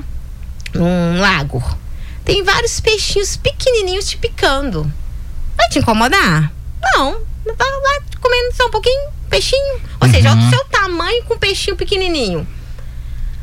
num 0.74 1.20
lago. 1.20 1.62
Tem 2.24 2.44
vários 2.44 2.80
peixinhos 2.80 3.36
pequenininhos 3.38 4.08
te 4.10 4.18
picando. 4.18 4.92
Vai 5.58 5.68
te 5.70 5.80
incomodar? 5.80 6.52
Não. 6.82 7.14
Tá 7.58 7.66
lá 7.66 8.00
comendo 8.20 8.56
só 8.56 8.68
um 8.68 8.72
pouquinho, 8.72 9.10
peixinho. 9.30 9.82
Ou 10.00 10.08
seja, 10.10 10.30
é 10.30 10.34
o 10.34 10.50
seu 10.50 10.64
tamanho 10.66 11.24
com 11.26 11.34
um 11.34 11.40
peixinho 11.40 11.76
pequenininho. 11.76 12.48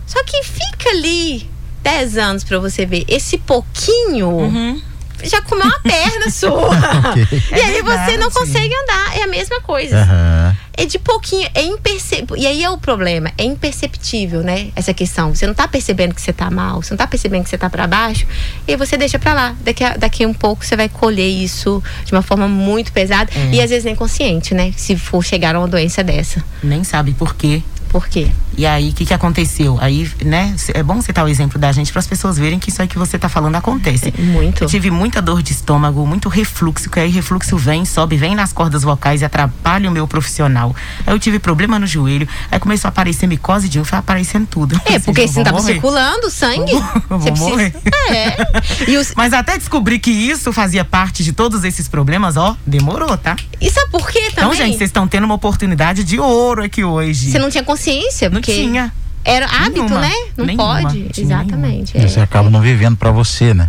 Só 0.06 0.22
que 0.24 0.42
fica 0.42 0.90
ali 0.90 1.50
10 1.82 2.16
anos 2.16 2.44
pra 2.44 2.58
você 2.58 2.86
ver 2.86 3.04
esse 3.08 3.38
pouquinho 3.38 4.28
Uhum. 4.28 4.82
Já 5.24 5.40
comeu 5.42 5.66
uma 5.66 5.80
perna 5.80 6.30
sua. 6.30 6.68
Ok. 7.10 7.26
E 7.32 7.54
É 7.54 7.64
aí 7.64 7.82
você 7.82 8.16
não 8.16 8.28
verdade. 8.28 8.34
consegue 8.34 8.74
andar. 8.74 9.16
É 9.18 9.22
a 9.22 9.26
mesma 9.26 9.60
coisa. 9.60 9.96
Aham. 10.00 10.56
É 10.80 10.84
de 10.86 10.96
pouquinho, 10.96 11.48
é 11.56 11.62
imperceptível. 11.62 12.36
E 12.36 12.46
aí 12.46 12.62
é 12.62 12.70
o 12.70 12.78
problema, 12.78 13.32
é 13.36 13.42
imperceptível, 13.42 14.42
né? 14.42 14.68
Essa 14.76 14.94
questão. 14.94 15.34
Você 15.34 15.44
não 15.44 15.52
tá 15.54 15.66
percebendo 15.66 16.14
que 16.14 16.22
você 16.22 16.32
tá 16.32 16.48
mal, 16.50 16.80
você 16.82 16.92
não 16.92 16.98
tá 16.98 17.06
percebendo 17.06 17.42
que 17.42 17.50
você 17.50 17.58
tá 17.58 17.68
para 17.68 17.84
baixo, 17.88 18.24
e 18.66 18.70
aí 18.72 18.76
você 18.76 18.96
deixa 18.96 19.18
pra 19.18 19.34
lá. 19.34 19.56
Daqui 19.60 19.82
a, 19.82 19.96
daqui 19.96 20.22
a 20.22 20.28
um 20.28 20.32
pouco 20.34 20.64
você 20.64 20.76
vai 20.76 20.88
colher 20.88 21.26
isso 21.28 21.82
de 22.04 22.12
uma 22.12 22.22
forma 22.22 22.46
muito 22.46 22.92
pesada 22.92 23.28
É. 23.34 23.54
e 23.56 23.60
às 23.60 23.70
vezes 23.70 23.84
nem 23.84 23.96
consciente, 23.96 24.54
né? 24.54 24.72
Se 24.76 24.96
for 24.96 25.24
chegar 25.24 25.56
a 25.56 25.58
uma 25.58 25.66
doença 25.68 26.04
dessa. 26.04 26.44
Nem 26.62 26.84
sabe 26.84 27.12
por 27.12 27.34
quê. 27.34 27.60
Por 27.88 28.06
quê? 28.08 28.28
E 28.56 28.66
aí, 28.66 28.90
o 28.90 28.92
que, 28.92 29.06
que 29.06 29.14
aconteceu? 29.14 29.78
Aí, 29.80 30.10
né, 30.24 30.54
é 30.74 30.82
bom 30.82 31.00
citar 31.00 31.24
o 31.24 31.28
exemplo 31.28 31.58
da 31.58 31.70
gente 31.72 31.92
para 31.92 32.00
as 32.00 32.06
pessoas 32.06 32.36
verem 32.38 32.58
que 32.58 32.70
isso 32.70 32.82
aí 32.82 32.88
que 32.88 32.98
você 32.98 33.18
tá 33.18 33.28
falando 33.28 33.54
acontece. 33.54 34.12
Muito. 34.18 34.64
Eu 34.64 34.68
tive 34.68 34.90
muita 34.90 35.22
dor 35.22 35.42
de 35.42 35.52
estômago, 35.52 36.04
muito 36.06 36.28
refluxo, 36.28 36.90
que 36.90 36.98
aí 36.98 37.08
refluxo 37.10 37.56
vem, 37.56 37.84
sobe, 37.84 38.16
vem 38.16 38.34
nas 38.34 38.52
cordas 38.52 38.82
vocais 38.82 39.22
e 39.22 39.24
atrapalha 39.24 39.88
o 39.88 39.92
meu 39.92 40.06
profissional. 40.08 40.74
Aí 41.06 41.14
eu 41.14 41.18
tive 41.18 41.38
problema 41.38 41.78
no 41.78 41.86
joelho, 41.86 42.28
aí 42.50 42.58
começou 42.58 42.88
a 42.88 42.90
aparecer 42.90 43.26
micose 43.26 43.68
de 43.68 43.78
um, 43.78 43.84
foi 43.84 43.98
aparecendo 43.98 44.46
tudo. 44.46 44.80
É, 44.84 44.98
porque 44.98 45.22
assim, 45.22 45.42
tava 45.44 45.58
morrer. 45.58 45.72
circulando 45.74 46.30
sangue, 46.30 46.72
vou- 47.08 47.18
você 47.20 47.30
vou. 47.30 47.58
É. 47.60 48.36
Os, 48.98 49.12
Mas 49.16 49.32
até 49.32 49.56
descobrir 49.56 49.98
que 49.98 50.10
isso 50.10 50.52
fazia 50.52 50.84
parte 50.84 51.22
de 51.22 51.32
todos 51.32 51.62
esses 51.64 51.86
problemas, 51.88 52.36
ó, 52.36 52.56
demorou, 52.66 53.16
tá? 53.16 53.36
e 53.60 53.70
sabe 53.70 53.90
por 53.90 54.08
quê 54.10 54.18
Então, 54.32 54.50
também? 54.50 54.56
gente, 54.56 54.78
vocês 54.78 54.88
estão 54.88 55.06
tendo 55.08 55.24
uma 55.24 55.34
oportunidade 55.34 56.02
de 56.04 56.18
ouro 56.18 56.62
aqui 56.62 56.82
hoje. 56.84 57.30
Você 57.30 57.38
não 57.38 57.50
tinha 57.50 57.62
consciência, 57.78 58.28
Não 58.28 58.34
porque 58.40 58.52
tinha. 58.52 58.92
era 59.24 59.46
hábito, 59.46 59.82
Nenhuma. 59.82 60.00
né? 60.00 60.12
Não 60.36 60.44
Nenhuma. 60.46 60.82
pode. 60.82 61.10
Exatamente. 61.16 61.96
E 61.96 62.00
Você 62.08 62.20
é. 62.20 62.22
acaba 62.22 62.50
não 62.50 62.60
vivendo 62.60 62.96
pra 62.96 63.10
você, 63.10 63.54
né? 63.54 63.68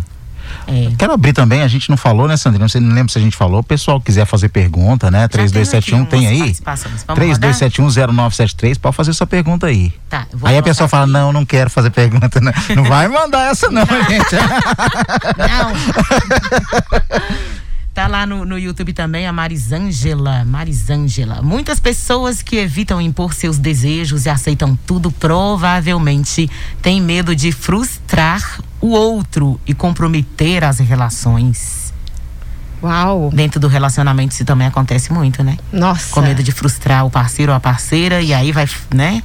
É. 0.66 0.90
Quero 0.98 1.12
abrir 1.12 1.32
também, 1.32 1.62
a 1.62 1.68
gente 1.68 1.88
não 1.88 1.96
falou, 1.96 2.26
né, 2.26 2.36
Sandrina? 2.36 2.68
Você 2.68 2.80
não 2.80 2.92
lembra 2.94 3.12
se 3.12 3.18
a 3.18 3.20
gente 3.20 3.36
falou. 3.36 3.60
O 3.60 3.64
pessoal 3.64 4.00
quiser 4.00 4.26
fazer 4.26 4.48
pergunta, 4.48 5.08
né? 5.10 5.20
Já 5.22 5.28
3271 5.28 6.04
teve 6.04 6.10
tem 6.10 6.28
aí? 6.28 6.36
umas 6.42 6.60
participações. 6.60 7.04
Vamos 7.06 7.24
rodar? 7.28 7.50
32710973, 7.52 8.78
pode 8.78 8.96
fazer 8.96 9.12
sua 9.12 9.26
pergunta 9.28 9.66
aí. 9.68 9.92
Tá, 10.08 10.26
Aí 10.42 10.58
a 10.58 10.62
pessoa 10.62 10.88
fala, 10.88 11.04
aqui. 11.04 11.12
não, 11.12 11.32
não 11.32 11.44
quero 11.46 11.70
fazer 11.70 11.90
pergunta, 11.90 12.40
né? 12.40 12.52
Não 12.74 12.82
vai 12.84 13.06
mandar 13.08 13.50
essa 13.50 13.70
não, 13.70 13.84
gente. 13.86 14.34
Não. 15.38 15.72
Tá 18.00 18.06
lá 18.06 18.24
no, 18.24 18.46
no 18.46 18.58
YouTube 18.58 18.94
também 18.94 19.26
a 19.26 19.32
Marisângela. 19.32 20.42
Marisângela. 20.42 21.42
Muitas 21.42 21.78
pessoas 21.78 22.40
que 22.40 22.56
evitam 22.56 22.98
impor 22.98 23.34
seus 23.34 23.58
desejos 23.58 24.24
e 24.24 24.30
aceitam 24.30 24.74
tudo 24.86 25.12
provavelmente 25.12 26.50
têm 26.80 26.98
medo 26.98 27.36
de 27.36 27.52
frustrar 27.52 28.58
o 28.80 28.92
outro 28.92 29.60
e 29.66 29.74
comprometer 29.74 30.64
as 30.64 30.78
relações. 30.78 31.92
Uau. 32.82 33.30
Dentro 33.34 33.60
do 33.60 33.68
relacionamento 33.68 34.32
isso 34.32 34.46
também 34.46 34.66
acontece 34.66 35.12
muito, 35.12 35.44
né? 35.44 35.58
Nossa. 35.70 36.10
Com 36.14 36.22
medo 36.22 36.42
de 36.42 36.52
frustrar 36.52 37.04
o 37.04 37.10
parceiro 37.10 37.52
ou 37.52 37.56
a 37.56 37.60
parceira 37.60 38.22
e 38.22 38.32
aí 38.32 38.50
vai, 38.50 38.66
né? 38.94 39.22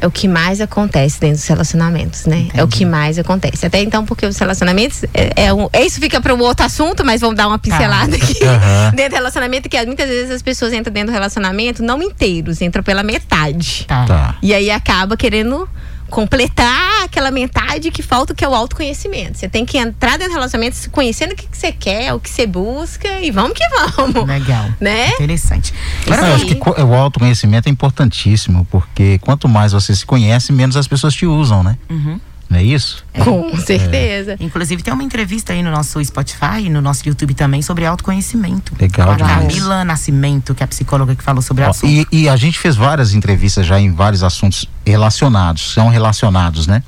É 0.00 0.06
o 0.06 0.10
que 0.10 0.28
mais 0.28 0.60
acontece 0.60 1.20
dentro 1.20 1.38
dos 1.38 1.46
relacionamentos, 1.46 2.24
né? 2.24 2.38
Entendi. 2.38 2.60
É 2.60 2.62
o 2.62 2.68
que 2.68 2.84
mais 2.84 3.18
acontece. 3.18 3.66
Até 3.66 3.82
então, 3.82 4.06
porque 4.06 4.24
os 4.24 4.38
relacionamentos. 4.38 5.02
É, 5.12 5.46
é 5.46 5.52
um, 5.52 5.68
isso 5.74 6.00
fica 6.00 6.20
para 6.20 6.32
um 6.32 6.40
outro 6.40 6.64
assunto, 6.64 7.04
mas 7.04 7.20
vamos 7.20 7.36
dar 7.36 7.48
uma 7.48 7.58
pincelada 7.58 8.14
aqui. 8.14 8.38
Aham. 8.46 8.92
Dentro 8.94 9.10
do 9.10 9.16
relacionamento, 9.16 9.68
que 9.68 9.86
muitas 9.86 10.08
vezes 10.08 10.30
as 10.30 10.40
pessoas 10.40 10.72
entram 10.72 10.92
dentro 10.92 11.10
do 11.10 11.12
relacionamento 11.12 11.82
não 11.82 12.00
inteiros, 12.00 12.62
entram 12.62 12.82
pela 12.82 13.02
metade. 13.02 13.84
Tá. 13.88 14.06
Tá. 14.06 14.34
E 14.40 14.54
aí 14.54 14.70
acaba 14.70 15.16
querendo 15.16 15.68
completar 16.10 17.04
aquela 17.04 17.30
metade 17.30 17.90
que 17.90 18.02
falta, 18.02 18.34
que 18.34 18.44
é 18.44 18.48
o 18.48 18.54
autoconhecimento. 18.54 19.38
Você 19.38 19.48
tem 19.48 19.64
que 19.64 19.78
entrar 19.78 20.12
dentro 20.12 20.32
do 20.32 20.34
relacionamento 20.34 20.76
se 20.76 20.88
conhecendo 20.88 21.32
o 21.32 21.36
que, 21.36 21.46
que 21.46 21.56
você 21.56 21.72
quer, 21.72 22.12
o 22.14 22.20
que 22.20 22.30
você 22.30 22.46
busca 22.46 23.20
e 23.20 23.30
vamos 23.30 23.52
que 23.52 23.64
vamos. 23.68 24.26
Legal. 24.26 24.70
Né? 24.80 25.08
Interessante. 25.10 25.72
Eu 26.06 26.14
Agora, 26.14 26.34
acho 26.34 26.46
que 26.46 26.54
o 26.54 26.94
autoconhecimento 26.94 27.68
é 27.68 27.72
importantíssimo, 27.72 28.66
porque 28.70 29.18
quanto 29.18 29.48
mais 29.48 29.72
você 29.72 29.94
se 29.94 30.04
conhece, 30.04 30.52
menos 30.52 30.76
as 30.76 30.88
pessoas 30.88 31.14
te 31.14 31.26
usam, 31.26 31.62
né? 31.62 31.76
Uhum. 31.88 32.20
Não 32.48 32.58
é 32.58 32.62
isso? 32.62 33.04
Com 33.22 33.54
certeza. 33.58 34.36
Inclusive 34.40 34.82
tem 34.82 34.92
uma 34.94 35.04
entrevista 35.04 35.52
aí 35.52 35.62
no 35.62 35.70
nosso 35.70 36.02
Spotify 36.02 36.62
e 36.64 36.70
no 36.70 36.80
nosso 36.80 37.06
YouTube 37.06 37.34
também 37.34 37.60
sobre 37.60 37.84
autoconhecimento. 37.84 38.72
Legal 38.80 39.14
Com 39.16 39.24
a. 39.24 39.28
Camila 39.28 39.84
Nascimento, 39.84 40.54
que 40.54 40.62
é 40.62 40.64
a 40.64 40.68
psicóloga 40.68 41.14
que 41.14 41.22
falou 41.22 41.42
sobre 41.42 41.62
o 41.62 41.66
Ó, 41.66 41.70
assunto. 41.70 41.90
e, 41.90 42.06
e 42.10 42.28
a 42.28 42.36
gente 42.36 42.58
fez 42.58 42.74
várias 42.74 43.12
entrevistas 43.12 43.66
já 43.66 43.78
em 43.78 43.92
vários 43.92 44.22
assuntos 44.22 44.68
relacionados, 44.86 45.74
são 45.74 45.88
relacionados, 45.88 46.66
né? 46.66 46.82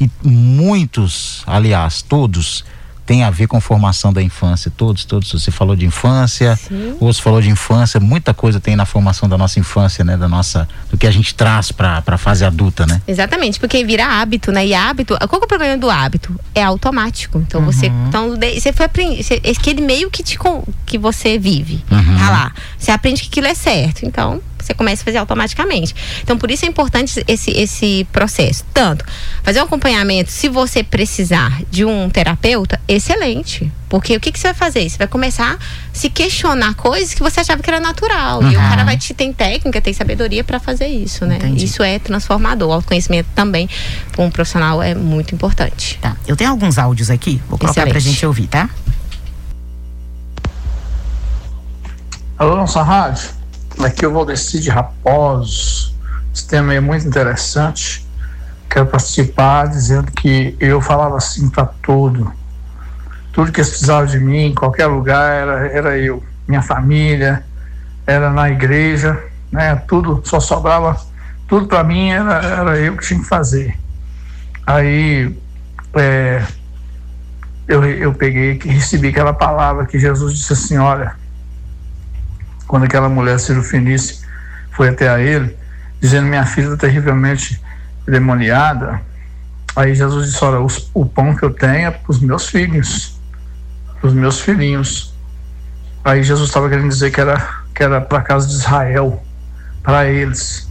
E 0.00 0.10
muitos, 0.22 1.42
aliás, 1.46 2.02
todos, 2.02 2.64
têm 3.08 3.24
a 3.24 3.30
ver 3.30 3.46
com 3.46 3.58
formação 3.58 4.12
da 4.12 4.22
infância. 4.22 4.70
Todos, 4.76 5.06
todos. 5.06 5.32
Você 5.32 5.50
falou 5.50 5.74
de 5.74 5.86
infância, 5.86 6.54
Sim. 6.56 6.94
outros 7.00 7.18
falou 7.18 7.40
de 7.40 7.48
infância, 7.48 7.98
muita 7.98 8.34
coisa 8.34 8.60
tem 8.60 8.76
na 8.76 8.84
formação 8.84 9.26
da 9.26 9.38
nossa 9.38 9.58
infância, 9.58 10.04
né? 10.04 10.14
Da 10.14 10.28
nossa, 10.28 10.68
do 10.90 10.98
que 10.98 11.06
a 11.06 11.10
gente 11.10 11.34
traz 11.34 11.72
para 11.72 12.02
a 12.06 12.18
fase 12.18 12.44
adulta, 12.44 12.84
né? 12.86 13.00
Exatamente, 13.08 13.58
porque 13.58 13.82
vira 13.82 14.04
hábito, 14.06 14.52
né? 14.52 14.66
E 14.66 14.74
hábito, 14.74 15.16
qual 15.26 15.40
que 15.40 15.44
é 15.44 15.46
o 15.46 15.48
problema 15.48 15.78
do 15.78 15.88
hábito? 15.88 16.38
É 16.54 16.62
automático. 16.62 17.38
Então 17.38 17.64
você, 17.64 17.86
então 17.86 18.36
você 18.36 18.72
foi 18.74 18.84
aprender, 18.84 19.22
você- 19.22 19.40
é 19.42 19.50
aquele 19.52 19.80
meio 19.80 20.10
que 20.10 20.22
te 20.22 20.38
que 20.84 20.98
você 20.98 21.38
vive, 21.38 21.82
Uhum. 21.90 22.18
tá 22.18 22.30
lá. 22.30 22.52
Você 22.78 22.90
aprende 22.90 23.22
que 23.22 23.28
aquilo 23.28 23.46
é 23.46 23.54
certo. 23.54 24.04
Então 24.04 24.40
você 24.68 24.74
começa 24.74 25.02
a 25.02 25.04
fazer 25.04 25.18
automaticamente. 25.18 25.94
Então 26.22 26.38
por 26.38 26.50
isso 26.50 26.64
é 26.64 26.68
importante 26.68 27.22
esse 27.26 27.50
esse 27.50 28.06
processo. 28.12 28.64
Tanto 28.72 29.04
fazer 29.42 29.60
um 29.60 29.64
acompanhamento, 29.64 30.30
se 30.30 30.48
você 30.48 30.82
precisar 30.84 31.60
de 31.70 31.84
um 31.84 32.08
terapeuta, 32.08 32.80
excelente. 32.86 33.70
Porque 33.88 34.14
o 34.14 34.20
que, 34.20 34.30
que 34.30 34.38
você 34.38 34.48
vai 34.48 34.54
fazer? 34.54 34.86
Você 34.88 34.98
vai 34.98 35.06
começar 35.06 35.54
a 35.54 35.58
se 35.94 36.10
questionar 36.10 36.74
coisas 36.74 37.14
que 37.14 37.22
você 37.22 37.40
achava 37.40 37.62
que 37.62 37.70
era 37.70 37.80
natural. 37.80 38.42
E 38.42 38.44
o 38.44 38.48
Uhum. 38.48 38.68
cara 38.68 38.84
vai 38.84 38.98
te 38.98 39.14
tem 39.14 39.32
técnica, 39.32 39.80
tem 39.80 39.94
sabedoria 39.94 40.44
para 40.44 40.60
fazer 40.60 40.86
isso, 40.88 41.24
né? 41.24 41.36
Entendi. 41.36 41.64
Isso 41.64 41.82
é 41.82 41.98
transformador. 41.98 42.68
O 42.68 42.72
autoconhecimento 42.74 43.30
também, 43.34 43.66
para 44.12 44.22
um 44.22 44.30
profissional, 44.30 44.82
é 44.82 44.94
muito 44.94 45.34
importante. 45.34 45.98
Tá. 46.02 46.14
Eu 46.26 46.36
tenho 46.36 46.50
alguns 46.50 46.76
áudios 46.76 47.08
aqui, 47.08 47.40
vou 47.48 47.58
colocar 47.58 47.80
pra 47.80 47.90
Excelente. 47.96 48.12
gente 48.12 48.26
ouvir, 48.26 48.46
tá? 48.48 48.68
Alô, 52.38 52.56
nossa 52.56 52.82
rádio. 52.82 53.30
Aqui 53.84 54.04
eu 54.04 54.12
vou 54.12 54.26
descer 54.26 54.60
de 54.60 54.70
Raposos. 54.70 55.94
Esse 56.34 56.48
tema 56.48 56.74
é 56.74 56.80
muito 56.80 57.06
interessante. 57.06 58.04
Quero 58.68 58.86
participar 58.86 59.68
dizendo 59.68 60.10
que 60.10 60.56
eu 60.58 60.80
falava 60.80 61.16
assim 61.16 61.48
para 61.48 61.66
tudo. 61.66 62.32
Tudo 63.32 63.52
que 63.52 63.60
eles 63.60 63.70
precisavam 63.70 64.06
de 64.06 64.18
mim, 64.18 64.46
em 64.46 64.54
qualquer 64.54 64.86
lugar, 64.86 65.32
era, 65.32 65.66
era 65.68 65.98
eu. 65.98 66.20
Minha 66.46 66.60
família, 66.60 67.44
era 68.04 68.30
na 68.30 68.50
igreja, 68.50 69.22
né? 69.52 69.76
Tudo, 69.86 70.22
só 70.24 70.40
sobrava, 70.40 71.00
tudo 71.46 71.68
para 71.68 71.84
mim 71.84 72.10
era, 72.10 72.44
era 72.44 72.78
eu 72.78 72.96
que 72.96 73.06
tinha 73.06 73.20
que 73.20 73.26
fazer. 73.26 73.78
Aí, 74.66 75.38
é, 75.94 76.42
eu, 77.68 77.84
eu 77.84 78.12
peguei 78.12 78.58
que 78.58 78.68
recebi 78.68 79.08
aquela 79.08 79.32
palavra 79.32 79.86
que 79.86 80.00
Jesus 80.00 80.34
disse 80.34 80.52
assim: 80.52 80.78
olha, 80.78 81.14
quando 82.68 82.84
aquela 82.84 83.08
mulher 83.08 83.40
cirofenice 83.40 84.20
foi 84.70 84.90
até 84.90 85.08
a 85.08 85.18
ele, 85.18 85.56
dizendo: 86.00 86.28
Minha 86.28 86.46
filha 86.46 86.66
está 86.66 86.76
terrivelmente 86.76 87.60
demoniada. 88.06 89.00
Aí 89.74 89.94
Jesus 89.94 90.30
disse: 90.30 90.44
Olha, 90.44 90.64
o 90.94 91.06
pão 91.06 91.34
que 91.34 91.42
eu 91.42 91.50
tenho 91.50 91.88
é 91.88 91.90
para 91.90 92.10
os 92.10 92.20
meus 92.20 92.48
filhos, 92.48 93.18
para 93.98 94.08
os 94.08 94.14
meus 94.14 94.40
filhinhos. 94.40 95.14
Aí 96.04 96.22
Jesus 96.22 96.48
estava 96.48 96.68
querendo 96.68 96.88
dizer 96.88 97.10
que 97.10 97.20
era, 97.20 97.42
que 97.74 97.82
era 97.82 98.00
para 98.00 98.18
a 98.18 98.22
casa 98.22 98.46
de 98.46 98.54
Israel, 98.54 99.22
para 99.82 100.06
eles. 100.06 100.68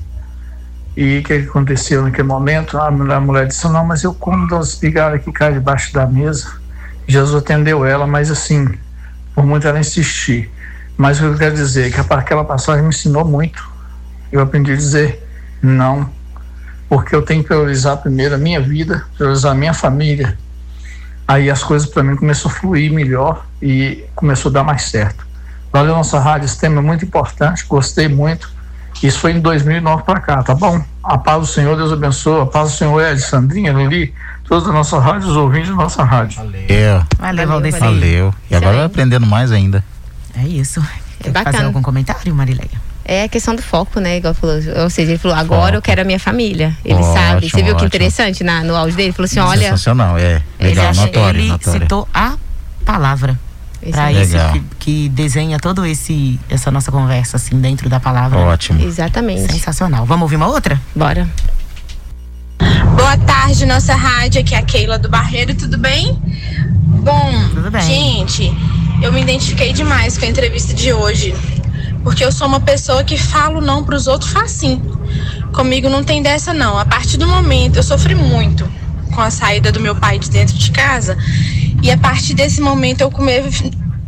E 0.95 1.19
o 1.19 1.23
que 1.23 1.33
aconteceu 1.33 2.03
naquele 2.03 2.27
momento? 2.27 2.77
A 2.77 2.89
mulher, 2.89 3.15
a 3.15 3.19
mulher 3.19 3.47
disse: 3.47 3.67
Não, 3.67 3.85
mas 3.85 4.03
eu 4.03 4.13
como 4.13 4.47
das 4.47 4.79
migalhas 4.79 5.23
que 5.23 5.31
caem 5.31 5.55
debaixo 5.55 5.93
da 5.93 6.05
mesa. 6.05 6.51
Jesus 7.07 7.41
atendeu 7.41 7.85
ela, 7.85 8.05
mas 8.05 8.29
assim, 8.29 8.67
por 9.33 9.45
muito 9.45 9.67
ela 9.67 9.79
insistir. 9.79 10.51
Mas 10.97 11.17
o 11.17 11.21
que 11.21 11.25
eu 11.27 11.37
quero 11.37 11.55
dizer 11.55 11.87
é 11.87 11.91
que 11.91 12.13
aquela 12.13 12.43
passagem 12.43 12.81
me 12.81 12.89
ensinou 12.89 13.23
muito. 13.23 13.63
Eu 14.31 14.41
aprendi 14.41 14.71
a 14.71 14.75
dizer 14.75 15.23
não, 15.61 16.09
porque 16.89 17.15
eu 17.15 17.21
tenho 17.21 17.41
que 17.41 17.47
priorizar 17.47 17.97
primeiro 17.97 18.35
a 18.35 18.37
minha 18.37 18.59
vida, 18.59 19.05
priorizar 19.15 19.51
a 19.51 19.55
minha 19.55 19.73
família. 19.73 20.37
Aí 21.27 21.49
as 21.49 21.63
coisas 21.63 21.87
para 21.87 22.03
mim 22.03 22.15
começou 22.15 22.49
a 22.49 22.53
fluir 22.53 22.91
melhor 22.91 23.45
e 23.61 24.03
começou 24.15 24.49
a 24.49 24.53
dar 24.53 24.63
mais 24.63 24.83
certo. 24.83 25.27
Valeu, 25.71 25.93
nossa 25.93 26.19
rádio, 26.19 26.45
esse 26.45 26.57
tema 26.57 26.79
é 26.79 26.81
muito 26.81 27.05
importante, 27.05 27.65
gostei 27.67 28.07
muito. 28.07 28.49
Isso 29.03 29.19
foi 29.19 29.33
em 29.33 29.39
2009 29.39 30.03
para 30.03 30.19
cá, 30.19 30.41
tá 30.41 30.55
bom? 30.55 30.81
A 31.03 31.17
paz 31.17 31.41
do 31.41 31.45
Senhor, 31.45 31.75
Deus 31.75 31.93
abençoe. 31.93 32.41
A 32.41 32.45
paz 32.47 32.71
do 32.71 32.77
Senhor 32.77 32.99
é 32.99 33.15
Sandrinha, 33.17 33.71
Lili, 33.71 34.13
toda 34.43 34.69
a 34.69 34.73
nossa 34.73 34.97
rádio, 34.99 35.29
os 35.29 35.35
ouvintes 35.35 35.69
da 35.69 35.75
nossa 35.75 36.03
rádio. 36.03 36.37
Valeu, 36.39 37.03
Valeu, 37.19 37.47
Valdeci. 37.47 37.79
valeu. 37.79 38.33
E 38.49 38.55
agora 38.55 38.77
vai 38.77 38.85
aprendendo 38.85 39.27
mais 39.27 39.51
ainda. 39.51 39.83
É 40.37 40.47
isso. 40.47 40.81
Quer 41.19 41.31
fazer 41.31 41.45
bacana. 41.45 41.65
algum 41.65 41.81
comentário, 41.81 42.33
Marileia? 42.35 42.87
É 43.03 43.23
a 43.23 43.27
questão 43.29 43.55
do 43.55 43.61
foco, 43.61 43.99
né? 44.01 44.17
Igual 44.17 44.33
falou. 44.33 44.57
Ou 44.83 44.89
seja, 44.89 45.11
ele 45.11 45.17
falou: 45.17 45.37
agora 45.37 45.71
eu 45.75 45.79
Foco. 45.79 45.85
quero 45.85 46.01
a 46.01 46.03
minha 46.03 46.19
família. 46.19 46.75
Ele 46.83 46.95
Ótimo, 46.95 47.13
sabe. 47.13 47.49
Você 47.49 47.55
viu 47.57 47.65
que 47.67 47.71
ótimo. 47.71 47.87
interessante 47.87 48.43
na, 48.43 48.63
no 48.63 48.75
áudio 48.75 48.95
dele? 48.97 49.07
Ele 49.09 49.13
falou 49.15 49.25
assim: 49.25 49.39
olha. 49.39 49.61
Sensacional, 49.61 50.17
é. 50.17 50.41
Ele, 50.59 50.69
Legal, 50.69 50.89
acha- 50.89 51.01
notório, 51.05 51.39
ele 51.39 51.47
notório. 51.49 51.81
citou 51.81 52.07
a 52.13 52.35
palavra. 52.85 53.39
Pra 53.91 54.11
Excelente. 54.11 54.35
isso 54.35 54.51
que, 54.51 54.63
que 54.79 55.09
desenha 55.09 55.57
todo 55.59 55.85
esse 55.85 56.37
essa 56.49 56.69
nossa 56.71 56.91
conversa 56.91 57.37
assim 57.37 57.59
dentro 57.61 57.87
da 57.87 57.99
palavra. 57.99 58.39
Ótimo. 58.39 58.81
Exatamente. 58.83 59.53
Sensacional. 59.53 60.05
Vamos 60.05 60.23
ouvir 60.23 60.35
uma 60.35 60.47
outra? 60.47 60.81
Bora. 60.95 61.27
Boa 62.95 63.17
tarde, 63.19 63.65
nossa 63.65 63.95
rádio. 63.95 64.41
Aqui 64.41 64.55
é 64.55 64.57
a 64.57 64.61
Keila 64.63 64.97
do 64.97 65.07
Barreiro, 65.09 65.53
tudo 65.55 65.77
bem? 65.77 66.19
Bom, 67.03 67.49
Tudo 67.53 67.71
bem. 67.71 67.81
gente, 67.83 68.51
eu 69.01 69.11
me 69.11 69.21
identifiquei 69.21 69.73
demais 69.73 70.17
com 70.17 70.25
a 70.25 70.27
entrevista 70.27 70.73
de 70.73 70.91
hoje. 70.93 71.33
Porque 72.03 72.23
eu 72.23 72.31
sou 72.31 72.47
uma 72.47 72.59
pessoa 72.59 73.03
que 73.03 73.17
falo 73.17 73.59
não 73.61 73.83
pros 73.83 74.07
outros 74.07 74.31
facinho. 74.31 74.81
Comigo 75.53 75.89
não 75.89 76.03
tem 76.03 76.21
dessa, 76.21 76.53
não. 76.53 76.77
A 76.77 76.85
partir 76.85 77.17
do 77.17 77.27
momento, 77.27 77.77
eu 77.77 77.83
sofri 77.83 78.15
muito 78.15 78.69
com 79.13 79.21
a 79.21 79.29
saída 79.29 79.71
do 79.71 79.79
meu 79.79 79.95
pai 79.95 80.19
de 80.19 80.29
dentro 80.29 80.55
de 80.55 80.71
casa. 80.71 81.17
E 81.81 81.91
a 81.91 81.97
partir 81.97 82.33
desse 82.33 82.61
momento, 82.61 83.01
eu 83.01 83.11
come- 83.11 83.43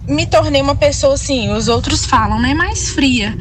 me 0.07 0.25
tornei 0.25 0.61
uma 0.61 0.75
pessoa 0.75 1.15
assim. 1.15 1.51
Os 1.51 1.67
outros 1.67 2.05
falam, 2.05 2.39
né? 2.39 2.53
Mais 2.53 2.89
fria. 2.89 3.37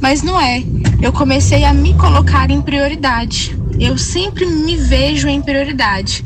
Mas 0.00 0.22
não 0.22 0.40
é. 0.40 0.62
Eu 1.00 1.12
comecei 1.12 1.64
a 1.64 1.72
me 1.72 1.94
colocar 1.94 2.50
em 2.50 2.60
prioridade. 2.62 3.58
Eu 3.78 3.98
sempre 3.98 4.46
me 4.46 4.76
vejo 4.76 5.28
em 5.28 5.42
prioridade. 5.42 6.24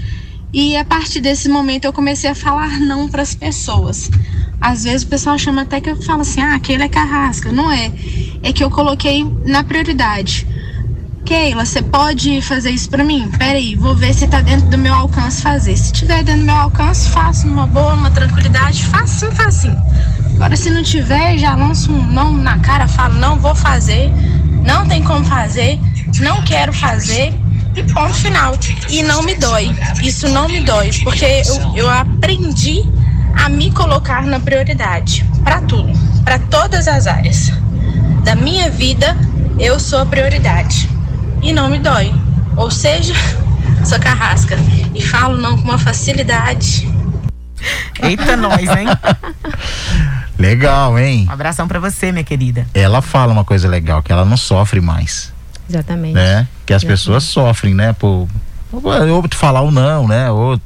E 0.53 0.77
a 0.77 0.85
partir 0.85 1.21
desse 1.21 1.49
momento 1.49 1.85
eu 1.85 1.93
comecei 1.93 2.29
a 2.29 2.35
falar 2.35 2.81
não 2.81 3.09
para 3.09 3.23
as 3.23 3.35
pessoas. 3.35 4.11
Às 4.61 4.85
vezes 4.85 5.05
o 5.05 5.09
pessoal 5.09 5.39
chama 5.39 5.63
até 5.63 5.81
que 5.81 5.91
eu 5.91 6.03
falo 6.03 6.23
assim: 6.23 6.41
"Ah, 6.41 6.55
aquele 6.55 6.83
é 6.83 6.89
carrasca". 6.89 7.53
Não 7.53 7.71
é. 7.71 7.93
É 8.43 8.53
que 8.53 8.63
eu 8.63 8.71
coloquei 8.71 9.25
na 9.47 9.63
prioridade. 9.63 10.47
Keila, 11.25 11.65
você 11.65 11.81
pode 11.81 12.43
fazer 12.43 12.71
isso 12.71 12.91
pra 12.91 13.05
mim? 13.05 13.31
Peraí, 13.39 13.77
vou 13.77 13.95
ver 13.95 14.13
se 14.13 14.27
tá 14.27 14.41
dentro 14.41 14.67
do 14.69 14.77
meu 14.77 14.93
alcance 14.93 15.41
fazer. 15.41 15.77
Se 15.77 15.93
tiver 15.93 16.25
dentro 16.25 16.41
do 16.41 16.47
meu 16.47 16.57
alcance, 16.57 17.09
faço 17.11 17.47
numa 17.47 17.67
boa, 17.69 17.95
uma 17.95 18.11
tranquilidade, 18.11 18.85
facinho, 18.87 19.31
facinho. 19.33 19.81
Agora, 20.35 20.57
se 20.57 20.71
não 20.71 20.83
tiver, 20.83 21.39
já 21.39 21.55
lanço 21.55 21.93
um 21.93 22.05
não 22.05 22.33
na 22.33 22.59
cara, 22.59 22.89
falo, 22.89 23.15
não 23.15 23.39
vou 23.39 23.55
fazer, 23.55 24.11
não 24.65 24.87
tem 24.89 25.05
como 25.05 25.25
fazer, 25.25 25.79
não 26.21 26.43
quero 26.43 26.73
fazer, 26.73 27.33
e 27.75 27.83
ponto 27.83 28.15
final. 28.15 28.55
E 28.89 29.03
não 29.03 29.23
me 29.23 29.35
dói. 29.35 29.75
Isso 30.03 30.29
não 30.29 30.49
me 30.49 30.61
dói, 30.61 30.91
porque 31.03 31.43
eu, 31.47 31.77
eu 31.77 31.91
aprendi 31.91 32.83
a 33.35 33.49
me 33.49 33.71
colocar 33.71 34.23
na 34.27 34.41
prioridade 34.41 35.25
para 35.45 35.61
tudo, 35.63 35.93
para 36.25 36.39
todas 36.39 36.89
as 36.89 37.07
áreas 37.07 37.53
da 38.23 38.35
minha 38.35 38.71
vida, 38.71 39.17
eu 39.59 39.81
sou 39.81 40.01
a 40.01 40.07
prioridade. 40.07 40.89
E 41.43 41.53
não 41.53 41.69
me 41.69 41.79
dói. 41.79 42.13
Ou 42.57 42.71
seja, 42.71 43.15
sou 43.85 43.99
carrasca. 43.99 44.57
E 44.95 45.03
falo 45.03 45.37
não 45.39 45.57
com 45.57 45.65
uma 45.65 45.79
facilidade. 45.79 46.89
Eita, 48.03 48.37
nós, 48.37 48.63
hein? 48.63 48.87
Legal, 50.39 50.99
hein? 50.99 51.27
Um 51.29 51.33
abração 51.33 51.69
para 51.69 51.79
você, 51.79 52.11
minha 52.13 52.25
querida. 52.25 52.67
Ela 52.73 53.03
fala 53.03 53.33
uma 53.33 53.45
coisa 53.45 53.69
legal, 53.69 54.03
que 54.03 54.11
ela 54.11 54.25
não 54.25 54.37
sofre 54.37 54.81
mais. 54.81 55.33
Exatamente. 55.71 56.15
Né? 56.15 56.47
Que 56.67 56.73
as 56.75 56.83
Exatamente. 56.83 56.87
pessoas 57.01 57.25
sofrem, 57.25 57.75
né? 57.75 57.93
Por, 57.93 58.29
ou 58.73 59.29
tu 59.29 59.37
falar 59.37 59.63
ou 59.63 59.71
não, 59.71 60.07
né? 60.09 60.31
Ou 60.31 60.61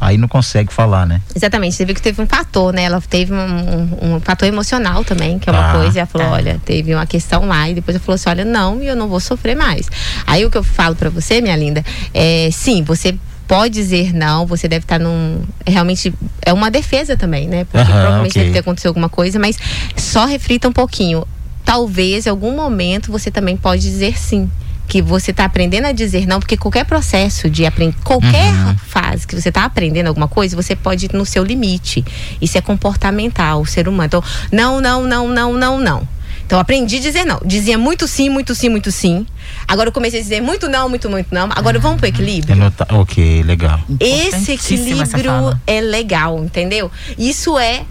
aí 0.00 0.16
não 0.16 0.28
consegue 0.28 0.72
falar, 0.72 1.06
né? 1.06 1.20
Exatamente, 1.34 1.74
você 1.74 1.84
viu 1.84 1.94
que 1.94 2.02
teve 2.02 2.20
um 2.22 2.26
fator, 2.26 2.72
né? 2.72 2.82
Ela 2.84 3.00
teve 3.00 3.32
um, 3.32 3.36
um- 3.36 4.14
um 4.16 4.20
fator 4.20 4.46
emocional 4.46 5.02
também, 5.04 5.38
que 5.38 5.48
é 5.48 5.52
uma 5.52 5.70
Ah, 5.70 5.72
coisa, 5.72 5.96
e 5.96 6.00
ela 6.00 6.06
falou, 6.06 6.28
tá. 6.28 6.32
olha, 6.34 6.60
teve 6.64 6.94
uma 6.94 7.06
questão 7.06 7.46
lá, 7.46 7.68
e 7.68 7.74
depois 7.74 7.96
ela 7.96 8.04
falou 8.04 8.14
assim, 8.14 8.28
olha, 8.30 8.44
não, 8.44 8.80
e 8.82 8.86
eu 8.86 8.94
não 8.96 9.08
vou 9.08 9.18
sofrer 9.20 9.56
mais. 9.56 9.88
Aí 10.26 10.44
o 10.44 10.50
que 10.50 10.56
eu 10.58 10.62
falo 10.62 10.94
pra 10.94 11.10
você, 11.10 11.40
minha 11.40 11.56
linda, 11.56 11.84
é 12.14 12.48
sim, 12.52 12.82
você 12.84 13.16
pode 13.48 13.74
dizer 13.74 14.12
não, 14.14 14.46
você 14.46 14.68
deve 14.68 14.84
estar 14.84 15.00
num. 15.00 15.40
Realmente 15.66 16.12
é 16.42 16.52
uma 16.52 16.70
defesa 16.70 17.16
também, 17.16 17.48
né? 17.48 17.64
Porque 17.64 17.78
Aham, 17.90 18.00
provavelmente 18.02 18.32
ok. 18.32 18.42
deve 18.42 18.52
ter 18.52 18.58
acontecido 18.60 18.88
alguma 18.88 19.08
coisa, 19.08 19.38
mas 19.38 19.58
só 19.96 20.26
reflita 20.26 20.68
um 20.68 20.72
pouquinho. 20.72 21.26
Talvez 21.68 22.26
em 22.26 22.30
algum 22.30 22.56
momento 22.56 23.12
você 23.12 23.30
também 23.30 23.54
pode 23.54 23.82
dizer 23.82 24.18
sim. 24.18 24.50
Que 24.88 25.02
você 25.02 25.32
está 25.32 25.44
aprendendo 25.44 25.84
a 25.84 25.92
dizer 25.92 26.26
não, 26.26 26.40
porque 26.40 26.56
qualquer 26.56 26.86
processo 26.86 27.50
de 27.50 27.66
aprender, 27.66 27.94
qualquer 28.02 28.54
Uhum. 28.54 28.74
fase 28.78 29.26
que 29.26 29.38
você 29.38 29.50
está 29.50 29.66
aprendendo 29.66 30.06
alguma 30.06 30.26
coisa, 30.28 30.56
você 30.56 30.74
pode 30.74 31.04
ir 31.04 31.12
no 31.12 31.26
seu 31.26 31.44
limite. 31.44 32.02
Isso 32.40 32.56
é 32.56 32.62
comportamental, 32.62 33.60
o 33.60 33.66
ser 33.66 33.86
humano. 33.86 34.06
Então, 34.06 34.24
não, 34.50 34.80
não, 34.80 35.04
não, 35.04 35.28
não, 35.28 35.52
não, 35.52 35.78
não. 35.78 36.08
Então, 36.46 36.58
aprendi 36.58 36.96
a 36.96 37.00
dizer 37.00 37.24
não. 37.26 37.38
Dizia 37.44 37.76
muito 37.76 38.08
sim, 38.08 38.30
muito 38.30 38.54
sim, 38.54 38.70
muito 38.70 38.90
sim. 38.90 39.26
Agora 39.66 39.90
eu 39.90 39.92
comecei 39.92 40.20
a 40.20 40.22
dizer 40.22 40.40
muito 40.40 40.70
não, 40.70 40.88
muito, 40.88 41.10
muito 41.10 41.34
não. 41.34 41.50
Agora 41.54 41.78
vamos 41.78 41.98
pro 41.98 42.06
equilíbrio. 42.08 42.54
É 42.54 42.56
nota- 42.56 42.86
Ok, 42.90 43.42
legal. 43.42 43.78
Esse 44.00 44.52
equilíbrio 44.52 45.60
é 45.66 45.82
legal, 45.82 46.42
entendeu? 46.42 46.90
Isso 47.18 47.58
é 47.58 47.82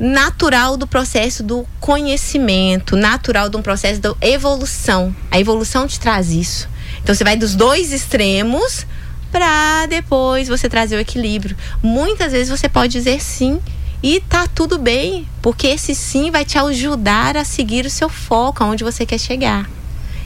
natural 0.00 0.76
do 0.76 0.86
processo 0.86 1.42
do 1.42 1.66
conhecimento, 1.80 2.96
natural 2.96 3.48
de 3.48 3.56
um 3.56 3.62
processo 3.62 4.00
da 4.00 4.14
evolução. 4.20 5.14
A 5.30 5.38
evolução 5.38 5.86
te 5.86 5.98
traz 6.00 6.30
isso. 6.30 6.68
Então 7.02 7.14
você 7.14 7.24
vai 7.24 7.36
dos 7.36 7.54
dois 7.54 7.92
extremos 7.92 8.86
para 9.30 9.86
depois 9.86 10.48
você 10.48 10.68
trazer 10.68 10.96
o 10.96 11.00
equilíbrio. 11.00 11.56
Muitas 11.82 12.32
vezes 12.32 12.48
você 12.48 12.68
pode 12.68 12.92
dizer 12.92 13.20
sim 13.20 13.60
e 14.02 14.20
tá 14.20 14.46
tudo 14.46 14.78
bem, 14.78 15.26
porque 15.40 15.68
esse 15.68 15.94
sim 15.94 16.30
vai 16.30 16.44
te 16.44 16.58
ajudar 16.58 17.36
a 17.36 17.44
seguir 17.44 17.86
o 17.86 17.90
seu 17.90 18.08
foco, 18.08 18.62
aonde 18.62 18.82
você 18.84 19.06
quer 19.06 19.18
chegar. 19.18 19.68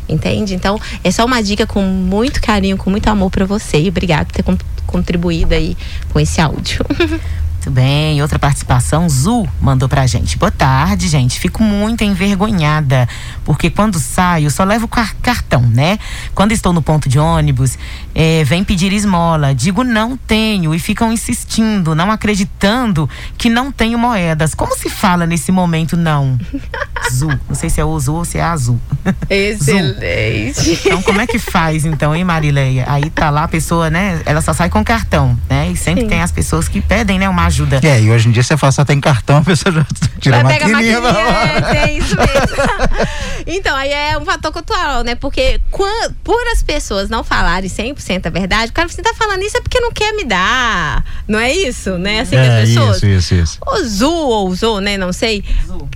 Entende? 0.08 0.54
Então, 0.54 0.80
é 1.04 1.10
só 1.10 1.24
uma 1.24 1.42
dica 1.42 1.66
com 1.66 1.82
muito 1.82 2.40
carinho, 2.40 2.76
com 2.76 2.88
muito 2.90 3.08
amor 3.08 3.30
para 3.30 3.44
você. 3.44 3.78
E 3.80 3.88
obrigado 3.88 4.26
por 4.28 4.34
ter 4.34 4.42
con- 4.42 4.56
contribuído 4.86 5.54
aí 5.54 5.76
com 6.12 6.18
esse 6.20 6.40
áudio. 6.40 6.84
Muito 7.66 7.74
bem, 7.80 8.22
outra 8.22 8.38
participação, 8.38 9.08
Zu 9.08 9.44
mandou 9.60 9.88
pra 9.88 10.06
gente. 10.06 10.38
Boa 10.38 10.52
tarde, 10.52 11.08
gente. 11.08 11.40
Fico 11.40 11.64
muito 11.64 12.04
envergonhada, 12.04 13.08
porque 13.44 13.68
quando 13.70 13.98
saio 13.98 14.52
só 14.52 14.62
levo 14.62 14.86
car- 14.86 15.16
cartão, 15.20 15.62
né? 15.62 15.98
Quando 16.32 16.52
estou 16.52 16.72
no 16.72 16.80
ponto 16.80 17.08
de 17.08 17.18
ônibus, 17.18 17.76
eh, 18.14 18.44
vem 18.44 18.62
pedir 18.62 18.92
esmola. 18.92 19.52
Digo 19.52 19.82
não 19.82 20.16
tenho 20.16 20.72
e 20.76 20.78
ficam 20.78 21.12
insistindo, 21.12 21.92
não 21.92 22.08
acreditando 22.12 23.10
que 23.36 23.50
não 23.50 23.72
tenho 23.72 23.98
moedas. 23.98 24.54
Como 24.54 24.76
se 24.78 24.88
fala 24.88 25.26
nesse 25.26 25.50
momento 25.50 25.96
não? 25.96 26.38
Zu, 27.12 27.28
não 27.48 27.54
sei 27.56 27.68
se 27.68 27.80
é 27.80 27.84
o 27.84 27.98
Zu 27.98 28.14
ou 28.14 28.24
se 28.24 28.38
é 28.38 28.42
azul. 28.44 28.80
Excelente. 29.28 30.70
Então, 30.86 31.02
como 31.02 31.20
é 31.20 31.26
que 31.26 31.38
faz, 31.40 31.84
então, 31.84 32.14
hein, 32.14 32.22
Marileia? 32.22 32.84
Aí 32.88 33.10
tá 33.10 33.28
lá 33.28 33.42
a 33.44 33.48
pessoa, 33.48 33.90
né? 33.90 34.22
Ela 34.24 34.40
só 34.40 34.52
sai 34.52 34.68
com 34.68 34.84
cartão, 34.84 35.36
né? 35.48 35.68
E 35.70 35.76
sempre 35.76 36.02
Sim. 36.02 36.08
tem 36.08 36.22
as 36.22 36.30
pessoas 36.30 36.68
que 36.68 36.80
pedem, 36.80 37.18
né, 37.18 37.28
uma 37.28 37.46
ajuda. 37.46 37.55
É, 37.82 38.00
e 38.00 38.11
hoje 38.11 38.28
em 38.28 38.32
dia 38.32 38.42
você 38.42 38.57
fala, 38.57 38.72
só 38.72 38.84
tem 38.84 39.00
cartão, 39.00 39.38
a 39.38 39.42
pessoa 39.42 39.72
já 39.74 39.86
tira 40.20 40.42
Vai 40.42 40.57
a 40.57 40.66
maquininha. 40.66 41.00
maquininha, 41.00 41.22
lá. 41.62 41.74
é, 41.76 41.92
isso 41.92 42.16
mesmo. 42.16 42.57
então, 43.46 43.76
aí 43.76 43.92
é 43.92 44.18
um 44.18 44.24
fator 44.24 44.52
cultural, 44.52 45.02
né? 45.04 45.14
Porque 45.14 45.61
quan- 45.70 46.11
por 46.24 46.40
as 46.52 46.62
pessoas 46.62 47.09
não 47.09 47.22
falarem 47.24 47.68
100% 47.68 48.26
a 48.26 48.30
verdade, 48.30 48.70
o 48.70 48.74
cara 48.74 48.88
você 48.88 49.02
tá 49.02 49.14
falando 49.14 49.42
isso 49.42 49.57
é 49.57 49.61
porque 49.61 49.80
não 49.80 49.92
quer 49.92 50.12
me 50.12 50.24
dar. 50.24 51.04
Não 51.28 51.38
é 51.38 51.52
isso, 51.52 51.96
né? 51.98 52.20
Assim 52.20 52.30
que 52.32 52.36
É, 52.36 52.62
as 52.62 52.68
pessoas. 52.68 52.96
isso, 52.96 53.07
isso, 53.07 53.34
isso. 53.34 53.59
O 53.66 53.84
Zu 53.84 54.11
ou 54.12 54.54
Zu, 54.54 54.80
né? 54.80 54.96
Não 54.96 55.12
sei. 55.12 55.44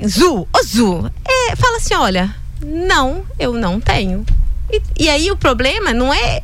Zu, 0.07 0.47
o 0.53 0.63
Zu. 0.65 1.11
É, 1.27 1.57
fala 1.57 1.77
assim: 1.77 1.95
olha, 1.95 2.35
não, 2.65 3.23
eu 3.39 3.53
não 3.55 3.81
tenho. 3.81 4.25
E, 4.73 4.83
e 5.05 5.09
aí 5.09 5.31
o 5.31 5.37
problema 5.37 5.93
não 5.93 6.13
é. 6.13 6.41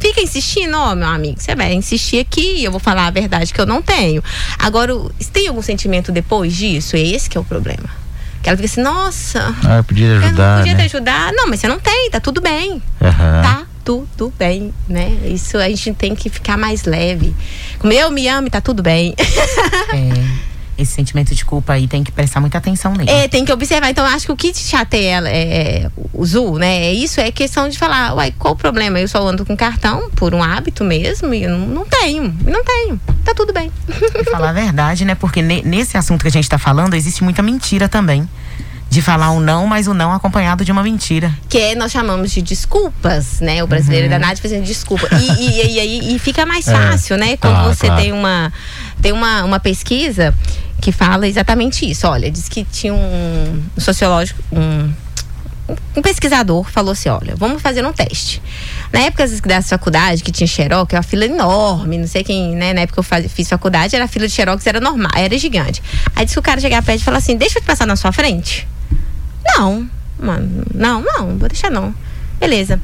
Fica 0.00 0.20
insistindo, 0.20 0.76
ó, 0.76 0.94
meu 0.94 1.08
amigo, 1.08 1.40
você 1.40 1.54
vai 1.54 1.72
insistir 1.72 2.18
aqui, 2.20 2.62
eu 2.62 2.70
vou 2.70 2.80
falar 2.80 3.06
a 3.06 3.10
verdade 3.10 3.52
que 3.52 3.60
eu 3.60 3.66
não 3.66 3.82
tenho. 3.82 4.22
Agora, 4.58 4.92
tem 5.32 5.48
algum 5.48 5.62
sentimento 5.62 6.12
depois 6.12 6.54
disso? 6.54 6.96
É 6.96 7.00
esse 7.00 7.28
que 7.28 7.36
é 7.36 7.40
o 7.40 7.44
problema. 7.44 7.88
Que 8.42 8.50
ela 8.50 8.56
fica 8.58 8.66
assim, 8.70 8.82
nossa, 8.82 9.54
Ah, 9.66 9.78
eu 9.78 9.84
podia 9.84 10.06
eu 10.06 10.20
não 10.20 10.26
ajudar, 10.26 10.58
podia 10.58 10.74
te 10.74 10.78
né? 10.78 10.84
ajudar. 10.84 11.32
Não, 11.32 11.48
mas 11.48 11.60
você 11.60 11.66
não 11.68 11.80
tem, 11.80 12.10
tá 12.10 12.20
tudo 12.20 12.40
bem 12.42 12.82
Aham. 13.00 13.42
tá 13.42 13.66
tudo 13.84 14.32
bem, 14.38 14.72
né? 14.88 15.10
Isso 15.26 15.58
a 15.58 15.68
gente 15.68 15.92
tem 15.94 16.14
que 16.14 16.28
ficar 16.30 16.56
mais 16.56 16.84
leve. 16.84 17.34
Como 17.78 17.92
eu 17.92 18.10
me 18.10 18.26
amo, 18.28 18.48
tá 18.48 18.60
tudo 18.60 18.82
bem. 18.82 19.14
É, 19.18 19.34
esse 20.76 20.92
sentimento 20.92 21.34
de 21.34 21.44
culpa 21.44 21.72
aí 21.74 21.86
tem 21.86 22.02
que 22.02 22.10
prestar 22.12 22.40
muita 22.40 22.58
atenção 22.58 22.92
nele. 22.94 23.10
É, 23.10 23.28
tem 23.28 23.44
que 23.44 23.52
observar. 23.52 23.90
Então, 23.90 24.04
acho 24.06 24.26
que 24.26 24.32
o 24.32 24.36
que 24.36 24.52
te 24.52 24.60
chateia 24.60 25.22
é, 25.26 25.84
é, 25.84 25.90
o 26.12 26.24
Zul, 26.26 26.58
né? 26.58 26.84
É 26.86 26.92
isso, 26.92 27.20
é 27.20 27.30
questão 27.30 27.68
de 27.68 27.78
falar, 27.78 28.14
uai, 28.14 28.32
qual 28.38 28.54
o 28.54 28.56
problema? 28.56 28.98
Eu 28.98 29.08
só 29.08 29.26
ando 29.26 29.44
com 29.46 29.56
cartão 29.56 30.10
por 30.10 30.34
um 30.34 30.42
hábito 30.42 30.82
mesmo 30.84 31.32
e 31.32 31.46
não, 31.46 31.58
não 31.58 31.84
tenho. 31.84 32.24
Não 32.44 32.64
tenho. 32.64 33.00
Tá 33.24 33.32
tudo 33.34 33.52
bem. 33.52 33.70
E 33.88 34.24
falar 34.24 34.50
a 34.50 34.52
verdade, 34.52 35.04
né? 35.04 35.14
Porque 35.14 35.40
ne- 35.42 35.62
nesse 35.62 35.96
assunto 35.96 36.22
que 36.22 36.28
a 36.28 36.32
gente 36.32 36.48
tá 36.48 36.58
falando, 36.58 36.94
existe 36.94 37.22
muita 37.24 37.42
mentira 37.42 37.88
também. 37.88 38.28
De 38.94 39.02
falar 39.02 39.32
um 39.32 39.40
não, 39.40 39.66
mas 39.66 39.88
o 39.88 39.92
não 39.92 40.12
acompanhado 40.12 40.64
de 40.64 40.70
uma 40.70 40.80
mentira. 40.80 41.36
que 41.48 41.58
é, 41.58 41.74
nós 41.74 41.90
chamamos 41.90 42.30
de 42.30 42.40
desculpas, 42.40 43.40
né? 43.40 43.60
O 43.64 43.66
brasileiro 43.66 44.06
é 44.06 44.08
danado 44.08 44.40
fazendo 44.40 44.62
desculpa. 44.64 45.08
E, 45.20 45.30
e, 45.32 45.74
e, 45.74 45.80
aí- 45.80 46.14
e 46.14 46.18
fica 46.20 46.46
mais 46.46 46.66
É. 46.68 46.72
fácil, 46.72 47.16
né? 47.16 47.36
Quando 47.36 47.56
Ah, 47.56 47.64
você 47.74 47.86
claro. 47.86 48.00
tem 48.00 48.12
uma 48.12 48.52
tem 49.02 49.10
uma, 49.10 49.42
uma 49.42 49.58
pesquisa 49.58 50.32
que 50.80 50.92
fala 50.92 51.26
exatamente 51.26 51.90
isso. 51.90 52.06
Olha, 52.06 52.30
diz 52.30 52.48
que 52.48 52.62
tinha 52.62 52.94
um 52.94 53.60
sociológico, 53.76 54.40
um, 54.52 54.92
um 55.96 56.00
pesquisador 56.00 56.62
falou 56.70 56.92
assim, 56.92 57.08
olha, 57.08 57.34
vamos 57.36 57.60
fazer 57.60 57.84
um 57.84 57.92
teste. 57.92 58.40
Na 58.92 59.00
época 59.00 59.26
da 59.26 59.60
faculdade, 59.60 60.22
que 60.22 60.30
tinha 60.30 60.46
xerox, 60.46 60.94
é 60.94 60.96
uma 60.98 61.02
fila 61.02 61.24
enorme, 61.24 61.98
não 61.98 62.06
sei 62.06 62.22
quem, 62.22 62.54
né? 62.54 62.72
Na 62.72 62.82
época 62.82 62.94
que 62.94 63.00
eu 63.00 63.02
faz- 63.02 63.26
fiz 63.32 63.48
faculdade, 63.48 63.96
era 63.96 64.04
a 64.04 64.08
fila 64.08 64.28
de 64.28 64.32
xerox, 64.32 64.64
era 64.68 64.78
normal, 64.78 65.10
era 65.16 65.36
gigante. 65.36 65.82
Aí 66.14 66.24
disse 66.24 66.36
que 66.36 66.38
o 66.38 66.42
cara 66.42 66.60
chegava 66.60 66.80
perto 66.86 67.00
e 67.00 67.04
falava 67.04 67.18
assim, 67.18 67.36
deixa 67.36 67.58
eu 67.58 67.62
te 67.62 67.66
passar 67.66 67.86
na 67.88 67.96
sua 67.96 68.12
frente. 68.12 68.68
Não, 69.44 69.88
mano, 70.18 70.64
não, 70.74 71.02
não, 71.02 71.38
vou 71.38 71.48
deixar 71.48 71.70
não. 71.70 71.94
Beleza. 72.38 72.80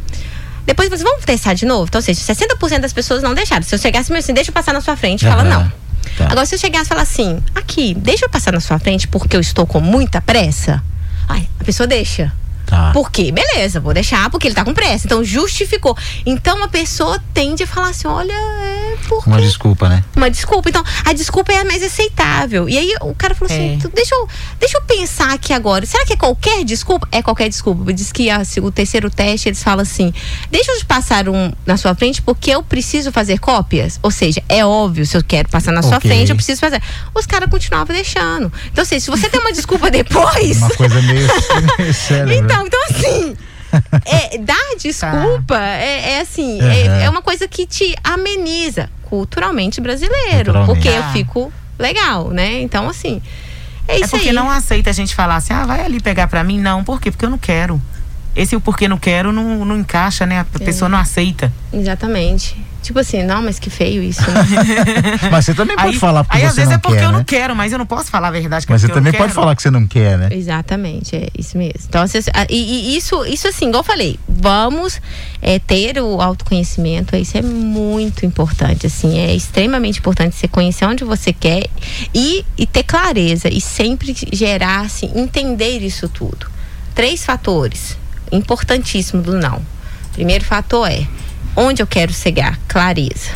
Depois 0.66 0.88
você, 0.88 1.02
vamos 1.02 1.24
testar 1.24 1.54
de 1.54 1.66
novo? 1.66 1.86
Então, 1.88 1.98
ou 1.98 2.02
seja, 2.02 2.20
60% 2.20 2.80
das 2.80 2.92
pessoas 2.92 3.22
não 3.22 3.34
deixaram. 3.34 3.62
Se 3.62 3.74
eu 3.74 3.78
chegasse 3.78 4.12
assim, 4.12 4.32
deixa 4.32 4.50
eu 4.50 4.54
passar 4.54 4.72
na 4.72 4.80
sua 4.80 4.96
frente, 4.96 5.24
fala 5.24 5.42
Aham. 5.42 5.48
não. 5.48 5.72
Tá. 6.16 6.26
Agora, 6.30 6.46
se 6.46 6.54
eu 6.54 6.58
chegasse 6.58 6.86
e 6.86 6.88
falar 6.88 7.02
assim, 7.02 7.42
aqui, 7.54 7.94
deixa 7.94 8.24
eu 8.26 8.28
passar 8.28 8.52
na 8.52 8.60
sua 8.60 8.78
frente 8.78 9.08
porque 9.08 9.36
eu 9.36 9.40
estou 9.40 9.66
com 9.66 9.80
muita 9.80 10.20
pressa. 10.20 10.82
Ai, 11.28 11.48
a 11.58 11.64
pessoa 11.64 11.86
deixa. 11.86 12.32
Tá. 12.70 12.92
Por 12.92 13.10
quê? 13.10 13.32
Beleza, 13.32 13.80
vou 13.80 13.92
deixar 13.92 14.30
porque 14.30 14.46
ele 14.46 14.54
tá 14.54 14.64
com 14.64 14.72
pressa. 14.72 15.06
Então, 15.06 15.22
justificou. 15.24 15.96
Então, 16.24 16.62
a 16.62 16.68
pessoa 16.68 17.20
tende 17.34 17.64
a 17.64 17.66
falar 17.66 17.88
assim: 17.90 18.06
olha, 18.06 18.32
é 18.32 18.96
porque 19.08 19.28
Uma 19.28 19.40
desculpa, 19.40 19.88
né? 19.88 20.04
uma 20.16 20.30
desculpa. 20.30 20.68
Então, 20.68 20.84
a 21.04 21.12
desculpa 21.12 21.52
é 21.52 21.58
a 21.60 21.64
mais 21.64 21.82
aceitável. 21.82 22.68
E 22.68 22.78
aí 22.78 22.94
o 23.02 23.14
cara 23.14 23.34
falou 23.34 23.52
assim: 23.52 23.74
É. 23.74 23.78
"Tu- 23.78 23.90
deixa, 23.94 24.14
eu, 24.14 24.28
deixa 24.58 24.78
eu 24.78 24.82
pensar 24.82 25.32
aqui 25.34 25.52
agora. 25.52 25.84
Será 25.84 26.06
que 26.06 26.12
é 26.12 26.16
qualquer 26.16 26.64
desculpa? 26.64 27.08
É 27.10 27.20
qualquer 27.22 27.48
desculpa. 27.48 27.92
Diz 27.92 28.12
que 28.12 28.30
a- 28.30 28.42
o 28.62 28.70
terceiro 28.70 29.10
teste 29.10 29.48
eles 29.48 29.62
falam 29.62 29.82
assim: 29.82 30.12
deixa 30.50 30.70
eu 30.72 30.78
te 30.78 30.86
passar 30.86 31.28
um 31.28 31.52
na 31.66 31.76
sua 31.76 31.94
frente 31.94 32.22
porque 32.22 32.50
eu 32.52 32.62
preciso 32.62 33.10
fazer 33.10 33.38
cópias. 33.38 33.98
Ou 34.02 34.10
seja, 34.10 34.42
é 34.48 34.64
óbvio, 34.64 35.04
se 35.04 35.16
eu 35.16 35.24
quero 35.24 35.48
passar 35.48 35.72
na 35.72 35.82
sua 35.82 35.96
Ok. 35.96 36.08
frente, 36.10 36.30
eu 36.30 36.36
preciso 36.36 36.60
fazer. 36.60 36.80
Os 37.14 37.26
caras 37.26 37.50
continuavam 37.50 37.94
deixando. 37.94 38.52
Então, 38.70 38.82
assim, 38.82 39.00
se 39.00 39.10
você 39.10 39.28
tem 39.28 39.40
uma 39.40 39.52
desculpa 39.52 39.90
depois. 39.90 40.58
Uma 40.58 40.70
coisa 40.70 41.00
meio, 41.02 41.26
meio 41.78 41.94
séria. 41.94 42.24
né? 42.26 42.34
Então, 42.66 42.80
então 42.88 42.96
assim. 42.96 43.36
É, 44.04 44.36
dar 44.38 44.74
desculpa 44.80 45.56
é, 45.56 46.14
é 46.14 46.20
assim, 46.22 46.60
Aham. 46.60 46.72
é, 46.72 47.04
é 47.04 47.08
uma 47.08 47.22
coisa 47.22 47.46
que 47.46 47.64
te 47.66 47.94
ameniza 48.02 48.90
culturalmente 49.02 49.80
brasileiro. 49.80 50.52
Culturalmente. 50.52 50.66
Porque 50.74 50.88
eu 50.88 51.00
Ah. 51.04 51.12
fico 51.12 51.52
legal, 51.78 52.30
né? 52.30 52.60
Então, 52.62 52.88
assim. 52.88 53.22
É 53.86 54.00
É 54.00 54.08
porque 54.08 54.30
aí. 54.30 54.34
não 54.34 54.50
aceita 54.50 54.90
a 54.90 54.92
gente 54.92 55.14
falar 55.14 55.36
assim, 55.36 55.52
ah, 55.52 55.64
vai 55.66 55.84
ali 55.84 56.00
pegar 56.00 56.26
pra 56.26 56.42
mim. 56.42 56.58
Não, 56.58 56.82
por 56.82 57.00
quê? 57.00 57.12
Porque 57.12 57.24
eu 57.24 57.30
não 57.30 57.38
quero. 57.38 57.80
Esse 58.34 58.54
o 58.56 58.60
porquê 58.60 58.88
não 58.88 58.98
quero 58.98 59.32
não, 59.32 59.64
não 59.64 59.78
encaixa, 59.78 60.24
né? 60.26 60.40
A 60.40 60.46
É. 60.60 60.64
pessoa 60.64 60.88
não 60.88 60.98
aceita. 60.98 61.52
Exatamente. 61.72 62.56
Tipo 62.82 62.98
assim, 62.98 63.22
não, 63.22 63.42
mas 63.42 63.58
que 63.58 63.68
feio 63.68 64.02
isso. 64.02 64.22
né? 64.22 64.40
Mas 65.30 65.44
você 65.44 65.52
também 65.52 65.76
pode 65.76 65.88
aí, 65.90 65.96
falar 65.96 66.24
porque 66.24 66.38
aí 66.38 66.42
você 66.44 66.48
às 66.48 66.56
vezes 66.56 66.72
é 66.72 66.78
porque 66.78 66.96
quer, 66.96 67.04
eu 67.04 67.12
né? 67.12 67.18
não 67.18 67.24
quero, 67.24 67.54
mas 67.54 67.72
eu 67.72 67.78
não 67.78 67.84
posso 67.84 68.10
falar 68.10 68.28
a 68.28 68.30
verdade. 68.30 68.64
que 68.66 68.72
é 68.72 68.74
Mas 68.74 68.80
você 68.80 68.86
porque 68.88 68.98
eu 68.98 69.00
também 69.02 69.12
não 69.12 69.18
pode 69.18 69.32
quero. 69.32 69.40
falar 69.42 69.54
que 69.54 69.60
você 69.62 69.70
não 69.70 69.86
quer, 69.86 70.16
né? 70.16 70.28
Exatamente, 70.32 71.14
é 71.14 71.28
isso 71.38 71.58
mesmo. 71.58 71.80
Então, 71.86 72.00
assim, 72.02 72.18
e, 72.48 72.56
e 72.94 72.96
isso, 72.96 73.22
isso 73.26 73.46
assim, 73.46 73.68
igual 73.68 73.80
eu 73.80 73.84
falei, 73.86 74.18
vamos 74.26 74.98
é, 75.42 75.58
ter 75.58 76.00
o 76.00 76.22
autoconhecimento, 76.22 77.14
isso 77.16 77.36
é 77.36 77.42
muito 77.42 78.24
importante, 78.24 78.86
assim, 78.86 79.18
é 79.18 79.34
extremamente 79.34 79.98
importante 79.98 80.34
você 80.34 80.48
conhecer 80.48 80.86
onde 80.86 81.04
você 81.04 81.34
quer 81.34 81.66
e, 82.14 82.46
e 82.56 82.66
ter 82.66 82.82
clareza 82.82 83.48
e 83.52 83.60
sempre 83.60 84.16
gerar, 84.32 84.80
assim, 84.86 85.10
entender 85.14 85.80
isso 85.80 86.08
tudo. 86.08 86.46
Três 86.94 87.24
fatores 87.26 87.99
importantíssimos 88.32 89.24
do 89.24 89.38
não. 89.38 89.60
Primeiro 90.12 90.44
fator 90.44 90.88
é 90.90 91.06
onde 91.56 91.82
eu 91.82 91.86
quero 91.86 92.12
chegar, 92.12 92.58
clareza. 92.68 93.30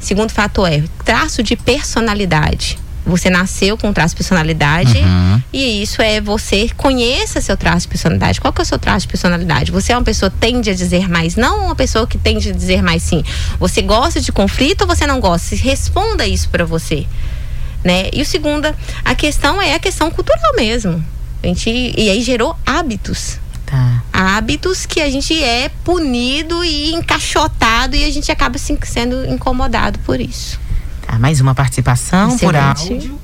Segundo 0.00 0.30
fator 0.30 0.70
é 0.70 0.82
traço 1.04 1.42
de 1.42 1.56
personalidade. 1.56 2.78
Você 3.04 3.30
nasceu 3.30 3.76
com 3.78 3.88
um 3.88 3.92
traço 3.92 4.14
de 4.14 4.18
personalidade 4.18 4.98
Uhum. 4.98 5.42
e 5.50 5.82
isso 5.82 6.02
é 6.02 6.20
você 6.20 6.68
conheça 6.76 7.40
seu 7.40 7.56
traço 7.56 7.82
de 7.82 7.88
personalidade. 7.88 8.38
Qual 8.38 8.52
que 8.52 8.60
é 8.60 8.64
o 8.64 8.66
seu 8.66 8.78
traço 8.78 9.06
de 9.06 9.08
personalidade? 9.08 9.72
Você 9.72 9.92
é 9.92 9.96
uma 9.96 10.04
pessoa 10.04 10.30
que 10.30 10.36
tende 10.36 10.68
a 10.68 10.74
dizer 10.74 11.08
mais 11.08 11.34
não 11.34 11.60
ou 11.60 11.64
uma 11.66 11.74
pessoa 11.74 12.06
que 12.06 12.18
tende 12.18 12.50
a 12.50 12.52
dizer 12.52 12.82
mais 12.82 13.02
sim? 13.02 13.24
Você 13.58 13.80
gosta 13.80 14.20
de 14.20 14.30
conflito 14.30 14.82
ou 14.82 14.86
você 14.86 15.06
não 15.06 15.20
gosta? 15.20 15.56
Responda 15.56 16.26
isso 16.26 16.50
para 16.50 16.66
você. 16.66 17.06
Né? 17.82 18.08
E 18.12 18.20
o 18.20 18.26
segundo, 18.26 18.68
a 19.04 19.14
questão 19.14 19.60
é 19.62 19.74
a 19.74 19.78
questão 19.78 20.10
cultural 20.10 20.54
mesmo. 20.54 21.02
A 21.42 21.46
gente, 21.46 21.70
e 21.70 22.10
aí 22.10 22.20
gerou 22.20 22.54
hábitos 22.66 23.38
Tá. 23.70 24.02
hábitos 24.14 24.86
que 24.86 24.98
a 24.98 25.10
gente 25.10 25.44
é 25.44 25.68
punido 25.84 26.64
e 26.64 26.94
encaixotado 26.94 27.94
e 27.94 28.02
a 28.02 28.10
gente 28.10 28.32
acaba 28.32 28.56
assim, 28.56 28.78
sendo 28.82 29.26
incomodado 29.26 29.98
por 30.00 30.18
isso. 30.18 30.58
Tá, 31.06 31.18
mais 31.18 31.38
uma 31.38 31.54
participação 31.54 32.38
por 32.38 32.54
Excelente. 32.54 32.92
áudio. 32.92 33.20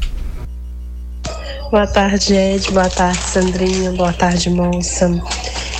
Boa 1.70 1.86
tarde, 1.86 2.34
Ed. 2.34 2.70
Boa 2.70 2.90
tarde, 2.90 3.18
Sandrinha. 3.22 3.92
Boa 3.92 4.12
tarde, 4.12 4.50
moça. 4.50 5.10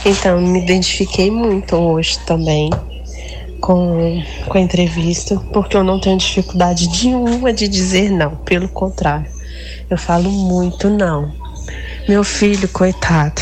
Então, 0.05 0.41
me 0.41 0.63
identifiquei 0.63 1.31
muito 1.31 1.77
hoje 1.77 2.19
também 2.27 2.71
com, 3.61 4.23
com 4.49 4.59
a 4.59 4.61
entrevista, 4.61 5.37
porque 5.53 5.77
eu 5.77 5.85
não 5.85 6.01
tenho 6.01 6.19
dificuldade 6.19 6.89
nenhuma 6.89 7.53
de 7.53 7.69
dizer 7.69 8.11
não. 8.11 8.37
Pelo 8.37 8.69
contrário, 8.69 9.27
eu 9.89 9.99
falo 9.99 10.31
muito 10.31 10.89
não. 10.89 11.44
Meu 12.07 12.23
filho, 12.23 12.69
coitado, 12.69 13.41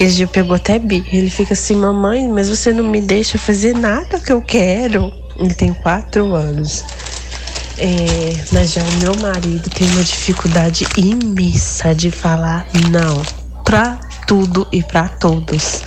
esse 0.00 0.16
dia 0.16 0.26
pegou 0.26 0.56
até 0.56 0.78
bi. 0.78 1.04
Ele 1.12 1.28
fica 1.28 1.52
assim, 1.52 1.76
mamãe, 1.76 2.26
mas 2.26 2.48
você 2.48 2.72
não 2.72 2.84
me 2.84 3.02
deixa 3.02 3.36
fazer 3.36 3.74
nada 3.74 4.18
que 4.18 4.32
eu 4.32 4.40
quero. 4.40 5.12
Ele 5.38 5.52
tem 5.52 5.74
quatro 5.74 6.34
anos. 6.34 6.84
É, 7.76 8.34
mas 8.50 8.72
já 8.72 8.82
o 8.82 8.92
meu 8.94 9.14
marido 9.16 9.68
tem 9.70 9.88
uma 9.90 10.02
dificuldade 10.02 10.86
imensa 10.96 11.94
de 11.94 12.10
falar 12.10 12.66
não 12.90 13.22
pra 13.62 14.00
tudo 14.26 14.66
e 14.72 14.82
pra 14.82 15.06
todos. 15.08 15.82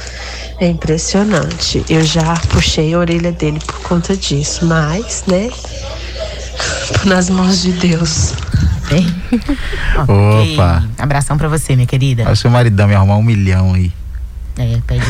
É 0.60 0.68
impressionante. 0.68 1.84
Eu 1.90 2.04
já 2.04 2.36
puxei 2.50 2.94
a 2.94 3.00
orelha 3.00 3.32
dele 3.32 3.60
por 3.66 3.82
conta 3.82 4.16
disso, 4.16 4.64
mas, 4.66 5.24
né? 5.26 5.50
Nas 7.04 7.32
mãos 7.32 7.64
de 7.64 7.72
Deus. 7.72 8.34
Ok. 10.08 10.54
Opa. 10.54 10.84
Abração 10.98 11.38
pra 11.38 11.48
você, 11.48 11.76
minha 11.76 11.88
querida. 11.88 12.28
Aí 12.28 12.34
o 12.34 12.36
seu 12.36 12.50
maridão 12.50 12.88
me 12.88 12.96
arrumar 12.96 13.16
um 13.18 13.24
milhão 13.24 13.74
aí. 13.74 13.92
É, 14.58 14.78
pede 14.86 15.04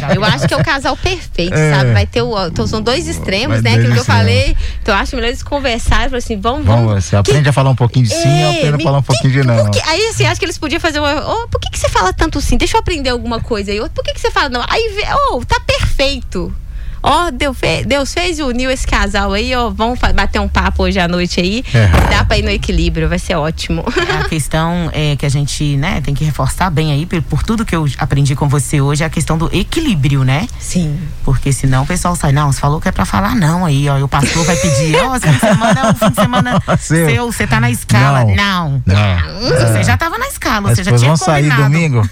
já 0.00 0.14
Eu 0.14 0.24
acho 0.24 0.48
que 0.48 0.52
é 0.52 0.56
o 0.56 0.64
casal 0.64 0.96
perfeito, 0.96 1.54
É. 1.54 1.74
sabe? 1.74 1.92
Vai 1.92 2.06
ter 2.06 2.22
o. 2.22 2.46
Então, 2.48 2.66
são 2.66 2.82
dois 2.82 3.06
extremos, 3.06 3.62
Vai 3.62 3.72
né? 3.72 3.78
Aquilo 3.78 3.94
que 3.94 4.00
eu 4.00 4.04
falei. 4.04 4.56
Então, 4.82 4.94
eu 4.94 5.00
acho 5.00 5.14
melhor 5.14 5.28
eles 5.28 5.44
conversarem 5.44 6.06
e 6.06 6.08
falar 6.10 6.18
assim: 6.18 6.40
vamos, 6.40 6.66
vamos. 6.66 6.86
Vamos, 6.86 7.04
você 7.04 7.14
aprende 7.14 7.48
a 7.48 7.52
falar 7.52 7.70
um 7.70 7.74
pouquinho 7.76 8.04
de 8.04 8.12
sim, 8.12 8.28
eu 8.42 8.48
É, 8.48 8.56
aprendo 8.58 8.74
a 8.74 8.78
me- 8.78 8.82
falar 8.84 8.98
um 8.98 9.02
pouquinho 9.02 9.32
de 9.32 9.40
que- 9.40 9.46
não. 9.46 9.56
por 9.64 9.70
que- 9.70 9.88
aí 9.88 10.08
assim, 10.08 10.26
acho 10.26 10.40
que 10.40 10.44
eles 10.44 10.58
podiam 10.58 10.80
fazer 10.80 10.98
uma. 10.98 11.24
Oh, 11.24 11.48
por 11.48 11.60
que, 11.60 11.70
que 11.70 11.78
você 11.78 11.88
fala 11.88 12.12
tanto 12.12 12.40
sim? 12.40 12.56
Deixa 12.58 12.76
eu 12.76 12.80
aprender 12.80 13.10
alguma 13.10 13.40
coisa 13.40 13.70
aí. 13.70 13.78
Por 13.90 14.02
que, 14.04 14.12
que 14.12 14.20
você 14.20 14.30
fala 14.30 14.48
não? 14.48 14.64
Aí, 14.68 14.92
vê, 14.96 15.04
oh, 15.30 15.44
tá 15.44 15.60
perfeito. 15.60 16.52
Ó, 17.02 17.30
Deus, 17.32 17.58
fe- 17.58 17.84
Deus 17.84 18.12
fez 18.14 18.38
e 18.38 18.42
uniu 18.42 18.70
esse 18.70 18.86
casal 18.86 19.32
aí, 19.32 19.54
ó. 19.54 19.70
Vamos 19.70 19.98
bater 20.14 20.40
um 20.40 20.46
papo 20.48 20.84
hoje 20.84 21.00
à 21.00 21.08
noite 21.08 21.40
aí. 21.40 21.64
É. 21.74 21.88
Dá 22.10 22.24
pra 22.24 22.38
ir 22.38 22.42
no 22.42 22.50
equilíbrio, 22.50 23.08
vai 23.08 23.18
ser 23.18 23.34
ótimo. 23.34 23.84
A 24.20 24.26
questão 24.30 24.88
é 24.92 25.16
que 25.16 25.26
a 25.26 25.28
gente, 25.28 25.76
né, 25.76 26.00
tem 26.00 26.14
que 26.14 26.24
reforçar 26.24 26.70
bem 26.70 26.92
aí, 26.92 27.04
por, 27.04 27.20
por 27.22 27.42
tudo 27.42 27.64
que 27.64 27.74
eu 27.74 27.86
aprendi 27.98 28.34
com 28.36 28.48
você 28.48 28.80
hoje, 28.80 29.02
é 29.02 29.06
a 29.06 29.10
questão 29.10 29.36
do 29.36 29.50
equilíbrio, 29.52 30.22
né? 30.22 30.46
Sim. 30.60 30.98
Porque 31.24 31.52
senão 31.52 31.82
o 31.82 31.86
pessoal 31.86 32.14
sai, 32.14 32.30
não, 32.32 32.52
você 32.52 32.60
falou 32.60 32.80
que 32.80 32.88
é 32.88 32.92
pra 32.92 33.04
falar 33.04 33.34
não 33.34 33.64
aí, 33.66 33.88
ó. 33.88 33.98
E 33.98 34.02
o 34.02 34.08
pastor 34.08 34.44
vai 34.44 34.56
pedir, 34.56 34.94
ó, 35.04 35.16
esse 35.16 35.26
fim 35.26 35.32
de 35.34 35.40
semana 35.40 35.80
é 35.80 35.90
um 35.90 35.94
fim 35.94 36.08
de 36.10 36.14
semana 36.14 36.62
Seu. 36.78 37.08
seu, 37.10 37.32
você 37.32 37.46
tá 37.46 37.58
na 37.60 37.70
escala. 37.70 38.24
Não. 38.24 38.82
Não. 38.86 38.96
Não. 39.40 39.48
Você 39.58 39.82
já 39.82 39.96
tava 39.96 40.18
na 40.18 40.28
escala, 40.28 40.60
Mas 40.62 40.76
você 40.78 40.84
já 40.84 40.92
tinha 40.92 41.00
vamos 41.08 41.20
sair 41.20 41.50
domingo? 41.50 42.08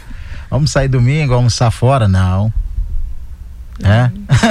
Vamos 0.51 0.71
sair 0.73 0.89
domingo, 0.89 1.33
almoçar 1.35 1.71
fora? 1.71 2.09
Não. 2.09 2.53
É? 3.83 4.11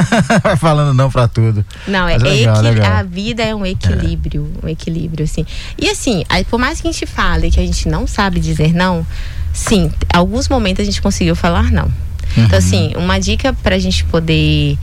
Falando 0.57 0.93
não 0.93 1.09
pra 1.11 1.27
tudo. 1.27 1.63
Não, 1.87 2.07
é, 2.07 2.15
é 2.15 2.17
legal, 2.17 2.55
a 2.57 3.03
vida 3.03 3.43
é 3.43 3.53
um 3.53 3.65
equilíbrio, 3.65 4.51
um 4.63 4.67
equilíbrio, 4.67 5.23
assim. 5.23 5.45
E 5.77 5.89
assim, 5.89 6.23
aí, 6.27 6.43
por 6.43 6.59
mais 6.59 6.81
que 6.81 6.87
a 6.87 6.91
gente 6.91 7.05
fale 7.05 7.51
que 7.51 7.59
a 7.59 7.65
gente 7.65 7.87
não 7.87 8.07
sabe 8.07 8.39
dizer 8.39 8.73
não, 8.73 9.05
sim, 9.53 9.91
alguns 10.13 10.49
momentos 10.49 10.81
a 10.81 10.85
gente 10.85 11.01
conseguiu 11.01 11.35
falar 11.35 11.71
não. 11.71 11.91
Então, 12.37 12.59
assim, 12.59 12.93
uma 12.95 13.19
dica 13.19 13.53
pra 13.53 13.79
gente 13.79 14.05
poder 14.05 14.77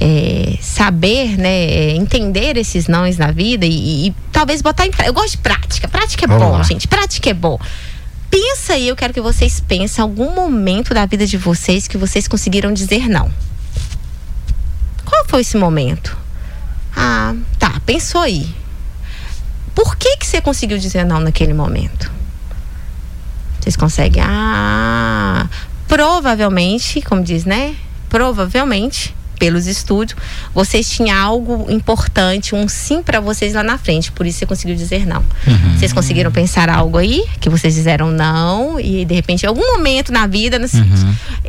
é, 0.00 0.56
saber, 0.60 1.36
né, 1.36 1.64
é, 1.64 1.96
entender 1.96 2.56
esses 2.56 2.86
nãos 2.86 3.16
na 3.18 3.30
vida 3.30 3.66
e, 3.66 4.06
e 4.06 4.14
talvez 4.30 4.62
botar 4.62 4.86
em 4.86 4.90
prática. 4.90 5.08
Eu 5.08 5.14
gosto 5.14 5.32
de 5.32 5.38
prática. 5.38 5.88
Prática 5.88 6.24
é 6.24 6.28
Vamos 6.28 6.44
bom, 6.44 6.52
lá. 6.52 6.62
gente. 6.62 6.86
Prática 6.86 7.30
é 7.30 7.34
bom. 7.34 7.58
Pensa 8.30 8.74
aí, 8.74 8.88
eu 8.88 8.96
quero 8.96 9.12
que 9.12 9.20
vocês 9.20 9.60
pensem 9.60 10.00
algum 10.00 10.34
momento 10.34 10.94
da 10.94 11.04
vida 11.04 11.26
de 11.26 11.36
vocês 11.36 11.86
que 11.86 11.98
vocês 11.98 12.26
conseguiram 12.26 12.72
dizer 12.72 13.08
não. 13.08 13.30
Qual 15.12 15.26
foi 15.26 15.42
esse 15.42 15.58
momento? 15.58 16.16
Ah, 16.96 17.34
tá, 17.58 17.78
pensou 17.84 18.22
aí. 18.22 18.48
Por 19.74 19.94
que 19.96 20.16
que 20.16 20.26
você 20.26 20.40
conseguiu 20.40 20.78
dizer 20.78 21.04
não 21.04 21.20
naquele 21.20 21.52
momento? 21.52 22.10
Vocês 23.60 23.76
conseguem? 23.76 24.22
Ah, 24.26 25.46
provavelmente, 25.86 27.02
como 27.02 27.22
diz, 27.22 27.44
né? 27.44 27.76
Provavelmente, 28.08 29.14
pelos 29.38 29.66
estudos, 29.66 30.16
vocês 30.54 30.88
tinham 30.88 31.14
algo 31.18 31.70
importante, 31.70 32.54
um 32.54 32.66
sim 32.66 33.02
pra 33.02 33.20
vocês 33.20 33.52
lá 33.52 33.62
na 33.62 33.76
frente, 33.76 34.10
por 34.12 34.24
isso 34.24 34.38
você 34.38 34.46
conseguiu 34.46 34.76
dizer 34.76 35.06
não. 35.06 35.22
Vocês 35.76 35.92
conseguiram 35.92 36.32
pensar 36.32 36.70
algo 36.70 36.96
aí 36.96 37.22
que 37.38 37.50
vocês 37.50 37.74
disseram 37.74 38.10
não 38.10 38.80
e 38.80 39.04
de 39.04 39.14
repente 39.14 39.42
em 39.42 39.46
algum 39.46 39.76
momento 39.76 40.10
na 40.10 40.26
vida, 40.26 40.58
né, 40.58 40.66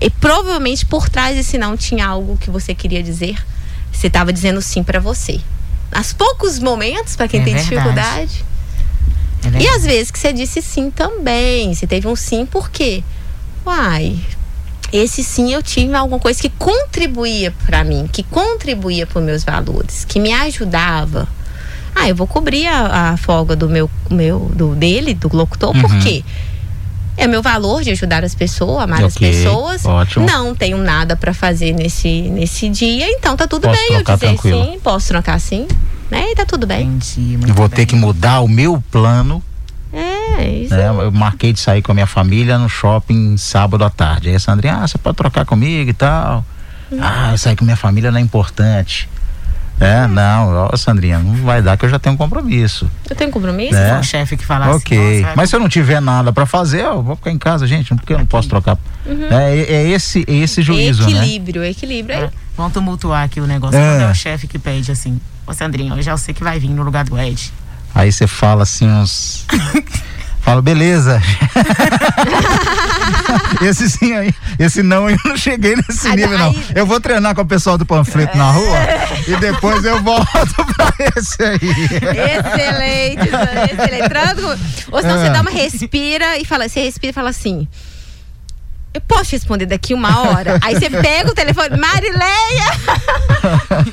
e 0.01 0.09
provavelmente 0.09 0.85
por 0.85 1.07
trás 1.07 1.37
desse 1.37 1.57
não 1.57 1.77
tinha 1.77 2.05
algo 2.05 2.35
que 2.37 2.49
você 2.49 2.75
queria 2.75 3.01
dizer. 3.01 3.37
Você 3.93 4.07
estava 4.07 4.33
dizendo 4.33 4.61
sim 4.61 4.83
pra 4.83 4.99
você. 4.99 5.39
Aos 5.91 6.11
poucos 6.11 6.59
momentos, 6.59 7.15
pra 7.15 7.27
quem 7.27 7.39
É 7.41 7.43
tem 7.43 7.53
verdade. 7.53 7.69
dificuldade. 7.69 8.45
É 9.57 9.61
E 9.61 9.67
às 9.69 9.83
vezes 9.83 10.09
que 10.11 10.17
você 10.19 10.33
disse 10.33 10.61
sim 10.61 10.89
também. 10.89 11.73
Você 11.73 11.85
teve 11.87 12.07
um 12.07 12.15
sim 12.15 12.45
por 12.45 12.69
quê? 12.69 13.03
Uai, 13.65 14.19
esse 14.91 15.23
sim 15.23 15.53
eu 15.53 15.61
tive 15.63 15.93
alguma 15.95 16.19
coisa 16.19 16.41
que 16.41 16.49
contribuía 16.49 17.53
pra 17.65 17.83
mim, 17.83 18.09
que 18.11 18.23
contribuía 18.23 19.05
para 19.07 19.21
meus 19.21 19.43
valores, 19.43 20.03
que 20.05 20.19
me 20.19 20.33
ajudava. 20.33 21.27
Ah, 21.95 22.09
eu 22.09 22.15
vou 22.15 22.25
cobrir 22.27 22.65
a, 22.67 23.11
a 23.11 23.17
folga 23.17 23.55
do 23.55 23.69
meu, 23.69 23.89
meu 24.09 24.39
do 24.55 24.73
dele, 24.75 25.13
do 25.13 25.29
locutor, 25.35 25.71
por 25.79 25.91
Uhum. 25.91 25.99
quê? 25.99 26.23
É 27.15 27.27
meu 27.27 27.41
valor 27.41 27.83
de 27.83 27.91
ajudar 27.91 28.23
as 28.23 28.33
pessoas, 28.33 28.83
amar 28.83 29.03
as 29.03 29.15
Ok, 29.15 29.29
pessoas. 29.29 29.85
ótimo. 29.85 30.25
Não 30.25 30.55
tenho 30.55 30.77
nada 30.77 31.15
pra 31.15 31.33
fazer 31.33 31.71
nesse, 31.73 32.23
nesse 32.23 32.69
dia, 32.69 33.07
então 33.11 33.35
tá 33.37 33.47
tudo 33.47 33.67
Posso 33.67 33.79
bem 33.79 33.87
eu 33.89 34.03
trocar 34.03 34.15
dizer 34.15 34.27
tranquilo. 34.27 34.63
sim, 34.65 34.79
posso 34.83 35.07
trocar 35.09 35.39
sim, 35.39 35.67
né? 36.09 36.31
E 36.31 36.35
tá 36.35 36.45
tudo 36.45 36.65
bem. 36.65 36.87
Entendi, 36.87 37.37
Eu 37.47 37.53
vou 37.53 37.67
bem. 37.67 37.75
ter 37.77 37.85
que 37.85 37.95
mudar 37.95 38.39
o 38.41 38.47
meu 38.47 38.83
plano. 38.91 39.43
É, 39.93 40.47
isso. 40.49 40.73
Né? 40.73 40.87
Eu 40.89 41.11
marquei 41.11 41.53
de 41.53 41.59
sair 41.59 41.83
com 41.83 41.91
a 41.91 41.95
minha 41.95 42.07
família 42.07 42.57
no 42.57 42.67
shopping 42.67 43.37
sábado 43.37 43.83
à 43.85 43.89
tarde. 43.91 44.29
Aí 44.29 44.35
a 44.35 44.39
Sandrinha, 44.39 44.77
ah, 44.77 44.87
você 44.87 44.97
pode 44.97 45.15
trocar 45.15 45.45
comigo 45.45 45.89
e 45.89 45.93
tal. 45.93 46.43
Ah, 46.99 47.29
eu 47.31 47.37
sair 47.37 47.55
com 47.55 47.63
minha 47.63 47.77
família 47.77 48.09
não 48.11 48.17
é 48.17 48.21
importante. 48.21 49.07
É, 49.79 50.07
não, 50.07 50.69
ó, 50.71 50.77
Sandrinha, 50.77 51.19
não 51.19 51.35
vai 51.43 51.61
dar 51.61 51.75
que 51.77 51.83
eu 51.85 51.89
já 51.89 51.99
tenho 51.99 52.15
um 52.15 52.17
compromisso. 52.17 52.89
Eu 53.09 53.15
tenho 53.15 53.29
compromisso? 53.31 53.73
Né? 53.73 53.85
Se 53.87 53.93
for 53.93 53.99
o 53.99 54.03
chefe 54.03 54.37
que 54.37 54.45
falar 54.45 54.69
ok. 54.75 54.97
assim, 54.97 55.13
nossa, 55.13 55.25
vai- 55.27 55.35
Mas 55.35 55.49
se 55.49 55.55
eu 55.55 55.59
não 55.59 55.67
tiver 55.67 55.99
nada 55.99 56.31
pra 56.31 56.45
fazer, 56.45 56.81
eu 56.85 57.03
vou 57.03 57.15
ficar 57.15 57.31
em 57.31 57.37
casa, 57.37 57.67
gente, 57.67 57.93
porque 57.95 58.13
eu 58.13 58.19
não 58.19 58.25
posso 58.25 58.47
trocar. 58.47 58.77
É, 59.05 59.57
é- 59.57 59.73
é 59.73 59.89
esse, 59.89 60.23
é 60.27 60.33
esse 60.35 60.61
juízo, 60.61 61.03
né? 61.03 61.09
equilíbrio, 61.11 61.63
equilíbrio. 61.63 62.17
Aí 62.17 62.23
É, 62.25 62.31
Vamos 62.55 62.71
tumultuar 62.73 63.23
aqui 63.25 63.41
o 63.41 63.47
negócio. 63.47 63.77
É. 63.77 63.81
Quando 63.97 64.01
é 64.07 64.11
o 64.11 64.15
chefe 64.15 64.47
que 64.47 64.59
pede 64.59 64.91
assim, 64.91 65.19
ô 65.45 65.53
Sandrinho, 65.53 65.95
hoje 65.95 66.07
é 66.09 66.11
você 66.15 66.33
que 66.33 66.43
vai 66.43 66.59
vir 66.59 66.69
no 66.69 66.83
lugar 66.83 67.03
do 67.03 67.17
Ed. 67.19 67.51
Aí 67.95 68.11
você 68.11 68.27
fala 68.27 68.63
assim 68.63 68.87
uns. 68.87 69.45
Falo, 70.43 70.61
beleza. 70.61 71.21
esse 73.61 73.89
sim 73.89 74.13
aí, 74.13 74.33
esse 74.59 74.83
não 74.83 75.09
eu 75.09 75.17
não 75.25 75.37
cheguei 75.37 75.75
nesse 75.75 76.07
Aí- 76.07 76.15
nível, 76.15 76.37
não. 76.37 76.49
aí- 76.49 76.65
Eu 76.75 76.85
vou 76.85 76.99
treinar 76.99 77.33
com 77.33 77.41
o 77.41 77.45
pessoal 77.45 77.77
do 77.77 77.85
panfleto 77.85 78.37
na 78.37 78.51
rua 78.51 78.77
e 79.27 79.35
depois 79.37 79.83
eu 79.85 80.01
volto 80.01 80.65
pra 80.75 80.93
esse 81.15 81.41
aí. 81.41 81.59
Excelente, 81.61 83.29
excelente. 83.29 84.09
Tranquilo. 84.09 84.57
Ou 84.91 85.01
senão 85.01 85.15
É. 85.15 85.25
você 85.25 85.29
dá 85.31 85.41
uma 85.41 85.51
respira 85.51 86.37
e 86.37 86.45
fala, 86.45 86.67
você 86.67 86.81
respira 86.81 87.11
e 87.11 87.13
fala 87.13 87.29
assim. 87.29 87.67
Eu 88.93 89.01
posso 89.01 89.25
te 89.25 89.31
responder 89.33 89.65
daqui 89.65 89.93
uma 89.93 90.19
hora? 90.21 90.59
Aí 90.63 90.75
você 90.75 90.89
pega 90.89 91.29
o 91.31 91.33
telefone, 91.33 91.77
Marileia! 91.77 92.63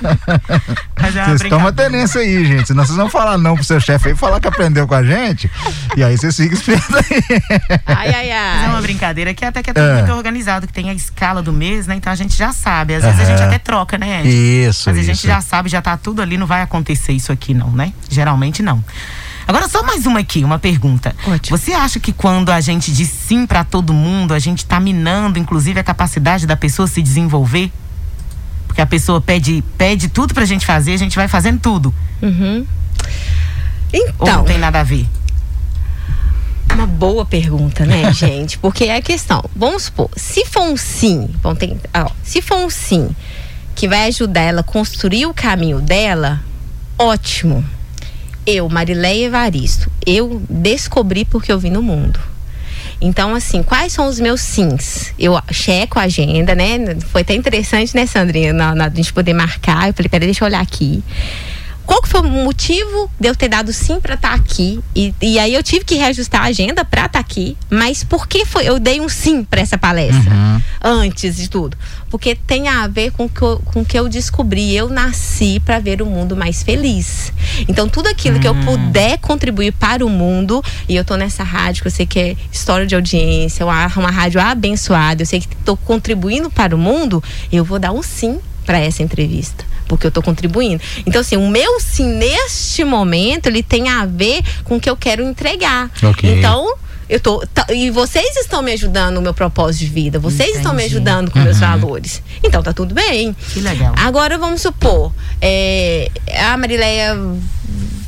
É 1.00 1.08
uma 1.22 1.24
Vocês 1.38 1.50
tomam 1.50 1.66
a 1.66 1.70
brincadeira. 1.72 1.72
tenência 1.90 2.20
aí, 2.20 2.44
gente. 2.44 2.66
Senão 2.68 2.84
vocês 2.84 2.96
vão 2.96 3.08
falar 3.08 3.38
não 3.38 3.54
pro 3.54 3.64
seu 3.64 3.80
chefe 3.80 4.10
aí, 4.10 4.14
falar 4.14 4.38
que 4.38 4.46
aprendeu 4.46 4.86
com 4.86 4.94
a 4.94 5.02
gente. 5.02 5.50
E 5.96 6.04
aí 6.04 6.16
vocês 6.16 6.36
ficam 6.36 6.52
esperando 6.54 6.96
aí. 6.98 7.40
Ai, 7.86 8.14
ai, 8.14 8.28
Mas 8.56 8.64
é 8.64 8.66
uma 8.68 8.76
ai. 8.76 8.82
brincadeira 8.82 9.32
que 9.34 9.42
até 9.44 9.62
que 9.62 9.70
é 9.70 9.72
tudo 9.72 9.86
É. 9.86 9.94
muito 9.96 10.12
organizado, 10.12 10.66
que 10.66 10.72
tem 10.72 10.90
a 10.90 10.94
escala 10.94 11.42
do 11.42 11.52
mês, 11.54 11.86
né? 11.86 11.94
Então 11.96 12.12
a 12.12 12.16
gente 12.16 12.36
já 12.36 12.52
sabe. 12.52 12.94
Às 12.94 13.02
vezes 13.02 13.18
a 13.20 13.24
gente 13.24 13.38
Aham. 13.40 13.48
até 13.48 13.58
troca, 13.58 13.96
né, 13.98 14.20
Ed? 14.20 14.28
Isso, 14.68 14.90
Mas 14.90 14.98
a 14.98 15.02
gente 15.02 15.26
já 15.26 15.40
sabe, 15.40 15.68
já 15.70 15.80
tá 15.80 15.96
tudo 15.96 16.20
ali, 16.20 16.36
não 16.36 16.46
vai 16.46 16.60
acontecer 16.62 17.12
isso 17.12 17.32
aqui, 17.32 17.54
não, 17.54 17.70
né? 17.70 17.92
Geralmente 18.10 18.62
não. 18.62 18.84
Agora, 19.50 19.68
só 19.68 19.82
mais 19.82 20.06
uma 20.06 20.20
aqui, 20.20 20.44
uma 20.44 20.60
pergunta. 20.60 21.12
Ótimo. 21.26 21.58
Você 21.58 21.72
acha 21.72 21.98
que 21.98 22.12
quando 22.12 22.50
a 22.50 22.60
gente 22.60 22.92
diz 22.92 23.08
sim 23.08 23.48
pra 23.48 23.64
todo 23.64 23.92
mundo, 23.92 24.32
a 24.32 24.38
gente 24.38 24.64
tá 24.64 24.78
minando, 24.78 25.40
inclusive, 25.40 25.80
a 25.80 25.82
capacidade 25.82 26.46
da 26.46 26.56
pessoa 26.56 26.86
se 26.86 27.02
desenvolver? 27.02 27.72
Porque 28.68 28.80
a 28.80 28.86
pessoa 28.86 29.20
pede, 29.20 29.64
pede 29.76 30.06
tudo 30.06 30.32
pra 30.32 30.44
gente 30.44 30.64
fazer, 30.64 30.92
a 30.92 30.96
gente 30.96 31.16
vai 31.16 31.26
fazendo 31.26 31.58
tudo. 31.58 31.92
Uhum. 32.22 32.64
Ou 33.92 34.28
Então, 34.28 34.36
não 34.36 34.44
tem 34.44 34.56
nada 34.56 34.78
a 34.78 34.84
ver? 34.84 35.04
uma 36.72 36.86
boa 36.86 37.26
pergunta, 37.26 37.84
né, 37.84 38.10
gente? 38.14 38.56
Porque 38.56 38.84
é 38.84 38.98
a 38.98 39.02
questão. 39.02 39.44
Vamos 39.56 39.82
supor, 39.82 40.10
se 40.14 40.46
for 40.46 40.62
um 40.62 40.76
sim, 40.76 41.28
vamos 41.42 41.58
ter, 41.58 41.76
ó, 41.92 42.08
se 42.22 42.40
for 42.40 42.58
um 42.58 42.70
sim 42.70 43.10
que 43.74 43.88
vai 43.88 44.06
ajudar 44.06 44.42
ela 44.42 44.60
a 44.60 44.62
construir 44.62 45.26
o 45.26 45.34
caminho 45.34 45.80
dela, 45.80 46.40
ótimo. 46.96 47.64
Eu, 48.50 48.68
Marileia 48.68 49.26
Evaristo, 49.26 49.88
eu 50.04 50.42
descobri 50.50 51.24
porque 51.24 51.52
eu 51.52 51.58
vim 51.58 51.70
no 51.70 51.80
mundo. 51.80 52.18
Então, 53.00 53.32
assim, 53.32 53.62
quais 53.62 53.92
são 53.92 54.08
os 54.08 54.18
meus 54.18 54.40
sims? 54.40 55.14
Eu 55.16 55.40
checo 55.52 56.00
a 56.00 56.02
agenda, 56.02 56.52
né? 56.52 56.96
Foi 57.12 57.22
até 57.22 57.32
interessante, 57.32 57.94
né, 57.94 58.06
Sandrinha? 58.06 58.52
Na, 58.52 58.74
na, 58.74 58.86
a 58.86 58.90
gente 58.90 59.12
poder 59.12 59.32
marcar. 59.32 59.86
Eu 59.86 59.94
falei, 59.94 60.08
peraí, 60.08 60.26
deixa 60.26 60.42
eu 60.42 60.48
olhar 60.48 60.60
aqui. 60.60 61.00
Qual 61.90 62.00
que 62.00 62.08
foi 62.08 62.20
o 62.20 62.24
motivo 62.24 63.10
de 63.18 63.28
eu 63.28 63.34
ter 63.34 63.48
dado 63.48 63.72
sim 63.72 64.00
pra 64.00 64.14
estar 64.14 64.32
aqui? 64.32 64.78
E, 64.94 65.12
e 65.20 65.40
aí 65.40 65.52
eu 65.52 65.60
tive 65.60 65.84
que 65.84 65.96
reajustar 65.96 66.42
a 66.42 66.44
agenda 66.44 66.84
pra 66.84 67.06
estar 67.06 67.18
aqui. 67.18 67.56
Mas 67.68 68.04
por 68.04 68.28
que 68.28 68.44
foi, 68.44 68.64
eu 68.68 68.78
dei 68.78 69.00
um 69.00 69.08
sim 69.08 69.42
pra 69.42 69.60
essa 69.60 69.76
palestra? 69.76 70.30
Antes 70.80 71.34
de 71.34 71.50
tudo. 71.50 71.76
Porque 72.08 72.36
tem 72.36 72.68
a 72.68 72.86
ver 72.86 73.10
com 73.10 73.28
que 73.28 73.42
eu, 73.42 73.60
com 73.64 73.80
o 73.80 73.84
que 73.84 73.98
eu 73.98 74.08
descobri. 74.08 74.72
Eu 74.72 74.88
nasci 74.88 75.58
pra 75.58 75.80
ver 75.80 76.00
o 76.00 76.06
mundo 76.06 76.36
mais 76.36 76.62
feliz. 76.62 77.32
Então, 77.66 77.88
tudo 77.88 78.06
aquilo 78.06 78.38
que 78.38 78.46
eu 78.46 78.54
puder 78.54 79.18
contribuir 79.18 79.72
para 79.72 80.06
o 80.06 80.08
mundo, 80.08 80.62
e 80.88 80.94
eu 80.94 81.04
tô 81.04 81.16
nessa 81.16 81.42
rádio, 81.42 81.82
que 81.82 81.88
eu 81.88 81.92
sei 81.92 82.06
que 82.06 82.20
é 82.20 82.36
história 82.52 82.86
de 82.86 82.94
audiência, 82.94 83.66
uma, 83.66 83.88
uma 83.96 84.12
rádio 84.12 84.40
abençoada, 84.40 85.22
eu 85.22 85.26
sei 85.26 85.40
que 85.40 85.48
tô 85.64 85.76
contribuindo 85.76 86.50
para 86.50 86.72
o 86.72 86.78
mundo, 86.78 87.20
eu 87.50 87.64
vou 87.64 87.80
dar 87.80 87.90
um 87.90 88.00
sim 88.00 88.38
para 88.64 88.78
essa 88.78 89.02
entrevista. 89.02 89.64
Porque 89.88 90.06
eu 90.06 90.10
tô 90.10 90.22
contribuindo. 90.22 90.80
Então, 91.04 91.20
assim, 91.20 91.36
o 91.36 91.48
meu 91.48 91.80
sim, 91.80 92.06
neste 92.06 92.84
momento, 92.84 93.46
ele 93.48 93.62
tem 93.62 93.88
a 93.88 94.06
ver 94.06 94.42
com 94.64 94.76
o 94.76 94.80
que 94.80 94.88
eu 94.88 94.96
quero 94.96 95.22
entregar. 95.24 95.90
Ok. 96.02 96.38
Então, 96.38 96.74
eu 97.08 97.18
tô. 97.18 97.44
tá- 97.52 97.66
e 97.70 97.90
vocês 97.90 98.36
estão 98.36 98.62
me 98.62 98.72
ajudando 98.72 99.16
no 99.16 99.20
meu 99.20 99.34
propósito 99.34 99.80
de 99.80 99.86
vida. 99.90 100.18
Vocês 100.20 100.56
estão 100.56 100.72
me 100.72 100.82
Entendi. 100.82 100.94
ajudando 100.96 101.30
com 101.32 101.40
meus 101.40 101.58
valores. 101.58 102.22
Então, 102.44 102.62
tá 102.62 102.72
tudo 102.72 102.94
bem. 102.94 103.34
Que 103.52 103.60
legal. 103.60 103.92
Agora 103.96 104.38
vamos 104.38 104.62
supor, 104.62 105.12
é, 105.42 106.08
a 106.48 106.56
Marileia 106.56 107.16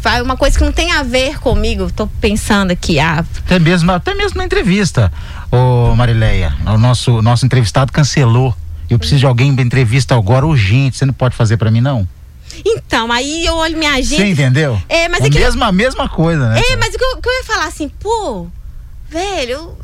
faz 0.00 0.22
uma 0.22 0.36
coisa 0.36 0.56
que 0.58 0.64
não 0.64 0.72
tem 0.72 0.92
a 0.92 1.02
ver 1.02 1.38
comigo. 1.40 1.90
Tô 1.90 2.06
pensando 2.06 2.70
aqui, 2.70 2.98
ah, 3.00 3.24
Até 3.44 3.58
mesmo, 3.58 3.90
até 3.90 4.14
mesmo 4.14 4.38
na 4.38 4.44
entrevista, 4.44 5.12
ô 5.50 5.94
Marileia, 5.96 6.54
o 6.66 6.78
nosso, 6.78 7.20
nosso 7.22 7.44
entrevistado 7.44 7.92
cancelou. 7.92 8.54
Eu 8.92 8.98
preciso 8.98 9.20
de 9.20 9.26
alguém 9.26 9.54
pra 9.54 9.64
entrevista 9.64 10.14
agora 10.14 10.46
urgente. 10.46 10.96
Você 10.98 11.06
não 11.06 11.14
pode 11.14 11.34
fazer 11.36 11.56
pra 11.56 11.70
mim, 11.70 11.80
não? 11.80 12.06
então, 12.64 13.10
aí 13.10 13.46
eu 13.46 13.54
olho 13.54 13.78
minha 13.78 13.92
Você 13.92 14.14
agenda. 14.16 14.28
entendeu? 14.28 14.82
É, 14.88 15.08
mas 15.08 15.22
é 15.22 15.26
é 15.26 15.30
que- 15.30 15.38
mesmo, 15.38 15.64
a 15.64 15.72
mesma 15.72 16.06
coisa, 16.08 16.50
né? 16.50 16.60
É, 16.70 16.76
mas 16.76 16.94
o 16.94 16.98
que 16.98 17.02
eu, 17.04 17.16
que 17.16 17.28
eu 17.28 17.32
ia 17.32 17.44
falar 17.44 17.64
assim, 17.66 17.88
pô, 17.88 18.46
velho, 19.08 19.50
eu- 19.52 19.78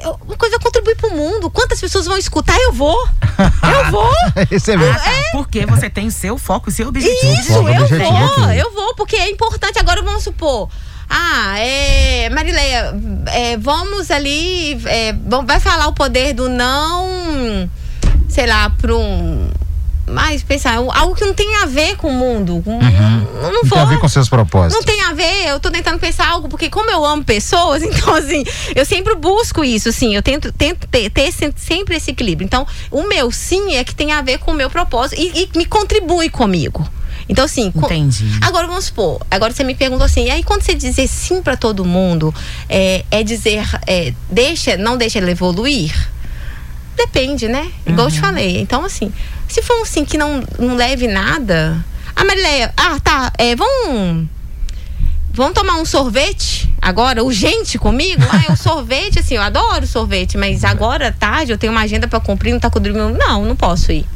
eu- 0.00 0.20
uma 0.26 0.36
coisa 0.36 0.56
é 0.56 0.58
contribuir 0.58 0.94
pro 0.96 1.10
mundo. 1.16 1.48
Quantas 1.50 1.80
pessoas 1.80 2.04
vão 2.04 2.18
escutar? 2.18 2.56
Eu 2.60 2.72
vou. 2.72 3.08
Eu 3.38 3.90
vou. 3.90 4.12
Esse 4.50 4.72
é 4.72 4.74
Ah, 4.74 4.78
mesmo. 4.78 4.94
tá. 4.94 5.10
Porque 5.32 5.64
você 5.64 5.88
tem 5.88 6.06
o 6.06 6.10
seu 6.12 6.36
foco, 6.36 6.68
o 6.68 6.72
seu 6.72 6.86
objetivo. 6.88 7.32
Isso, 7.40 7.52
foco, 7.54 7.68
eu 7.70 7.82
objetivo 7.82 8.10
vou, 8.12 8.44
aqui. 8.44 8.58
eu 8.58 8.72
vou, 8.74 8.94
porque 8.94 9.16
é 9.16 9.30
importante. 9.30 9.78
Agora 9.78 10.02
vamos 10.02 10.22
supor. 10.22 10.68
Ah, 11.08 11.58
é. 11.58 12.28
Marileia, 12.28 12.94
é, 13.28 13.56
vamos 13.56 14.10
ali. 14.10 14.78
é, 14.84 15.14
vai 15.46 15.60
falar 15.60 15.86
o 15.86 15.94
poder 15.94 16.34
do 16.34 16.46
não. 16.48 17.70
Sei 18.28 18.46
lá, 18.46 18.70
para 18.70 18.94
um. 18.96 19.48
Mas 20.08 20.40
pensar, 20.44 20.76
algo 20.76 21.16
que 21.16 21.24
não 21.24 21.34
tem 21.34 21.56
a 21.56 21.66
ver 21.66 21.96
com 21.96 22.08
o 22.08 22.12
mundo. 22.12 22.62
com- 22.64 22.78
Não, 22.78 22.90
não 22.90 23.48
Uhum. 23.48 23.52
Não 23.52 23.62
tem 23.68 23.78
a 23.78 23.84
ver 23.86 23.98
com 23.98 24.08
seus 24.08 24.28
propósitos. 24.28 24.74
Não 24.76 24.82
tem 24.84 25.02
a 25.02 25.12
ver, 25.12 25.48
eu 25.48 25.58
tô 25.58 25.68
tentando 25.68 25.98
pensar 25.98 26.28
algo, 26.28 26.48
porque 26.48 26.70
como 26.70 26.88
eu 26.88 27.04
amo 27.04 27.24
pessoas, 27.24 27.82
então 27.82 28.14
assim, 28.14 28.44
eu 28.74 28.84
sempre 28.86 29.16
busco 29.16 29.64
isso, 29.64 29.88
assim, 29.88 30.14
eu 30.14 30.22
tento, 30.22 30.52
tento 30.52 30.86
ter, 30.86 31.10
ter 31.10 31.32
se- 31.32 31.52
sempre 31.56 31.96
esse 31.96 32.12
equilíbrio. 32.12 32.44
Então, 32.46 32.64
o 32.90 33.02
meu 33.08 33.32
sim 33.32 33.74
é 33.74 33.82
que 33.82 33.92
tem 33.94 34.12
a 34.12 34.22
ver 34.22 34.38
com 34.38 34.52
o 34.52 34.54
meu 34.54 34.70
propósito 34.70 35.20
e, 35.20 35.48
e 35.52 35.58
me 35.58 35.64
contribui 35.66 36.28
comigo. 36.30 36.88
Então, 37.28 37.44
assim. 37.44 37.72
Entendi. 37.74 38.24
Agora 38.42 38.68
vamos 38.68 38.84
supor, 38.84 39.20
agora 39.28 39.52
você 39.52 39.64
me 39.64 39.74
perguntou 39.74 40.04
assim, 40.06 40.26
e 40.26 40.30
aí 40.30 40.44
quando 40.44 40.62
você 40.62 40.74
dizer 40.74 41.08
sim 41.08 41.42
pra 41.42 41.56
todo 41.56 41.84
mundo, 41.84 42.32
é, 42.68 43.04
é 43.10 43.24
dizer, 43.24 43.64
é, 43.88 44.14
deixa, 44.30 44.76
não 44.76 44.96
deixa 44.96 45.18
ele 45.18 45.32
evoluir? 45.32 45.92
Depende, 46.96 47.46
né? 47.46 47.70
Igual 47.86 48.08
eu 48.08 48.12
te 48.12 48.20
falei. 48.20 48.60
Então, 48.60 48.84
assim, 48.84 49.12
se 49.46 49.62
for 49.62 49.80
um 49.80 49.84
sim 49.84 50.04
que 50.04 50.16
não, 50.16 50.42
não 50.58 50.74
leve 50.74 51.06
nada. 51.06 51.84
Ah, 52.14 52.24
Marileia, 52.24 52.72
ah, 52.76 52.98
tá. 53.00 53.32
É, 53.36 53.54
vamos. 53.54 54.26
Vamos 55.32 55.52
tomar 55.52 55.74
um 55.74 55.84
sorvete 55.84 56.72
agora, 56.80 57.22
urgente 57.22 57.78
comigo? 57.78 58.22
Ah, 58.30 58.52
o 58.52 58.56
sorvete, 58.56 59.18
assim, 59.18 59.34
eu 59.34 59.42
adoro 59.42 59.86
sorvete, 59.86 60.38
mas 60.38 60.64
agora, 60.64 61.12
tarde, 61.12 61.52
eu 61.52 61.58
tenho 61.58 61.72
uma 61.72 61.82
agenda 61.82 62.08
pra 62.08 62.18
cumprir, 62.18 62.52
não 62.52 62.60
tá 62.60 62.70
cumprindo. 62.70 63.10
Não, 63.10 63.44
não 63.44 63.54
posso 63.54 63.92
ir. 63.92 64.06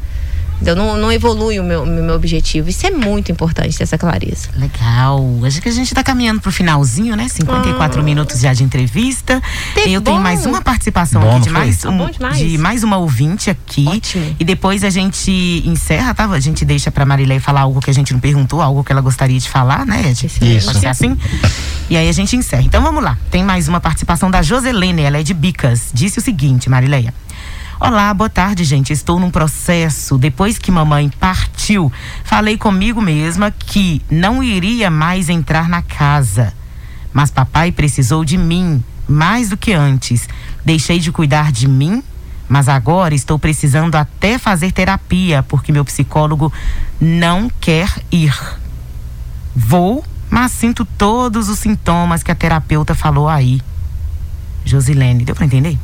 Eu 0.64 0.76
não, 0.76 0.96
não 0.96 1.10
evolui 1.10 1.58
o 1.58 1.64
meu, 1.64 1.86
meu 1.86 2.14
objetivo. 2.14 2.68
Isso 2.68 2.86
é 2.86 2.90
muito 2.90 3.32
importante 3.32 3.76
ter 3.76 3.84
essa 3.84 3.96
clareza. 3.96 4.48
Legal. 4.56 5.24
Acho 5.44 5.60
que 5.60 5.68
a 5.68 5.72
gente 5.72 5.94
tá 5.94 6.02
caminhando 6.02 6.40
pro 6.40 6.52
finalzinho, 6.52 7.16
né? 7.16 7.28
54 7.28 8.02
minutos 8.02 8.40
já 8.40 8.52
de 8.52 8.62
entrevista. 8.62 9.42
Teve 9.74 9.92
Eu 9.92 10.00
tenho 10.00 10.16
bom. 10.18 10.22
mais 10.22 10.44
uma 10.46 10.60
participação 10.60 11.20
Bom, 11.22 11.36
aqui 11.36 11.44
de 11.44 11.50
mais, 11.50 11.84
Ah, 11.84 11.90
um, 11.90 12.10
de 12.32 12.58
mais 12.58 12.82
uma 12.84 12.98
ouvinte 12.98 13.50
aqui. 13.50 13.86
Ótimo. 13.88 14.36
E 14.38 14.44
depois 14.44 14.84
a 14.84 14.90
gente 14.90 15.30
encerra, 15.64 16.14
tá? 16.14 16.26
A 16.26 16.40
gente 16.40 16.64
deixa 16.64 16.90
pra 16.90 17.04
Marilei 17.04 17.40
falar 17.40 17.62
algo 17.62 17.80
que 17.80 17.90
a 17.90 17.94
gente 17.94 18.12
não 18.12 18.20
perguntou, 18.20 18.60
algo 18.60 18.84
que 18.84 18.92
ela 18.92 19.00
gostaria 19.00 19.38
de 19.38 19.48
falar, 19.48 19.86
né, 19.86 20.10
Ed? 20.10 20.26
Excelente. 20.26 20.64
Pode 20.64 20.78
ser 20.78 20.86
assim? 20.86 21.16
E 21.88 21.96
aí 21.96 22.08
a 22.08 22.12
gente 22.12 22.36
encerra. 22.36 22.62
Então 22.62 22.82
vamos 22.82 23.02
lá. 23.02 23.16
Tem 23.30 23.42
mais 23.42 23.66
uma 23.68 23.80
participação 23.80 24.30
da 24.30 24.42
Joselene, 24.42 25.02
ela 25.02 25.18
é 25.18 25.22
de 25.22 25.34
Bicas. 25.34 25.90
Disse 25.92 26.18
o 26.18 26.22
seguinte, 26.22 26.68
Marileia. 26.70 27.12
Olá, 27.82 28.12
boa 28.12 28.28
tarde, 28.28 28.62
gente. 28.62 28.92
Estou 28.92 29.18
num 29.18 29.30
processo. 29.30 30.18
Depois 30.18 30.58
que 30.58 30.70
mamãe 30.70 31.08
partiu, 31.08 31.90
falei 32.24 32.58
comigo 32.58 33.00
mesma 33.00 33.50
que 33.50 34.02
não 34.10 34.42
iria 34.42 34.90
mais 34.90 35.30
entrar 35.30 35.66
na 35.66 35.80
casa. 35.80 36.52
Mas 37.10 37.30
papai 37.30 37.72
precisou 37.72 38.22
de 38.22 38.36
mim 38.36 38.84
mais 39.08 39.48
do 39.48 39.56
que 39.56 39.72
antes. 39.72 40.28
Deixei 40.62 40.98
de 40.98 41.10
cuidar 41.10 41.50
de 41.50 41.66
mim, 41.66 42.02
mas 42.46 42.68
agora 42.68 43.14
estou 43.14 43.38
precisando 43.38 43.94
até 43.94 44.36
fazer 44.36 44.72
terapia, 44.72 45.42
porque 45.42 45.72
meu 45.72 45.84
psicólogo 45.86 46.52
não 47.00 47.50
quer 47.62 47.90
ir. 48.12 48.38
Vou, 49.56 50.04
mas 50.28 50.52
sinto 50.52 50.84
todos 50.84 51.48
os 51.48 51.58
sintomas 51.58 52.22
que 52.22 52.30
a 52.30 52.34
terapeuta 52.34 52.94
falou 52.94 53.26
aí. 53.26 53.58
Josilene, 54.66 55.24
deu 55.24 55.34
pra 55.34 55.46
entender? 55.46 55.78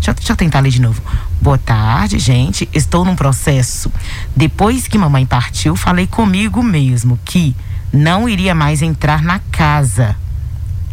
Deixa, 0.00 0.12
deixa 0.14 0.32
eu 0.32 0.36
tentar 0.36 0.60
ler 0.60 0.70
de 0.70 0.82
novo. 0.82 1.00
Boa 1.40 1.56
tarde, 1.58 2.18
gente. 2.18 2.68
Estou 2.72 3.04
num 3.04 3.16
processo. 3.16 3.90
Depois 4.36 4.86
que 4.86 4.98
mamãe 4.98 5.24
partiu, 5.24 5.74
falei 5.74 6.06
comigo 6.06 6.62
mesmo 6.62 7.18
que 7.24 7.56
não 7.92 8.28
iria 8.28 8.54
mais 8.54 8.82
entrar 8.82 9.22
na 9.22 9.38
casa. 9.50 10.14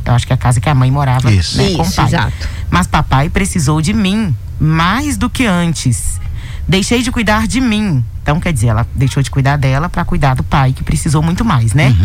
Eu 0.06 0.14
acho 0.14 0.26
que 0.26 0.32
é 0.32 0.36
a 0.36 0.38
casa 0.38 0.62
que 0.62 0.70
a 0.70 0.74
mãe 0.76 0.89
morava 0.89 1.30
Isso. 1.32 1.58
né, 1.58 1.72
com 1.72 1.82
o 1.82 1.86
Isso, 1.86 1.95
pai. 1.95 2.06
exato. 2.06 2.50
Mas 2.70 2.88
papai 2.88 3.30
precisou 3.30 3.82
de 3.82 3.93
mim 3.93 4.34
mais 4.58 5.18
do 5.18 5.30
que 5.30 5.45
antes. 5.45 6.20
Deixei 6.66 7.02
de 7.04 7.12
cuidar 7.12 7.45
de 7.45 7.60
mim. 7.60 8.04
Então, 8.24 8.39
quer 8.39 8.52
dizer, 8.54 8.68
ela 8.68 8.88
deixou 8.95 9.22
de 9.22 9.30
cuidar 9.30 9.58
dela 9.58 9.88
para 9.89 10.04
cuidar 10.06 10.34
do 10.34 10.43
pai, 10.43 10.74
que 10.74 10.84
precisou 10.84 11.22
muito 11.22 11.43
mais, 11.45 11.74
né? 11.74 11.95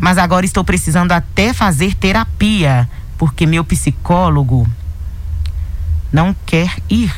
Mas 0.00 0.18
agora 0.18 0.44
estou 0.44 0.62
precisando 0.64 1.12
até 1.12 1.52
fazer 1.54 1.94
terapia, 1.94 2.88
porque 3.16 3.46
meu 3.46 3.64
psicólogo 3.64 4.66
não 6.12 6.36
quer 6.46 6.70
ir. 6.90 7.10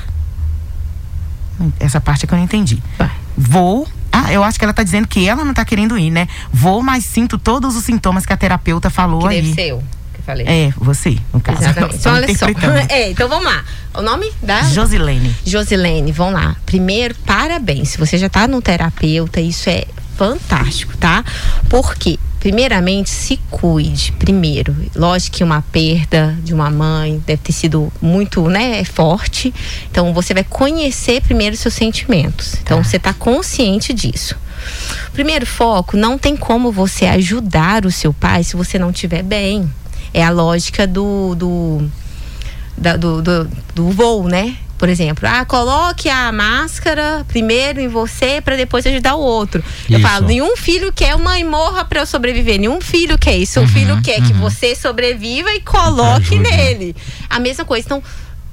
Essa 1.81 2.01
parte 2.01 2.25
é 2.25 2.29
que 2.29 2.35
eu 2.35 2.39
não 2.39 2.45
entendi. 2.45 2.83
Vou. 3.37 3.87
Ah, 4.13 4.33
eu 4.33 4.43
acho 4.43 4.59
que 4.59 4.65
ela 4.65 4.71
está 4.71 4.83
dizendo 4.83 5.07
que 5.07 5.29
ela 5.29 5.45
não 5.45 5.51
está 5.51 5.65
querendo 5.65 5.99
ir, 5.99 6.11
né? 6.11 6.27
Vou, 6.53 6.83
mas 6.83 7.05
sinto 7.05 7.37
todos 7.39 7.77
os 7.77 7.85
sintomas 7.85 8.25
que 8.25 8.33
a 8.33 8.37
terapeuta 8.37 8.89
falou 8.89 9.23
que 9.23 9.29
aí. 9.29 9.43
Deve 9.43 9.55
ser 9.55 9.69
eu 9.69 9.85
que 10.15 10.23
falei. 10.23 10.47
É, 10.47 10.73
você, 10.77 11.19
no 11.33 11.41
caso. 11.41 11.63
Exatamente. 11.63 11.97
Então, 12.01 12.15
olha 12.15 12.35
só. 12.35 12.47
É, 12.89 13.11
então 13.11 13.29
vamos 13.29 13.45
lá. 13.45 13.65
O 13.95 14.03
nome 14.03 14.33
da? 14.43 14.63
Josilene. 14.63 15.35
Josilene, 15.45 16.13
vamos 16.13 16.35
lá. 16.35 16.57
Primeiro, 16.65 17.15
parabéns. 17.27 17.91
Se 17.91 17.99
você 17.99 18.17
já 18.17 18.27
está 18.27 18.49
no 18.49 18.63
terapeuta, 18.63 19.41
isso 19.41 19.69
é 19.69 19.85
fantástico, 20.17 20.97
tá? 20.97 21.23
Porque 21.69 22.19
primeiramente 22.41 23.11
se 23.11 23.39
cuide 23.51 24.13
primeiro. 24.13 24.75
Lógico 24.95 25.37
que 25.39 25.45
uma 25.45 25.63
perda 25.63 26.37
de 26.43 26.55
uma 26.55 26.71
mãe 26.71 27.23
deve 27.27 27.43
ter 27.43 27.53
sido 27.53 27.93
muito 28.01 28.49
né 28.49 28.85
forte. 28.85 29.53
Então 29.91 30.13
você 30.13 30.35
vai 30.35 30.45
conhecer 30.45 31.21
primeiro 31.23 31.57
seus 31.57 31.75
sentimentos. 31.75 32.55
Então 32.63 32.83
você 32.83 32.97
está 32.97 33.13
consciente 33.13 33.93
disso. 33.93 34.37
Primeiro 35.13 35.47
foco 35.47 35.97
não 35.97 36.19
tem 36.19 36.37
como 36.37 36.73
você 36.73 37.07
ajudar 37.07 37.85
o 37.85 37.91
seu 37.91 38.13
pai 38.13 38.43
se 38.45 38.57
você 38.57 38.79
não 38.79 38.91
estiver 38.91 39.23
bem. 39.23 39.71
É 40.13 40.23
a 40.25 40.31
lógica 40.31 40.87
do 40.87 41.35
do, 41.35 41.89
da, 42.77 42.97
do, 42.97 43.23
do, 43.23 43.51
do 43.75 43.91
voo 43.91 44.29
né 44.29 44.57
por 44.79 44.89
exemplo, 44.89 45.29
ah, 45.29 45.45
coloque 45.45 46.09
a 46.09 46.31
máscara 46.31 47.25
primeiro 47.29 47.81
em 47.81 47.89
você 47.89 48.41
para 48.41 48.57
depois 48.57 48.87
ajudar 48.87 49.15
o 49.15 49.21
outro. 49.21 49.63
Isso. 49.85 49.93
Eu 49.95 50.01
falo, 50.01 50.27
nenhum 50.27 50.57
filho 50.57 50.93
quer 50.93 51.17
mãe 51.17 51.45
morra 51.45 51.85
para 51.85 52.01
eu 52.01 52.07
sobreviver. 52.07 52.61
Nenhum 52.61 52.81
filho 52.81 53.19
quer 53.19 53.37
isso. 53.37 53.59
Uhum, 53.59 53.67
um 53.67 53.69
filho 53.69 54.03
quer 54.03 54.21
uhum. 54.21 54.27
que 54.27 54.33
você 54.35 54.75
sobreviva 54.75 55.53
e 55.53 55.61
coloque 55.61 56.39
nele. 56.39 56.95
A 57.29 57.39
mesma 57.39 57.65
coisa. 57.65 57.87
Então, 57.87 58.03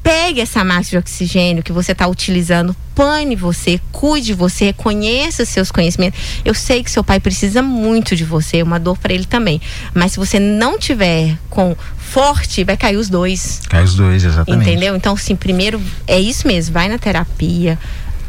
pegue 0.03 0.41
essa 0.41 0.63
máscara 0.63 0.89
de 0.89 0.97
oxigênio 0.97 1.63
que 1.63 1.71
você 1.71 1.93
está 1.93 2.05
utilizando, 2.07 2.75
pane 2.93 3.35
você, 3.35 3.79
cuide 3.91 4.33
você, 4.33 4.65
reconheça 4.65 5.45
seus 5.45 5.71
conhecimentos. 5.71 6.19
Eu 6.43 6.53
sei 6.53 6.83
que 6.83 6.91
seu 6.91 7.03
pai 7.03 7.19
precisa 7.19 7.61
muito 7.61 8.15
de 8.15 8.25
você, 8.25 8.57
é 8.57 8.63
uma 8.63 8.79
dor 8.79 8.97
para 8.97 9.13
ele 9.13 9.25
também. 9.25 9.61
Mas 9.93 10.11
se 10.11 10.19
você 10.19 10.39
não 10.39 10.77
tiver 10.77 11.37
com 11.49 11.75
forte, 12.13 12.63
vai 12.63 12.77
cair 12.77 12.95
os 12.95 13.09
dois. 13.09 13.59
Cai 13.67 13.83
os 13.83 13.95
dois, 13.95 14.23
exatamente. 14.23 14.69
Entendeu? 14.69 14.95
Então, 14.95 15.17
sim, 15.17 15.35
primeiro 15.35 15.81
é 16.07 16.19
isso 16.19 16.47
mesmo, 16.47 16.71
vai 16.71 16.87
na 16.87 16.99
terapia, 16.99 17.77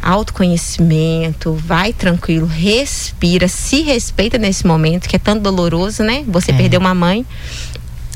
autoconhecimento, 0.02 1.52
vai 1.52 1.92
tranquilo, 1.92 2.46
respira, 2.46 3.46
se 3.46 3.82
respeita 3.82 4.38
nesse 4.38 4.66
momento 4.66 5.06
que 5.06 5.16
é 5.16 5.18
tão 5.18 5.38
doloroso, 5.38 6.02
né? 6.02 6.24
Você 6.26 6.50
é. 6.50 6.54
perdeu 6.54 6.80
uma 6.80 6.94
mãe 6.94 7.26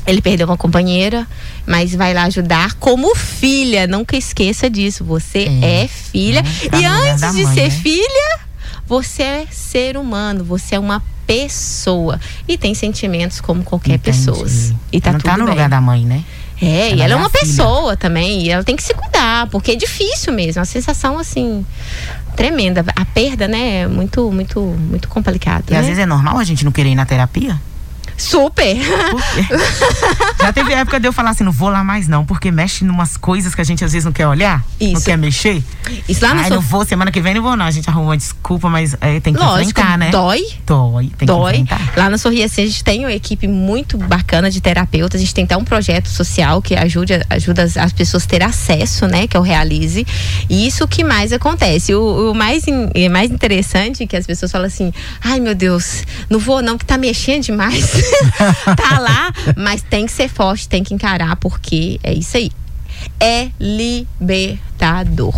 ele 0.07 0.21
perdeu 0.23 0.47
uma 0.47 0.57
companheira, 0.57 1.27
mas 1.67 1.93
vai 1.93 2.15
lá 2.15 2.23
ajudar 2.23 2.73
como 2.75 3.13
filha. 3.15 3.85
Nunca 3.85 4.17
esqueça 4.17 4.67
disso. 4.67 5.03
Você 5.03 5.47
é, 5.61 5.83
é 5.83 5.87
filha. 5.87 6.43
e 6.63 6.83
antes 6.85 7.35
de 7.35 7.43
mãe, 7.43 7.53
ser 7.53 7.63
né? 7.63 7.69
filha, 7.69 8.39
você 8.89 9.21
é 9.21 9.47
ser 9.51 9.95
humano. 9.95 10.43
Você 10.43 10.73
é 10.73 10.79
uma 10.79 11.03
pessoa. 11.27 12.19
E 12.47 12.57
tem 12.57 12.73
sentimentos 12.73 13.39
como 13.39 13.63
qualquer 13.63 13.93
Entendi. 13.93 14.17
pessoa. 14.17 14.47
E 14.91 14.99
tá 14.99 15.11
não 15.11 15.19
tudo 15.19 15.29
tá 15.29 15.37
no 15.37 15.45
bem. 15.45 15.53
lugar 15.53 15.69
da 15.69 15.79
mãe, 15.79 16.03
né? 16.03 16.23
É, 16.59 16.89
ela 16.89 16.95
e 16.95 17.01
ela 17.01 17.13
é, 17.13 17.15
é 17.15 17.15
uma 17.15 17.29
filha. 17.29 17.41
pessoa 17.41 17.95
também. 17.95 18.41
E 18.41 18.49
ela 18.49 18.63
tem 18.63 18.75
que 18.75 18.81
se 18.81 18.95
cuidar, 18.95 19.47
porque 19.51 19.73
é 19.73 19.75
difícil 19.75 20.33
mesmo. 20.33 20.59
A 20.59 20.65
sensação, 20.65 21.19
assim, 21.19 21.63
tremenda. 22.35 22.83
A 22.95 23.05
perda, 23.05 23.47
né? 23.47 23.81
É 23.81 23.87
muito, 23.87 24.31
muito, 24.31 24.59
muito 24.59 25.07
complicado. 25.07 25.65
E 25.69 25.73
né? 25.73 25.79
às 25.79 25.85
vezes 25.85 25.99
é 25.99 26.07
normal 26.07 26.39
a 26.39 26.43
gente 26.43 26.65
não 26.65 26.71
querer 26.71 26.89
ir 26.89 26.95
na 26.95 27.05
terapia? 27.05 27.61
Super. 28.19 28.77
Já 30.39 30.51
teve 30.51 30.73
época 30.73 30.99
de 30.99 31.07
eu 31.07 31.13
falar 31.13 31.31
assim, 31.31 31.43
não 31.43 31.51
vou 31.51 31.69
lá 31.69 31.83
mais 31.83 32.07
não, 32.07 32.25
porque 32.25 32.51
mexe 32.51 32.83
em 32.83 32.89
umas 32.89 33.15
coisas 33.15 33.55
que 33.55 33.61
a 33.61 33.63
gente 33.63 33.83
às 33.83 33.93
vezes 33.93 34.05
não 34.05 34.11
quer 34.11 34.27
olhar, 34.27 34.63
Isso. 34.79 34.93
não 34.93 35.01
quer 35.01 35.17
mexer. 35.17 35.63
Isso 36.07 36.23
lá 36.23 36.33
no 36.33 36.41
Ai, 36.41 36.49
não 36.49 36.59
vou, 36.59 36.85
semana 36.85 37.11
que 37.11 37.21
vem 37.21 37.33
não 37.33 37.41
vou 37.41 37.55
não, 37.55 37.65
a 37.65 37.71
gente 37.71 37.89
arruma 37.89 38.07
uma 38.07 38.17
desculpa, 38.17 38.69
mas 38.69 38.95
é, 38.99 39.19
tem 39.21 39.33
que 39.33 39.39
Lógico, 39.39 39.71
enfrentar, 39.71 39.97
né? 39.97 40.11
Dói. 40.11 40.41
Dói, 40.65 41.11
tem 41.17 41.25
dói. 41.25 41.53
que 41.53 41.59
enfrentar. 41.61 41.93
Lá 41.97 42.09
na 42.09 42.17
Sorriaci 42.17 42.61
a 42.61 42.65
gente 42.65 42.83
tem 42.83 43.05
uma 43.05 43.13
equipe 43.13 43.47
muito 43.47 43.97
bacana 43.97 44.51
de 44.51 44.59
terapeutas, 44.59 45.19
a 45.19 45.23
gente 45.23 45.33
tem 45.33 45.45
até 45.45 45.55
um 45.55 45.63
projeto 45.63 46.09
social 46.09 46.61
que 46.61 46.75
ajude, 46.75 47.13
ajuda 47.29 47.63
as, 47.63 47.77
as 47.77 47.93
pessoas 47.93 48.25
a 48.25 48.27
ter 48.27 48.43
acesso, 48.43 49.07
né, 49.07 49.27
que 49.27 49.37
é 49.37 49.39
o 49.39 49.43
Realize. 49.43 50.05
E 50.49 50.67
isso 50.67 50.85
que 50.87 51.05
mais 51.05 51.31
acontece. 51.31 51.95
O, 51.95 52.31
o 52.31 52.35
mais, 52.35 52.67
in, 52.67 52.89
mais 53.09 53.31
interessante 53.31 54.03
é 54.03 54.07
que 54.07 54.17
as 54.17 54.25
pessoas 54.25 54.51
falam 54.51 54.67
assim, 54.67 54.91
ai 55.23 55.39
meu 55.39 55.55
Deus, 55.55 56.03
não 56.29 56.37
vou 56.37 56.61
não, 56.61 56.77
que 56.77 56.85
tá 56.85 56.97
mexendo 56.97 57.43
demais. 57.43 57.89
tá 58.75 58.99
lá, 58.99 59.33
mas 59.57 59.81
tem 59.81 60.05
que 60.05 60.11
ser 60.11 60.29
forte, 60.29 60.67
tem 60.67 60.83
que 60.83 60.93
encarar, 60.93 61.35
porque 61.37 61.99
é 62.03 62.13
isso 62.13 62.37
aí. 62.37 62.51
É 63.19 63.49
libertador. 63.59 65.33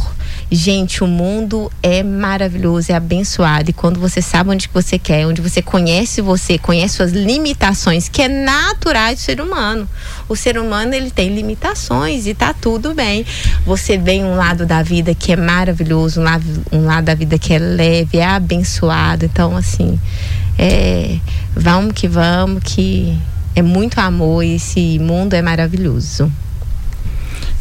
Gente, 0.54 1.02
o 1.02 1.08
mundo 1.08 1.72
é 1.82 2.04
maravilhoso, 2.04 2.92
é 2.92 2.96
abençoado. 2.96 3.70
E 3.70 3.74
quando 3.74 4.02
você 4.02 4.22
sabe 4.22 4.50
onde 4.50 4.70
você 4.74 5.00
quer, 5.00 5.26
onde 5.26 5.42
você 5.42 5.62
conhece 5.62 6.22
você, 6.22 6.58
conhece 6.58 6.96
suas 6.96 7.14
limitações, 7.14 8.10
que 8.10 8.22
é 8.22 8.28
natural 8.28 9.14
do 9.14 9.20
ser 9.20 9.40
humano. 9.40 9.88
O 10.28 10.36
ser 10.36 10.58
humano, 10.58 10.94
ele 10.94 11.10
tem 11.10 11.34
limitações 11.34 12.28
e 12.28 12.34
tá 12.34 12.54
tudo 12.54 12.94
bem. 12.94 13.26
Você 13.66 13.98
vem 13.98 14.26
um 14.26 14.36
lado 14.36 14.66
da 14.66 14.84
vida 14.84 15.16
que 15.16 15.32
é 15.32 15.38
maravilhoso, 15.38 16.20
um 16.20 16.24
lado, 16.24 16.46
um 16.70 16.84
lado 16.84 17.06
da 17.06 17.16
vida 17.16 17.40
que 17.40 17.54
é 17.54 17.60
leve, 17.60 18.18
é 18.18 18.26
abençoado. 18.26 19.24
Então, 19.24 19.56
assim, 19.56 19.98
é, 20.62 21.18
vamos 21.56 21.94
que 21.94 22.08
vamos, 22.08 22.62
que 22.64 23.18
é 23.56 23.64
muito 23.64 24.00
amor 24.00 24.44
e 24.44 24.58
esse 24.58 25.00
mundo 25.00 25.34
é 25.34 25.42
maravilhoso. 25.42 26.32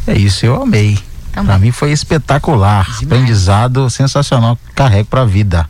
É 0.05 0.13
isso, 0.13 0.45
eu 0.45 0.61
amei. 0.61 0.97
Tá 1.31 1.43
para 1.43 1.57
mim 1.57 1.71
foi 1.71 1.91
espetacular, 1.91 2.83
Demais. 2.83 3.03
aprendizado 3.03 3.89
sensacional, 3.89 4.57
carrego 4.75 5.09
para 5.09 5.21
a 5.21 5.25
vida. 5.25 5.67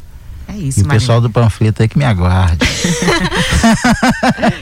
É 0.54 0.58
isso, 0.58 0.82
E 0.82 0.84
o 0.84 0.88
pessoal 0.88 1.22
do 1.22 1.30
panfleto 1.30 1.82
aí 1.82 1.88
que 1.88 1.98
me 1.98 2.04
aguarde. 2.04 2.58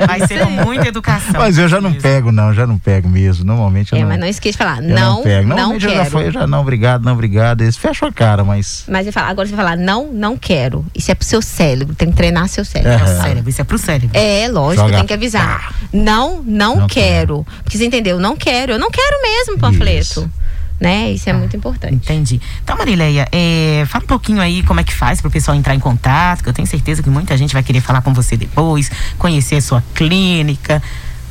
Vai 0.05 0.27
ser 0.27 0.39
com 0.43 0.51
muita 0.51 0.87
educação. 0.87 1.33
Mas 1.33 1.57
eu 1.57 1.67
já 1.67 1.81
não 1.81 1.89
mesmo. 1.89 2.03
pego, 2.03 2.31
não, 2.31 2.53
já 2.53 2.67
não 2.67 2.77
pego 2.77 3.09
mesmo. 3.09 3.43
Normalmente 3.43 3.91
eu 3.91 3.97
é, 3.97 4.01
não. 4.01 4.09
mas 4.09 4.19
não 4.19 4.27
esqueça 4.27 4.51
de 4.51 4.57
falar, 4.57 4.81
não, 4.81 5.15
não 5.15 5.23
pego. 5.23 5.47
Normalmente 5.47 5.85
não 5.85 5.91
eu 5.91 5.97
já 5.97 6.05
foi, 6.05 6.27
eu 6.27 6.31
já 6.31 6.45
não, 6.45 6.61
obrigado, 6.61 7.03
não, 7.03 7.13
obrigado. 7.13 7.61
Eles 7.61 7.75
fecham 7.75 8.07
a 8.07 8.11
cara, 8.11 8.43
mas. 8.43 8.83
Mas 8.87 9.07
eu 9.07 9.13
falo, 9.13 9.29
agora 9.31 9.47
você 9.47 9.55
vai 9.55 9.65
falar, 9.65 9.77
não, 9.77 10.11
não 10.11 10.37
quero. 10.37 10.85
Isso 10.93 11.09
é 11.09 11.15
pro 11.15 11.25
seu 11.25 11.41
cérebro, 11.41 11.95
tem 11.95 12.11
que 12.11 12.15
treinar 12.15 12.47
seu 12.47 12.63
cérebro. 12.63 13.03
É, 13.03 13.21
cérebro 13.21 13.49
isso 13.49 13.61
é 13.61 13.63
pro 13.63 13.77
cérebro. 13.77 14.11
É, 14.13 14.47
lógico, 14.47 14.85
Joga. 14.85 14.97
tem 14.97 15.07
que 15.07 15.13
avisar. 15.13 15.73
Não, 15.91 16.43
não, 16.43 16.75
não 16.75 16.87
quero. 16.87 17.43
quero. 17.43 17.47
Porque 17.63 17.77
você 17.77 17.85
entendeu? 17.85 18.19
Não 18.19 18.35
quero. 18.35 18.73
Eu 18.73 18.79
não 18.79 18.91
quero 18.91 19.21
mesmo 19.21 19.57
panfleto. 19.57 20.01
Isso 20.01 20.31
né? 20.79 21.11
Isso 21.11 21.29
é 21.29 21.33
ah, 21.33 21.37
muito 21.37 21.55
importante. 21.55 21.95
Entendi. 21.95 22.41
Então, 22.63 22.77
Marileia, 22.77 23.27
é, 23.31 23.83
fala 23.87 24.03
um 24.03 24.07
pouquinho 24.07 24.41
aí 24.41 24.63
como 24.63 24.79
é 24.79 24.83
que 24.83 24.93
faz 24.93 25.19
para 25.19 25.27
o 25.27 25.31
pessoal 25.31 25.55
entrar 25.57 25.75
em 25.75 25.79
contato, 25.79 26.43
que 26.43 26.49
eu 26.49 26.53
tenho 26.53 26.67
certeza 26.67 27.03
que 27.03 27.09
muita 27.09 27.35
gente 27.37 27.53
vai 27.53 27.63
querer 27.63 27.81
falar 27.81 28.01
com 28.01 28.13
você 28.13 28.37
depois, 28.37 28.89
conhecer 29.17 29.55
a 29.55 29.61
sua 29.61 29.83
clínica 29.93 30.81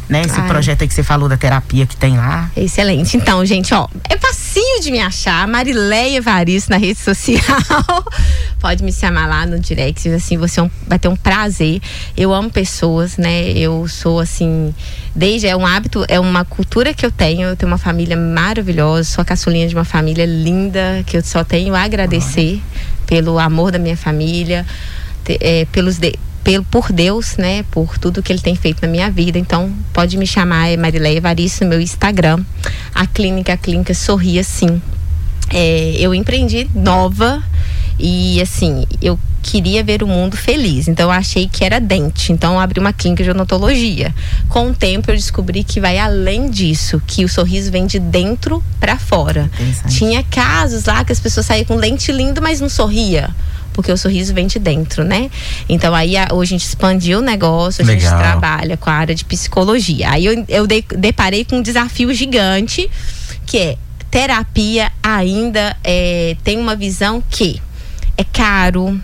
né? 0.09 0.23
Esse 0.23 0.41
Ai. 0.41 0.49
projeto 0.49 0.83
aí 0.83 0.89
que 0.89 0.95
você 0.95 1.03
falou 1.03 1.29
da 1.29 1.37
terapia 1.37 1.87
que 1.87 1.97
tem 1.97 2.17
lá. 2.17 2.51
Excelente. 2.57 3.17
Então, 3.17 3.45
gente, 3.45 3.75
ó, 3.75 3.87
é 4.09 4.17
facinho 4.17 4.81
de 4.81 4.91
me 4.91 5.01
achar, 5.01 5.47
Marileia 5.47 6.17
Evaristo 6.17 6.71
na 6.71 6.79
rede 6.79 6.99
social. 6.99 7.43
Pode 8.59 8.83
me 8.83 8.93
chamar 8.93 9.27
lá 9.27 9.47
no 9.47 9.59
direct, 9.61 10.09
assim, 10.09 10.37
você 10.37 10.61
é 10.61 10.71
vai 10.87 10.99
ter 10.99 11.09
um 11.09 11.17
prazer. 11.17 11.81
Eu 12.17 12.33
amo 12.33 12.51
pessoas, 12.51 13.17
né? 13.17 13.51
Eu 13.53 13.87
sou 13.87 14.19
assim, 14.19 14.75
desde 15.15 15.47
é 15.47 15.57
um 15.57 15.67
hábito, 15.67 16.05
é 16.09 16.19
uma 16.19 16.45
cultura 16.45 16.95
que 16.95 17.05
eu 17.05 17.11
tenho. 17.11 17.49
Eu 17.49 17.57
tenho 17.57 17.71
uma 17.71 17.79
família 17.79 18.17
maravilhosa, 18.17 19.05
sou 19.05 19.23
a 19.23 19.25
caçulinha 19.25 19.69
de 19.69 19.75
uma 19.75 19.85
família 19.85 20.25
linda, 20.25 21.05
que 21.07 21.17
eu 21.17 21.23
só 21.23 21.45
tenho 21.45 21.75
a 21.75 21.83
agradecer 21.83 22.61
pelo 23.07 23.39
amor 23.39 23.71
da 23.71 23.79
minha 23.79 23.97
família, 23.97 24.67
é, 25.41 25.67
pelos 25.67 25.99
de, 25.99 26.15
pelo, 26.49 26.65
por 26.65 26.91
Deus, 26.91 27.37
né? 27.37 27.63
Por 27.71 27.99
tudo 27.99 28.23
que 28.23 28.33
ele 28.33 28.41
tem 28.41 28.57
feito 28.57 28.81
na 28.81 28.89
minha 28.89 29.11
vida. 29.11 29.39
Então, 29.39 29.71
pode 29.93 30.17
me 30.17 30.27
chamar, 30.27 30.69
é 30.69 30.79
Marileia 30.79 31.19
Evaristo, 31.19 31.65
no 31.65 31.71
meu 31.71 31.81
Instagram. 31.81 32.43
A 32.95 33.07
clínica, 33.07 33.53
a 33.53 33.57
clínica 33.59 33.93
Sorria 33.93 34.43
Sim. 34.43 34.81
É, 35.51 35.97
eu 35.99 36.15
empreendi 36.15 36.71
nova 36.75 37.43
e 37.99 38.41
assim, 38.41 38.87
eu 39.01 39.19
queria 39.43 39.85
ver 39.85 40.03
o 40.03 40.07
mundo 40.07 40.39
feliz. 40.39 40.89
Então 40.89 41.07
eu 41.07 41.11
achei 41.11 41.47
que 41.49 41.65
era 41.65 41.79
dente. 41.79 42.33
Então 42.33 42.55
eu 42.55 42.61
abri 42.61 42.81
uma 42.81 42.95
clínica 42.95 43.23
de 43.23 43.31
odontologia. 43.31 44.15
Com 44.49 44.71
o 44.71 44.75
tempo 44.75 45.11
eu 45.11 45.17
descobri 45.17 45.63
que 45.63 45.81
vai 45.81 45.99
além 45.99 46.51
disso, 46.51 47.03
que 47.07 47.27
o 47.27 47.29
sorriso 47.29 47.71
vem 47.71 47.87
de 47.87 47.99
dentro 47.99 48.63
para 48.81 48.99
fora. 48.99 49.51
Tinha 49.89 50.23
casos 50.23 50.87
lá 50.87 51.05
que 51.05 51.13
as 51.13 51.21
pessoas 51.21 51.45
saíam 51.45 51.67
com 51.67 51.79
dente 51.79 52.11
lindo, 52.11 52.41
mas 52.41 52.59
não 52.59 52.71
sorria 52.71 53.35
porque 53.79 53.93
o 53.93 53.97
sorriso 53.97 54.35
vem 54.35 54.49
de 54.49 54.59
dentro, 54.59 55.05
né? 55.05 55.31
Então 55.69 55.95
aí 55.95 56.17
a, 56.17 56.31
hoje 56.33 56.57
a 56.57 56.59
gente 56.59 56.67
expandiu 56.67 57.21
o 57.21 57.23
negócio, 57.23 57.85
a 57.85 57.87
Legal. 57.87 58.11
gente 58.11 58.19
trabalha 58.19 58.77
com 58.77 58.91
a 58.91 58.93
área 58.93 59.15
de 59.15 59.25
psicologia. 59.25 60.11
Aí 60.11 60.27
eu, 60.27 60.45
eu 60.49 60.67
de, 60.67 60.85
deparei 60.97 61.45
com 61.45 61.59
um 61.59 61.63
desafio 61.63 62.13
gigante, 62.13 62.91
que 63.47 63.57
é 63.57 63.77
terapia 64.11 64.91
ainda 65.01 65.77
é, 65.85 66.37
tem 66.43 66.59
uma 66.59 66.75
visão 66.75 67.23
que 67.31 67.63
é 68.17 68.25
caro, 68.25 69.01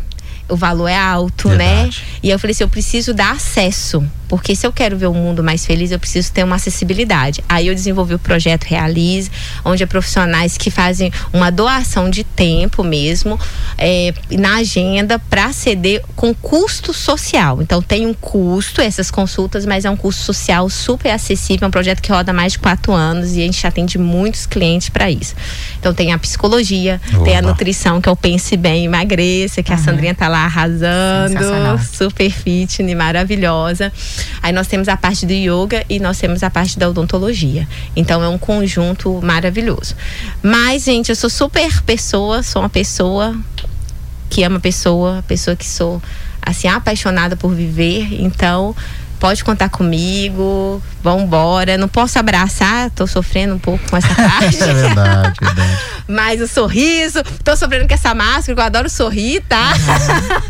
o 0.49 0.57
valor 0.57 0.89
é 0.89 0.99
alto, 0.99 1.51
né? 1.51 1.57
Verdade. 1.57 2.01
né? 2.01 2.18
E 2.20 2.31
eu 2.31 2.39
falei 2.41 2.51
assim, 2.51 2.64
eu 2.64 2.68
preciso 2.68 3.14
dar 3.14 3.31
acesso 3.31 4.05
Porque 4.29 4.55
se 4.57 4.66
eu 4.66 4.72
quero 4.72 4.97
ver 4.97 5.07
o 5.07 5.14
mundo 5.14 5.43
mais 5.43 5.64
feliz, 5.64 5.91
eu 5.91 5.99
preciso 5.99 6.33
ter 6.33 6.45
uma 6.45 6.57
acessibilidade. 6.57 7.43
Aí 7.49 7.68
eu 7.68 7.75
desenvolvi 7.75 8.14
o 8.14 8.18
projeto 8.18 8.64
Realize, 8.64 9.31
onde 9.64 9.83
é 9.83 9.87
profissionais 9.87 10.57
que 10.57 10.70
fazem 10.70 11.12
uma 11.33 11.51
doação 11.51 12.09
de 12.09 12.25
tempo 12.25 12.83
mesmo 12.83 13.39
é, 13.79 14.12
na 14.31 14.57
agenda 14.57 15.18
para 15.18 15.53
ceder 15.53 16.03
com 16.16 16.35
custo 16.35 16.93
social. 16.93 17.61
Então 17.62 17.83
tem 17.83 18.07
um 18.07 18.14
custo 18.14 18.81
essas 18.81 19.11
consultas, 19.11 19.66
mas 19.66 19.85
é 19.85 19.91
um 19.91 19.97
custo 19.97 20.22
social 20.22 20.68
super 20.68 21.11
acessível. 21.11 21.66
É 21.66 21.68
um 21.68 21.70
projeto 21.70 22.01
que 22.01 22.11
roda 22.11 22.33
mais 22.33 22.53
de 22.53 22.59
quatro 22.59 22.93
anos 22.93 23.37
e 23.37 23.43
a 23.43 23.45
gente 23.45 23.66
atende 23.66 23.99
muitos 23.99 24.47
clientes 24.47 24.89
para 24.89 25.11
isso. 25.11 25.35
Então 25.79 25.93
tem 25.93 26.12
a 26.12 26.18
psicologia, 26.18 27.01
Oba. 27.14 27.25
tem 27.25 27.37
a 27.37 27.43
nutrição 27.43 28.01
que 28.01 28.09
é 28.09 28.12
o 28.12 28.16
Pense 28.16 28.57
Bem 28.57 28.85
Emagreça, 28.87 29.62
que 29.62 29.72
a 29.72 29.79
Sandrinha 29.79 30.14
tá 30.14 30.29
lá 30.29 30.45
arrasando, 30.45 31.39
super 31.93 32.31
fitness, 32.31 32.97
maravilhosa. 32.97 33.93
Aí 34.43 34.53
nós 34.53 34.67
temos 34.67 34.89
a 34.89 34.97
parte 34.97 35.27
do 35.27 35.33
yoga 35.33 35.85
e 35.89 35.99
nós 35.99 36.19
temos 36.19 36.43
a 36.43 36.51
parte 36.51 36.79
da 36.79 36.89
odontologia. 36.89 37.67
Então 37.97 38.23
é 38.23 38.29
um 38.29 38.39
conjunto 38.39 39.21
maravilhoso. 39.23 39.95
Mas, 40.43 40.85
gente, 40.85 41.09
eu 41.11 41.17
sou 41.17 41.31
super 41.31 41.83
pessoa, 41.83 42.43
sou 42.43 42.62
uma 42.62 42.69
pessoa 42.69 43.37
que 44.31 44.43
ama 44.43 44.59
pessoa, 44.59 45.25
pessoa 45.29 45.57
que 45.57 45.67
sou 45.67 46.03
assim 46.43 46.69
apaixonada 46.69 47.37
por 47.37 47.55
viver. 47.55 48.21
Então, 48.21 48.75
pode 49.25 49.43
contar 49.43 49.70
comigo. 49.70 50.83
Vambora. 51.03 51.79
Não 51.79 51.89
posso 51.89 52.18
abraçar, 52.18 52.91
tô 52.91 53.07
sofrendo 53.07 53.55
um 53.55 53.59
pouco 53.59 53.83
com 53.89 53.97
essa 53.97 54.09
parte. 54.14 54.62
É 54.62 54.75
verdade, 54.75 55.33
verdade. 55.41 55.79
Mas 56.07 56.43
o 56.43 56.47
sorriso, 56.47 57.22
tô 57.43 57.57
sofrendo 57.57 57.89
com 57.89 57.95
essa 57.95 58.14
máscara, 58.14 58.55
que 58.55 58.61
eu 58.61 58.64
adoro 58.64 58.91
sorrir, 58.91 59.43
tá? 59.49 59.72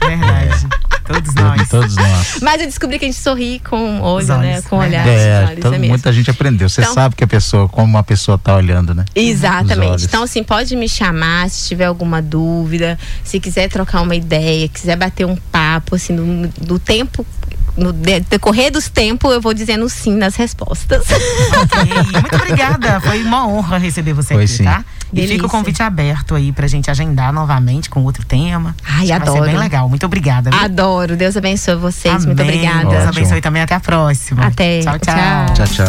Verdade. 0.05 0.67
Todos 1.07 1.35
nós. 1.35 1.69
Todos 1.69 1.97
nós. 1.97 2.39
Mas 2.43 2.61
eu 2.63 2.67
descobri 2.67 2.99
que 2.99 3.05
a 3.05 3.09
gente 3.09 3.21
sorri 3.21 3.61
com 3.61 4.01
olho, 4.01 4.23
Os 4.23 4.29
né? 4.29 4.55
olhos, 4.55 4.65
Com 4.67 4.79
olhar. 4.79 5.07
É, 5.07 5.45
os 5.45 5.49
olhos, 5.51 5.61
todo- 5.63 5.75
é 5.75 5.79
mesmo. 5.79 5.89
muita 5.93 6.13
gente 6.13 6.31
aprendeu. 6.31 6.69
Você 6.69 6.81
Então- 6.81 6.95
sabe 6.95 7.15
que 7.15 7.23
a 7.23 7.27
pessoa, 7.29 7.69
como 7.69 7.87
uma 7.87 8.03
pessoa 8.03 8.37
tá 8.39 8.57
olhando, 8.57 8.93
né? 8.95 9.05
Exatamente. 9.15 9.91
olhos. 9.91 10.05
Então, 10.05 10.23
assim, 10.25 10.43
pode 10.43 10.75
me 10.75 10.89
chamar 10.89 11.49
se 11.51 11.69
tiver 11.69 11.85
alguma 11.85 12.21
dúvida, 12.23 12.99
se 13.23 13.39
quiser 13.39 13.69
trocar 13.69 14.01
uma 14.01 14.17
ideia, 14.17 14.67
quiser 14.69 14.97
bater 14.97 15.27
um 15.27 15.37
papo, 15.37 15.95
assim, 15.95 16.17
do, 16.17 16.49
do 16.65 16.79
tempo. 16.79 17.25
No 17.77 17.93
de- 17.93 18.21
decorrer 18.21 18.71
dos 18.71 18.89
tempos, 18.89 19.33
eu 19.33 19.41
vou 19.41 19.53
dizendo 19.53 19.89
sim 19.89 20.15
nas 20.15 20.37
respostas. 20.37 21.03
Ok, 21.11 22.13
Muito 22.13 22.37
obrigada. 22.37 23.01
Foi 23.01 23.23
uma 23.23 23.47
honra 23.49 23.79
receber 23.79 24.13
você 24.13 24.35
Foi 24.35 24.45
aqui, 24.45 24.53
sim. 24.53 24.65
tá? 24.65 24.85
E 25.13 25.17
Delícia. 25.17 25.35
fica 25.37 25.47
o 25.47 25.51
convite 25.51 25.83
aberto 25.83 26.35
aí 26.35 26.51
pra 26.53 26.67
gente 26.67 26.91
agendar 26.91 27.33
novamente 27.33 27.89
com 27.91 28.03
outro 28.03 28.25
tema. 28.27 28.75
Ai, 28.85 28.95
Acho 28.95 29.03
que 29.03 29.09
Vai 29.09 29.17
adoro. 29.29 29.45
ser 29.45 29.51
bem 29.51 29.59
legal. 29.59 29.89
Muito 29.89 30.07
obrigada. 30.07 30.51
viu? 30.51 30.59
Adoro. 30.61 31.17
Deus 31.17 31.37
abençoe 31.37 31.77
vocês. 31.77 32.25
Muito 32.25 32.41
Amém. 32.41 32.55
obrigada. 32.57 32.81
Deus 32.91 32.95
Ótimo. 33.05 33.09
abençoe 33.11 33.41
também. 33.41 33.63
Até 33.63 33.75
a 33.75 33.81
próxima. 33.81 34.47
Até. 34.47 34.81
Tchau, 34.81 34.99
tchau. 34.99 35.15
Tchau. 35.15 35.55
Tchau, 35.55 35.67
tchau. 35.67 35.87